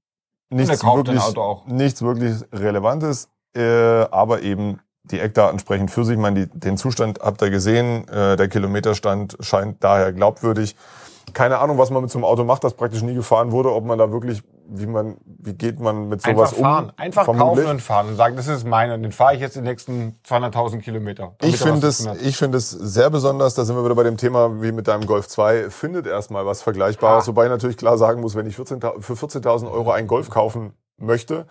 nichts, 0.51 0.85
wirklich, 0.85 1.23
nichts 1.67 2.03
wirklich 2.03 2.35
Relevantes, 2.53 3.29
äh, 3.57 3.63
aber 4.11 4.43
eben 4.43 4.81
die 5.05 5.21
Eckdaten 5.21 5.59
sprechen 5.59 5.89
für 5.89 6.05
sich. 6.05 6.15
Ich 6.15 6.21
meine, 6.21 6.47
die, 6.47 6.59
den 6.59 6.77
Zustand 6.77 7.21
habt 7.23 7.43
ihr 7.43 7.51
gesehen. 7.51 8.07
Äh, 8.09 8.37
der 8.37 8.49
Kilometerstand 8.49 9.37
scheint 9.41 9.83
daher 9.83 10.13
glaubwürdig. 10.13 10.77
Keine 11.33 11.59
Ahnung, 11.59 11.79
was 11.79 11.91
man 11.91 12.03
mit 12.03 12.11
so 12.11 12.19
einem 12.19 12.25
Auto 12.25 12.45
macht, 12.45 12.65
das 12.65 12.75
praktisch 12.75 13.03
nie 13.03 13.15
gefahren 13.15 13.53
wurde, 13.53 13.73
ob 13.73 13.85
man 13.85 13.99
da 13.99 14.11
wirklich, 14.13 14.43
wie 14.69 14.87
man, 14.87 15.17
wie 15.25 15.55
geht 15.55 15.81
man 15.81 16.09
mit 16.09 16.23
sowas 16.23 16.51
Einfach 16.53 16.57
fahren. 16.63 16.85
um? 16.87 16.93
Einfach 16.97 17.25
Vermutlich. 17.25 17.65
kaufen 17.65 17.71
und 17.71 17.83
fahren 17.83 18.09
und 18.09 18.17
sagen, 18.17 18.37
das 18.37 18.47
ist 18.49 18.67
meiner. 18.67 18.95
Und 18.95 19.03
den 19.03 19.13
fahre 19.13 19.35
ich 19.35 19.41
jetzt 19.41 19.57
die 19.57 19.61
nächsten 19.61 20.17
200.000 20.29 20.79
Kilometer. 20.81 21.35
Ich 21.43 21.59
finde 21.59 21.87
es, 21.87 22.07
ich 22.23 22.37
finde 22.37 22.59
es 22.59 22.71
sehr 22.71 23.11
besonders, 23.11 23.55
da 23.55 23.65
sind 23.65 23.77
wir 23.77 23.85
wieder 23.85 23.95
bei 23.95 24.05
dem 24.05 24.17
Thema 24.17 24.63
wie 24.63 24.73
mit 24.73 24.89
deinem 24.89 25.07
Golf 25.07 25.29
2, 25.29 25.71
findet 25.71 26.07
erstmal 26.07 26.47
was 26.47 26.63
Vergleichbares, 26.63 27.25
Ah. 27.25 27.27
wobei 27.29 27.45
ich 27.45 27.51
natürlich 27.51 27.77
klar 27.77 27.99
sagen 27.99 28.21
muss, 28.21 28.35
wenn 28.35 28.47
ich 28.47 28.57
14, 28.57 28.81
für 29.01 29.15
14.000 29.15 29.71
Euro 29.71 29.91
einen 29.93 30.07
Golf 30.09 30.31
kaufen 30.31 30.73
möchte, 30.99 31.47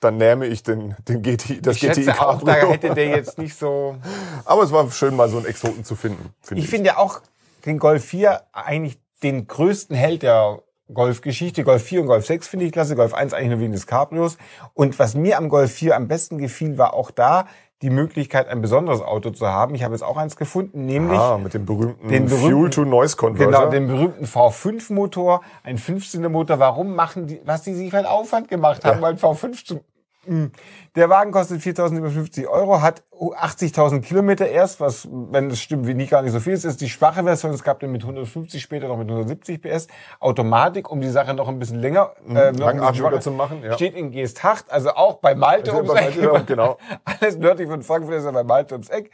dann 0.00 0.16
nehme 0.16 0.46
ich 0.46 0.62
den, 0.62 0.96
den 1.08 1.20
GTI, 1.22 1.60
das 1.60 1.76
ich 1.76 1.82
GTI 1.82 2.04
schätze 2.04 2.20
auch, 2.26 2.42
da 2.42 2.54
Cabrio. 2.54 2.70
hätte 2.72 2.94
der 2.94 3.08
jetzt 3.08 3.36
nicht 3.36 3.54
so... 3.54 3.96
Aber 4.46 4.62
es 4.62 4.72
war 4.72 4.90
schön, 4.90 5.14
mal 5.14 5.28
so 5.28 5.36
einen 5.36 5.44
Exoten 5.46 5.84
zu 5.84 5.94
finden. 5.94 6.32
Finde 6.40 6.62
Ich 6.62 6.70
finde 6.70 6.86
ja 6.86 6.96
auch 6.96 7.20
den 7.66 7.78
Golf 7.78 8.02
4 8.06 8.40
eigentlich 8.54 8.98
den 9.22 9.46
größten 9.46 9.94
Held 9.96 10.22
der 10.22 10.60
Golf-Geschichte. 10.92 11.62
Golf 11.64 11.82
4 11.82 12.00
und 12.02 12.06
Golf 12.06 12.26
6 12.26 12.48
finde 12.48 12.66
ich 12.66 12.72
klasse. 12.72 12.96
Golf 12.96 13.14
1 13.14 13.32
eigentlich 13.32 13.50
nur 13.50 13.60
wegen 13.60 13.72
des 13.72 13.86
Cabrios. 13.86 14.38
Und 14.74 14.98
was 14.98 15.14
mir 15.14 15.38
am 15.38 15.48
Golf 15.48 15.72
4 15.72 15.94
am 15.96 16.08
besten 16.08 16.38
gefiel, 16.38 16.78
war 16.78 16.94
auch 16.94 17.10
da 17.10 17.46
die 17.82 17.88
Möglichkeit, 17.90 18.48
ein 18.48 18.60
besonderes 18.60 19.00
Auto 19.00 19.30
zu 19.30 19.46
haben. 19.46 19.74
Ich 19.74 19.82
habe 19.84 19.94
jetzt 19.94 20.02
auch 20.02 20.18
eins 20.18 20.36
gefunden, 20.36 20.84
nämlich 20.84 21.18
Ah, 21.18 21.38
mit 21.38 21.54
dem 21.54 21.64
berühmten, 21.64 22.08
Den 22.08 22.26
berühmten- 22.26 22.50
Fuel-to-Noise-Converter. 22.50 23.50
Genau, 23.58 23.70
den 23.70 23.86
berühmten 23.86 24.26
V5-Motor, 24.26 25.40
ein 25.62 25.78
15er-Motor. 25.78 26.58
Warum 26.58 26.94
machen 26.94 27.26
die, 27.26 27.40
was 27.46 27.62
die 27.62 27.72
sich 27.72 27.90
für 27.90 27.96
einen 27.98 28.06
Aufwand 28.06 28.48
gemacht 28.48 28.84
haben, 28.84 29.00
weil 29.00 29.14
V5 29.14 29.64
zu. 29.64 29.80
Der 30.26 31.08
Wagen 31.08 31.32
kostet 31.32 31.62
4.750 31.62 32.46
Euro, 32.46 32.82
hat 32.82 33.02
80.000 33.12 34.02
Kilometer 34.02 34.46
erst, 34.46 34.78
was, 34.78 35.08
wenn 35.10 35.50
es 35.50 35.60
stimmt, 35.60 35.86
wie 35.86 35.94
nicht 35.94 36.10
gar 36.10 36.20
nicht 36.20 36.32
so 36.32 36.40
viel 36.40 36.52
ist, 36.52 36.64
ist 36.64 36.82
die 36.82 36.90
schwache 36.90 37.24
Version. 37.24 37.52
Es 37.52 37.62
gab 37.62 37.80
den 37.80 37.90
mit 37.90 38.02
150, 38.02 38.60
später 38.60 38.88
noch 38.88 38.98
mit 38.98 39.08
170 39.08 39.62
PS. 39.62 39.86
Automatik, 40.18 40.90
um 40.90 41.00
die 41.00 41.08
Sache 41.08 41.32
noch 41.32 41.48
ein 41.48 41.58
bisschen 41.58 41.78
länger, 41.78 42.12
äh, 42.28 42.52
noch 42.52 42.68
ein 42.68 42.80
bisschen 42.80 43.20
zu 43.22 43.30
machen, 43.30 43.62
ja. 43.62 43.74
Steht 43.74 43.94
in 43.94 44.10
Geesthacht, 44.10 44.70
also 44.70 44.90
auch 44.90 45.16
bei 45.16 45.34
Malte 45.34 45.74
ums 45.74 45.90
Eck. 45.94 46.22
Malte, 46.22 46.44
genau. 46.46 46.76
Alles 47.04 47.38
nördlich 47.38 47.68
von 47.68 47.82
Frankfurt 47.82 48.16
ist 48.16 48.24
er 48.24 48.32
bei 48.32 48.44
Malte 48.44 48.74
ums 48.74 48.90
Eck. 48.90 49.10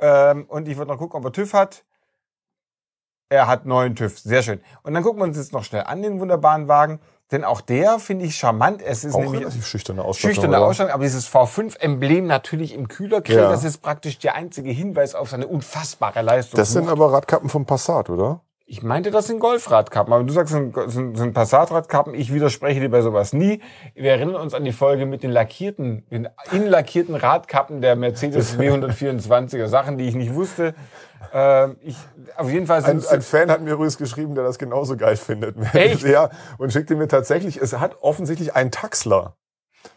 Ähm, 0.00 0.44
und 0.48 0.68
ich 0.68 0.76
würde 0.76 0.92
noch 0.92 0.98
gucken, 0.98 1.18
ob 1.18 1.24
er 1.24 1.32
TÜV 1.32 1.54
hat. 1.54 1.84
Er 3.28 3.48
hat 3.48 3.64
neuen 3.66 3.96
TÜV, 3.96 4.18
sehr 4.18 4.42
schön. 4.42 4.60
Und 4.82 4.94
dann 4.94 5.02
gucken 5.02 5.20
wir 5.20 5.24
uns 5.24 5.36
jetzt 5.36 5.52
noch 5.52 5.64
schnell 5.64 5.84
an, 5.84 6.02
den 6.02 6.20
wunderbaren 6.20 6.68
Wagen. 6.68 7.00
Denn 7.32 7.42
auch 7.42 7.60
der 7.60 7.98
finde 7.98 8.24
ich 8.24 8.36
charmant. 8.36 8.80
Es 8.82 9.02
ist 9.02 9.14
Auch 9.14 9.18
nämlich 9.20 9.40
relativ 9.40 9.66
schüchterne 9.66 10.02
Ausstattung. 10.04 10.34
schüchterne? 10.34 10.58
Ausstattung, 10.60 10.94
aber 10.94 11.02
dieses 11.02 11.28
V5-Emblem 11.28 12.26
natürlich 12.26 12.72
im 12.72 12.86
Kühlergrill, 12.86 13.36
Ja. 13.36 13.50
das 13.50 13.64
ist 13.64 13.78
praktisch 13.78 14.18
der 14.18 14.36
einzige 14.36 14.70
Hinweis 14.70 15.16
auf 15.16 15.30
seine 15.30 15.48
unfassbare 15.48 16.22
Leistung. 16.22 16.56
Das 16.56 16.72
sind 16.72 16.88
aber 16.88 17.12
Radkappen 17.12 17.48
vom 17.48 17.66
Passat, 17.66 18.10
oder? 18.10 18.40
Ich 18.68 18.82
meinte, 18.82 19.12
das 19.12 19.28
sind 19.28 19.38
Golfradkappen, 19.38 20.12
aber 20.12 20.24
du 20.24 20.32
sagst, 20.32 20.52
das 20.52 20.58
sind, 20.58 20.90
sind, 20.90 21.16
sind 21.16 21.34
Passatradkappen. 21.34 22.14
Ich 22.14 22.34
widerspreche 22.34 22.80
dir 22.80 22.88
bei 22.88 23.00
sowas 23.00 23.32
nie. 23.32 23.62
Wir 23.94 24.10
erinnern 24.10 24.34
uns 24.34 24.54
an 24.54 24.64
die 24.64 24.72
Folge 24.72 25.06
mit 25.06 25.22
den 25.22 25.30
lackierten, 25.30 26.04
den 26.10 26.28
inlackierten 26.50 27.14
Radkappen 27.14 27.80
der 27.80 27.94
Mercedes 27.94 28.58
W124er. 28.58 29.68
Sachen, 29.68 29.98
die 29.98 30.08
ich 30.08 30.16
nicht 30.16 30.34
wusste. 30.34 30.74
Ähm, 31.32 31.76
ich, 31.80 31.96
auf 32.36 32.50
jeden 32.50 32.66
Fall 32.66 32.84
Ein, 32.84 33.04
ein 33.06 33.22
Fan 33.22 33.52
hat 33.52 33.60
mir 33.60 33.74
übrigens 33.74 33.98
geschrieben, 33.98 34.34
der 34.34 34.42
das 34.42 34.58
genauso 34.58 34.96
geil 34.96 35.16
findet. 35.16 35.56
Echt? 35.72 36.02
Ja, 36.06 36.30
und 36.58 36.72
schickte 36.72 36.96
mir 36.96 37.08
tatsächlich, 37.08 37.58
es 37.60 37.78
hat 37.78 37.96
offensichtlich 38.00 38.54
einen 38.54 38.72
Taxler. 38.72 39.36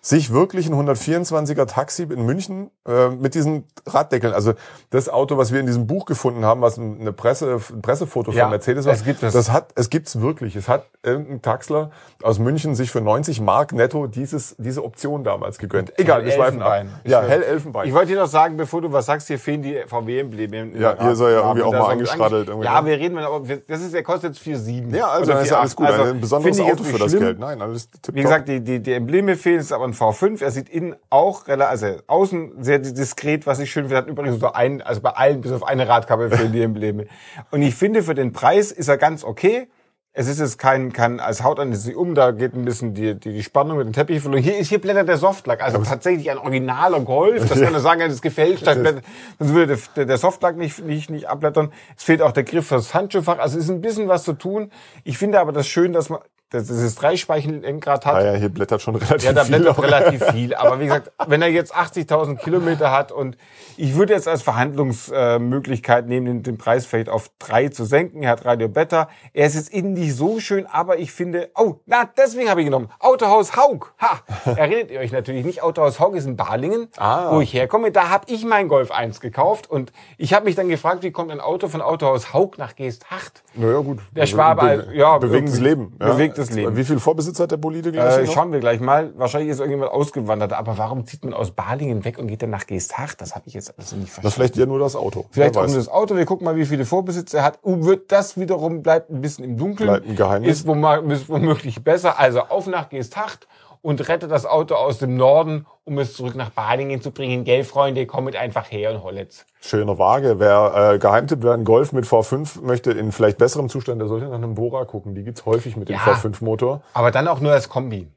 Sich 0.02 0.32
wirklich 0.34 0.68
ein 0.68 0.74
124er 0.74 1.66
Taxi 1.66 2.04
in 2.04 2.26
München 2.26 2.70
äh, 2.88 3.10
mit 3.10 3.36
diesen 3.36 3.66
Raddeckeln, 3.86 4.34
also 4.34 4.54
das 4.90 5.10
Auto, 5.10 5.38
was 5.38 5.52
wir 5.52 5.60
in 5.60 5.66
diesem 5.66 5.88
Buch 5.88 6.06
gefunden 6.06 6.46
haben, 6.46 6.62
was 6.62 6.78
eine 6.80 7.12
Presse, 7.14 7.60
ein 7.72 7.82
Pressefoto 7.82 8.32
Ja, 8.32 8.44
von 8.44 8.52
Mercedes 8.52 8.86
war, 8.86 8.94
es 8.94 9.04
gibt 9.04 9.24
es. 9.24 9.34
das 9.34 9.52
hat, 9.52 9.70
es 9.76 9.90
gibt's 9.90 10.20
wirklich. 10.22 10.56
Es 10.56 10.68
hat 10.68 10.86
irgendein 11.04 11.42
Taxler 11.42 11.92
aus 12.24 12.40
München 12.40 12.76
sich 12.76 12.92
für 12.92 13.02
90 13.02 13.42
Mark 13.42 13.74
netto 13.74 14.08
dieses, 14.08 14.56
diese 14.58 14.84
Option 14.84 15.24
damals 15.24 15.58
gegönnt. 15.58 15.98
Egal, 15.98 16.26
wir 16.26 16.32
schweifen 16.32 16.62
ab. 16.62 16.86
Ja, 17.06 17.22
hell 17.22 17.42
Elfenbein. 17.44 17.88
Ich 17.88 17.94
wollte 17.94 18.14
dir 18.14 18.20
noch 18.20 18.28
sagen, 18.28 18.58
bevor 18.58 18.82
du 18.82 18.92
was 18.92 19.06
sagst, 19.06 19.28
hier 19.28 19.40
fehlen 19.40 19.62
die 19.62 19.78
VW-Embleme. 19.88 20.78
Ja, 20.78 20.96
hier 21.00 21.16
soll 21.16 21.32
ja 21.32 21.40
irgendwie 21.42 21.64
auch 21.64 21.72
mal 21.72 21.92
angeschraddelt 21.92 22.50
Ja, 22.62 22.82
ne? 22.82 22.88
wir 22.88 22.98
reden, 23.00 23.18
aber 23.18 23.42
das 23.68 23.82
ist, 23.82 23.94
der 23.94 24.04
kostet 24.04 24.36
jetzt 24.36 24.46
4,7. 24.46 24.96
ja, 24.96 25.08
also 25.10 25.32
dann 25.32 25.44
ist 25.44 25.50
ja 25.50 25.58
4,8. 25.58 25.60
alles 25.60 25.76
gut. 25.76 25.88
Also, 25.88 26.04
ein 26.04 26.22
besonderes 26.22 26.60
Auto 26.60 26.84
für 26.84 26.92
nicht 26.92 27.02
das 27.02 27.12
schlimm. 27.12 27.24
Geld. 27.24 27.40
Nein, 27.40 27.62
alles 27.62 27.90
tipptopp. 27.90 28.16
Wie 28.16 28.22
gesagt, 28.22 28.48
die, 28.48 28.60
die, 28.62 28.80
die 28.82 28.94
Embleme 28.94 29.36
fehlen, 29.36 29.60
aber 29.80 29.88
ein 29.88 29.94
V5. 29.94 30.44
Er 30.44 30.52
sieht 30.52 30.70
innen 30.70 30.96
auch 31.10 31.48
relativ, 31.48 31.72
also 31.72 32.02
außen 32.08 32.64
sehr 32.64 32.80
diskret, 32.80 33.48
was 33.48 33.60
ich 33.60 33.72
schön 33.72 33.86
finde. 33.86 33.98
Hat 33.98 34.08
übrigens 34.08 34.40
so 34.40 34.52
ein, 34.52 34.82
also 34.82 35.02
bei 35.02 35.12
allen 35.12 35.42
bis 35.42 35.52
auf 35.52 35.64
eine 35.64 35.88
Radkappe 35.88 36.30
fehlen 36.30 36.52
die 36.52 36.62
Embleme. 36.62 37.08
Und 37.52 37.62
ich 37.62 37.76
finde, 37.76 38.04
für 38.04 38.16
den 38.16 38.34
Preis 38.34 38.72
ist 38.72 38.88
er 38.88 38.98
ganz 38.98 39.24
okay. 39.24 39.68
Es 40.12 40.28
ist 40.28 40.40
jetzt 40.40 40.58
kein, 40.58 40.92
kein, 40.92 41.20
als 41.20 41.44
haut 41.44 41.60
an 41.60 41.74
sich 41.74 41.96
um, 41.96 42.16
da 42.16 42.32
geht 42.32 42.54
ein 42.54 42.66
bisschen 42.66 42.96
die, 42.96 43.14
die, 43.18 43.32
die 43.32 43.44
Spannung 43.44 43.78
mit 43.78 43.86
dem 43.86 43.94
Teppich 43.94 44.22
verloren. 44.22 44.42
Hier 44.42 44.58
ist, 44.58 44.68
hier 44.68 44.82
blättert 44.82 45.08
der 45.08 45.18
Softlack, 45.18 45.64
also 45.64 45.78
tatsächlich 45.78 46.30
ein 46.32 46.40
originaler 46.40 47.00
Golf. 47.02 47.48
Das 47.48 47.62
kann 47.62 47.74
er 47.74 47.80
sagen, 47.80 48.02
das 48.02 48.14
ist 48.14 48.22
gefälscht, 48.24 48.66
das 48.66 48.78
blättert- 48.78 49.04
sonst 49.38 49.54
würde 49.54 49.76
der, 49.76 49.84
der, 49.96 50.06
der 50.06 50.18
Softlack 50.18 50.58
nicht, 50.58 50.84
nicht, 50.84 51.10
nicht 51.12 51.30
abblättern. 51.30 51.72
Es 51.96 52.04
fehlt 52.04 52.24
auch 52.24 52.32
der 52.32 52.44
Griff 52.44 52.68
fürs 52.68 52.94
Handschuhfach, 52.96 53.38
also 53.38 53.60
es 53.60 53.66
ist 53.66 53.70
ein 53.70 53.82
bisschen 53.82 54.08
was 54.08 54.24
zu 54.24 54.34
tun. 54.34 54.72
Ich 55.04 55.18
finde 55.18 55.40
aber 55.40 55.52
das 55.54 55.68
schön, 55.68 55.94
dass 55.94 56.10
man, 56.10 56.20
dass 56.52 56.66
dieses 56.68 56.96
Dreispeichen-Lenkrad 56.96 58.06
hat. 58.06 58.16
Ah 58.16 58.26
ja, 58.26 58.34
hier 58.34 58.50
blättert 58.50 58.82
schon 58.82 58.96
relativ 58.96 59.24
Ja, 59.24 59.34
da 59.34 59.44
viel. 59.44 59.56
blättert 59.60 59.84
relativ 59.84 60.26
viel. 60.32 60.56
Aber 60.56 60.80
wie 60.80 60.86
gesagt, 60.86 61.12
wenn 61.28 61.42
er 61.42 61.50
jetzt 61.50 61.76
80.000 61.76 62.38
Kilometer 62.38 62.92
hat 62.92 63.12
und 63.12 63.38
ich 63.78 63.96
würde 63.96 64.14
jetzt 64.14 64.28
als 64.28 64.42
Verhandlungsmöglichkeit 64.42 66.08
nehmen, 66.08 66.26
den, 66.26 66.44
den 66.44 66.58
Preis 66.58 66.86
vielleicht 66.86 67.10
auf 67.10 67.32
drei 67.40 67.70
zu 67.70 67.86
senken. 67.86 68.24
Er 68.24 68.32
hat 68.32 68.46
Radio 68.46 68.68
Beta. 68.68 69.10
Er 69.34 69.48
ist 69.48 69.56
jetzt 69.56 69.70
innen 69.70 69.94
nicht 69.94 70.16
so 70.16 70.40
schön, 70.40 70.66
aber 70.66 70.98
ich 71.00 71.12
finde, 71.12 71.50
oh, 71.56 71.76
na, 71.86 72.10
deswegen 72.18 72.50
habe 72.50 72.62
ich 72.62 72.66
genommen. 72.66 72.90
Autohaus 73.00 73.56
Haug. 73.56 73.94
Ha! 74.02 74.20
Erinnert 74.56 74.92
ihr 74.92 75.00
euch 75.00 75.12
natürlich 75.12 75.46
nicht. 75.46 75.64
Autohaus 75.64 76.00
Haug 76.00 76.16
ist 76.16 76.26
in 76.26 76.36
Balingen, 76.36 76.88
Ah. 76.98 77.32
wo 77.32 77.42
ich 77.42 77.54
herkomme. 77.54 77.92
Da 77.92 78.10
habe 78.10 78.26
ich 78.28 78.46
mein 78.46 78.68
Golf 78.68 78.92
1 78.92 79.20
gekauft 79.22 79.70
und 79.70 79.92
ich 80.18 80.34
habe 80.34 80.46
mich 80.46 80.56
dann 80.56 80.70
gefragt, 80.70 81.04
wie 81.04 81.12
kommt 81.12 81.32
ein 81.32 81.40
Auto 81.42 81.68
von 81.68 81.82
Autohaus 81.82 82.34
Haug 82.34 82.52
nach 82.58 82.76
Geesthacht? 82.76 83.44
Naja, 83.56 83.80
gut. 83.80 84.00
Der 84.12 84.26
Schwabe, 84.26 84.88
ja, 84.94 85.18
Bewegendes 85.18 85.56
irgendwie- 85.60 85.70
Leben. 85.70 85.96
Ja. 86.00 86.08
Bewegtes 86.40 86.56
Leben. 86.56 86.76
Wie 86.76 86.84
viel 86.84 87.00
Vorbesitzer 87.00 87.44
hat 87.44 87.52
der 87.52 87.58
Bolide 87.58 87.92
gleich? 87.92 88.18
Äh, 88.18 88.28
schauen 88.28 88.52
wir 88.52 88.60
gleich 88.60 88.80
mal. 88.80 89.12
Wahrscheinlich 89.18 89.50
ist 89.50 89.60
irgendjemand 89.60 89.92
ausgewandert. 89.92 90.54
Aber 90.54 90.78
warum 90.78 91.06
zieht 91.06 91.24
man 91.24 91.34
aus 91.34 91.52
Balingen 91.52 92.06
weg 92.06 92.18
und 92.18 92.28
geht 92.28 92.42
dann 92.42 92.50
nach 92.50 92.68
Geesthacht? 92.68 93.22
Das 93.22 93.36
habe 93.36 93.44
ich 93.48 93.54
jetzt 93.54 93.74
also 93.78 93.96
nicht 93.96 94.08
Das 94.08 94.14
verstanden. 94.14 94.34
vielleicht 94.36 94.58
ja 94.58 94.66
nur 94.66 94.80
das 94.80 94.96
Auto. 94.96 95.26
Vielleicht 95.32 95.56
um 95.56 95.64
weiß. 95.64 95.74
das 95.74 95.90
Auto. 95.90 96.16
Wir 96.16 96.26
gucken 96.26 96.46
mal, 96.46 96.56
wie 96.56 96.66
viele 96.66 96.86
Vorbesitzer 96.86 97.40
er 97.40 97.44
hat. 97.44 97.60
Uh, 97.64 97.86
wird 97.86 98.12
das 98.12 98.38
wiederum 98.38 98.82
bleibt 98.82 99.10
ein 99.10 99.22
bisschen 99.22 99.44
im 99.46 99.58
Dunkeln. 99.58 99.90
Bleibt 99.90 100.08
ein 100.08 100.16
Geheimnis. 100.16 100.60
Ist 100.60 100.68
womöglich 100.68 101.84
besser. 101.84 102.20
Also 102.20 102.42
auf 102.42 102.68
nach 102.68 102.90
Geesthacht 102.90 103.48
und 103.82 104.08
rettet 104.08 104.32
das 104.32 104.46
Auto 104.46 104.76
aus 104.76 104.98
dem 104.98 105.16
Norden, 105.16 105.66
um 105.86 105.98
es 106.00 106.14
zurück 106.16 106.36
nach 106.36 106.50
Balingen 106.50 107.02
zu 107.02 107.12
bringen. 107.12 107.44
Gell, 107.44 107.64
Freunde, 107.64 108.06
kommt 108.06 108.36
einfach 108.36 108.72
her 108.72 108.92
und 108.92 109.04
hollet's. 109.04 109.46
Schöne 109.62 109.98
Waage. 109.98 110.40
Wer 110.40 110.94
äh, 110.94 111.00
Geheimtipp, 111.00 111.40
wer 111.42 111.54
einen 111.54 111.66
Golf 111.66 111.94
mit 111.94 112.06
V5 112.06 112.62
möchte, 112.62 112.92
in 112.92 113.12
vielleicht 113.12 113.38
besserem 113.38 113.70
Zustand, 113.70 114.02
der 114.02 114.08
sollte 114.08 114.28
nach 114.28 114.36
einem 114.36 114.56
Bora 114.56 114.86
gucken. 114.86 115.16
Die 115.16 115.24
gibt's 115.24 115.46
häufig 115.46 115.78
mit 115.78 115.90
dem 115.90 115.96
Ja. 115.96 116.02
V5-Motor. 116.02 116.82
Aber 116.94 117.12
dann 117.12 117.28
auch 117.28 117.40
nur 117.40 117.52
als 117.52 117.70
Kombi. 117.70 118.10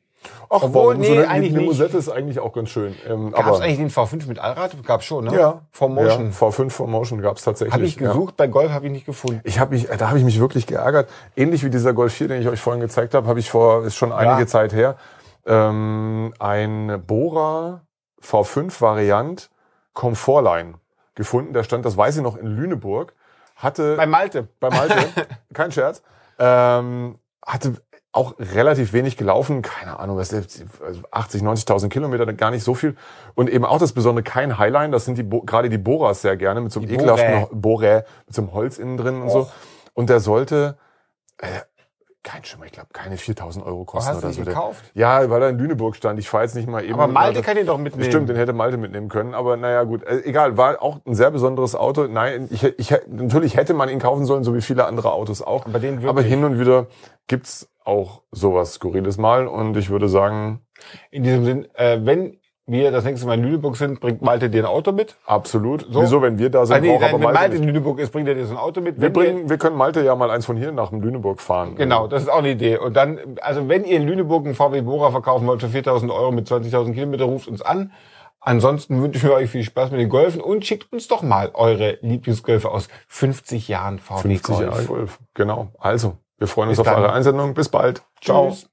Ach, 0.49 0.63
Obwohl, 0.63 0.95
warum? 0.95 1.01
nee, 1.01 1.07
so 1.07 1.13
eine 1.15 1.29
eigentlich. 1.29 1.53
Limousette 1.53 1.97
ist 1.97 2.09
eigentlich 2.09 2.39
auch 2.39 2.53
ganz 2.53 2.69
schön. 2.69 2.95
Ähm, 3.09 3.33
Gab 3.33 3.51
es 3.53 3.61
eigentlich 3.61 3.79
den 3.79 3.91
V5 3.91 4.29
mit 4.29 4.39
Allrad? 4.39 4.77
Gab's 4.85 5.05
schon, 5.05 5.25
ne? 5.25 5.35
ja, 5.35 5.63
For 5.71 5.89
Motion. 5.89 6.27
Ja, 6.27 6.31
V5 6.31 6.71
for 6.71 6.87
Motion 6.87 7.23
gab's 7.23 7.43
tatsächlich. 7.43 7.73
Habe 7.73 7.85
ich 7.85 7.97
ja. 7.97 8.09
gesucht, 8.09 8.37
bei 8.37 8.47
Golf 8.47 8.71
habe 8.71 8.87
ich 8.87 8.93
nicht 8.93 9.07
gefunden. 9.07 9.41
Ich 9.45 9.59
habe 9.59 9.75
mich, 9.75 9.89
da 9.89 10.09
habe 10.09 10.19
ich 10.19 10.25
mich 10.25 10.39
wirklich 10.39 10.67
geärgert. 10.67 11.09
Ähnlich 11.37 11.65
wie 11.65 11.71
dieser 11.71 11.93
Golf 11.93 12.13
4, 12.13 12.29
den 12.29 12.43
ich 12.43 12.49
euch 12.49 12.61
vorhin 12.61 12.81
gezeigt 12.81 13.15
habe, 13.15 13.27
habe 13.27 13.41
ich 13.41 13.51
vor, 13.51 13.85
ist 13.85 13.97
schon 13.97 14.13
einige 14.13 14.47
Zeit 14.47 14.73
her, 14.73 14.97
ähm, 15.47 16.33
ein 16.39 17.03
Bora 17.07 17.83
V5 18.21 18.81
Variant 18.81 19.51
Comfortline 19.93 20.75
gefunden. 21.15 21.53
Der 21.53 21.65
stand, 21.65 21.85
das 21.85 21.97
weiß 21.97 22.17
ich 22.17 22.23
noch, 22.23 22.37
in 22.37 22.47
Lüneburg. 22.47 23.15
Hatte 23.57 23.97
Bei 23.97 24.07
Malte. 24.07 24.49
bei 24.61 24.71
Malte, 24.71 24.97
kein 25.53 25.71
Scherz, 25.71 26.03
ähm, 26.39 27.19
hatte 27.45 27.75
auch 28.13 28.35
relativ 28.39 28.93
wenig 28.93 29.17
gelaufen, 29.17 29.63
keine 29.63 29.99
Ahnung, 29.99 30.19
was 30.19 30.33
ist 30.33 30.61
der, 30.61 30.95
80, 31.11 31.43
90.000 31.43 31.89
Kilometer, 31.89 32.31
gar 32.35 32.51
nicht 32.51 32.63
so 32.63 32.75
viel. 32.75 32.95
Und 33.35 33.49
eben 33.49 33.65
auch 33.65 33.79
das 33.79 33.93
Besondere, 33.93 34.23
kein 34.23 34.59
Highline, 34.59 34.91
das 34.91 35.07
sind 35.07 35.17
die 35.17 35.23
Bo 35.23 35.41
gerade 35.43 35.71
die 35.71 35.79
Boras 35.79 36.21
sehr 36.21 36.37
gerne, 36.37 36.61
mit 36.61 36.73
so 36.73 36.81
einem 36.81 36.89
Die 36.89 36.95
ekelhaften 36.95 37.47
Borä, 37.59 38.05
mit 38.27 38.35
so 38.35 38.43
einem 38.43 38.53
Holz 38.53 38.79
innen 38.79 38.99
drin 38.99 39.23
und 39.23 39.31
so. 39.31 39.51
Und 39.95 40.11
der 40.11 40.21
sollte, 40.21 40.77
äh, 41.39 41.47
kein 42.23 42.45
Schimmer, 42.45 42.67
ich 42.67 42.73
glaube, 42.73 42.89
keine 42.93 43.17
4.000 43.17 43.65
Euro 43.65 43.85
kosten 43.85 44.11
hast 44.11 44.23
du 44.23 44.27
oder 44.27 44.35
so. 44.35 44.45
Gekauft? 44.45 44.85
Ja, 44.95 45.29
weil 45.29 45.43
er 45.43 45.49
in 45.49 45.59
Lüneburg 45.59 45.97
stand. 45.97 46.19
Ich 46.19 46.29
fahre 46.29 46.45
jetzt 46.45 46.55
nicht 46.55 46.69
mal 46.69 46.85
eben. 46.85 46.95
Aber 46.95 47.09
Malte 47.09 47.43
kann 47.43 47.57
ihn 47.57 47.67
doch 47.67 47.79
mitnehmen. 47.79 48.09
Stimmt, 48.09 48.29
den 48.29 48.37
hätte 48.37 48.53
Malte 48.53 48.77
mitnehmen 48.77 49.09
können. 49.09 49.35
Aber 49.35 49.57
naja, 49.57 49.83
gut. 49.85 50.05
Äh, 50.05 50.23
egal, 50.25 50.57
war 50.57 50.81
auch 50.83 51.01
ein 51.05 51.15
sehr 51.15 51.31
besonderes 51.31 51.75
Auto. 51.75 52.07
Nein, 52.07 52.49
ich, 52.51 52.63
ich, 52.65 52.95
natürlich 53.09 53.57
hätte 53.57 53.75
man 53.75 53.89
ihn 53.89 53.99
kaufen 53.99 54.25
sollen, 54.25 54.45
so 54.45 54.55
wie 54.55 54.63
viele 54.63 54.87
andere 54.87 55.13
Autos 55.13 55.43
auch. 55.43 55.67
Aber 55.67 55.79
den 55.79 55.97
wirklich? 55.97 56.09
Aber 56.09 56.23
hin 56.23 56.45
und 56.45 56.59
wieder 56.61 56.87
gibt's 57.27 57.69
auch 57.85 58.23
sowas 58.31 58.75
Skurriles 58.75 59.19
mal. 59.19 59.49
Und 59.49 59.77
ich 59.77 59.91
würde 59.91 60.09
sagen, 60.09 60.61
In 61.11 61.23
diesem 61.23 61.45
Sinn, 61.45 61.69
äh, 61.75 61.99
wenn 62.03 62.39
wir 62.73 62.91
das 62.91 63.05
nächste 63.05 63.27
Mal 63.27 63.35
in 63.39 63.45
Lüneburg 63.45 63.77
sind, 63.77 64.01
bringt 64.01 64.23
Malte 64.23 64.51
dir 64.51 64.63
ein 64.63 64.67
Auto 64.67 64.91
mit. 64.93 65.15
absolut. 65.27 65.87
So. 65.91 66.03
Wieso, 66.03 66.21
wenn 66.23 66.39
wir 66.39 66.51
da 66.51 66.67
sind, 66.67 66.77
Ah, 66.77 66.81
nee, 66.81 66.89
braucht 66.91 67.03
aber 67.05 67.13
wenn 67.15 67.21
Malte 67.23 67.39
Malte 67.39 67.57
in. 67.57 67.65
Lüneburg 67.65 67.99
ist, 68.01 68.11
bringt 68.13 68.27
er 68.29 68.35
dir 68.35 68.47
so 68.47 68.55
ein 68.55 68.59
Auto 68.59 68.81
mit. 68.81 68.97
wir, 68.97 69.03
Wenn 69.03 69.13
bringen, 69.13 69.49
wir 69.51 69.59
können 69.59 69.77
Malte 69.77 70.03
ja 70.05 70.17
mal 70.17 70.31
eins 70.31 70.47
von 70.47 70.57
hier 70.57 70.73
nach 70.73 70.91
Lüneburg 70.91 71.41
fahren. 71.41 71.77
Genau, 71.77 72.09
das 72.09 72.23
ist 72.23 72.29
auch 72.29 72.39
eine 72.39 72.51
Idee. 72.51 72.79
Und 72.79 72.95
dann, 72.97 73.19
also 73.41 73.69
wenn 73.69 73.85
ihr 73.85 73.97
in 73.99 74.07
Lüneburg 74.07 74.45
einen 74.47 74.55
VW 74.55 74.81
Bora 74.83 75.11
verkaufen 75.13 75.47
wollt 75.47 75.61
für 75.61 75.69
4.000 75.69 76.11
Euro 76.13 76.33
mit 76.33 76.49
20.000 76.49 76.93
Kilometer, 76.95 77.25
ruft 77.27 77.47
uns 77.49 77.63
an. 77.63 77.93
Ansonsten 78.45 79.01
wünschen 79.01 79.23
wir 79.29 79.35
euch 79.37 79.51
viel 79.51 79.63
Spaß 79.63 79.93
mit 79.93 80.01
den 80.01 80.09
Golfen 80.09 80.41
und 80.41 80.67
schickt 80.67 80.93
uns 80.93 81.07
doch 81.07 81.23
mal 81.23 81.51
eure 81.55 81.99
Lieblingsgolfe 82.01 82.71
aus 82.71 82.89
50 83.07 83.69
Jahren 83.69 84.01
VW 84.01 84.23
50 84.23 84.59
Jahre 84.59 84.71
Golf. 84.73 84.87
Golf. 84.89 85.19
Genau. 85.35 85.69
Also, 85.79 86.17
wir 86.39 86.49
freuen 86.49 86.71
uns 86.71 86.79
Bis 86.79 86.87
auf 86.89 86.93
dann. 86.93 87.03
eure 87.05 87.13
Einsendung. 87.13 87.55
Bis 87.55 87.69
bald. 87.69 88.03
Ciao. 88.21 88.49
Tschüss. 88.51 88.72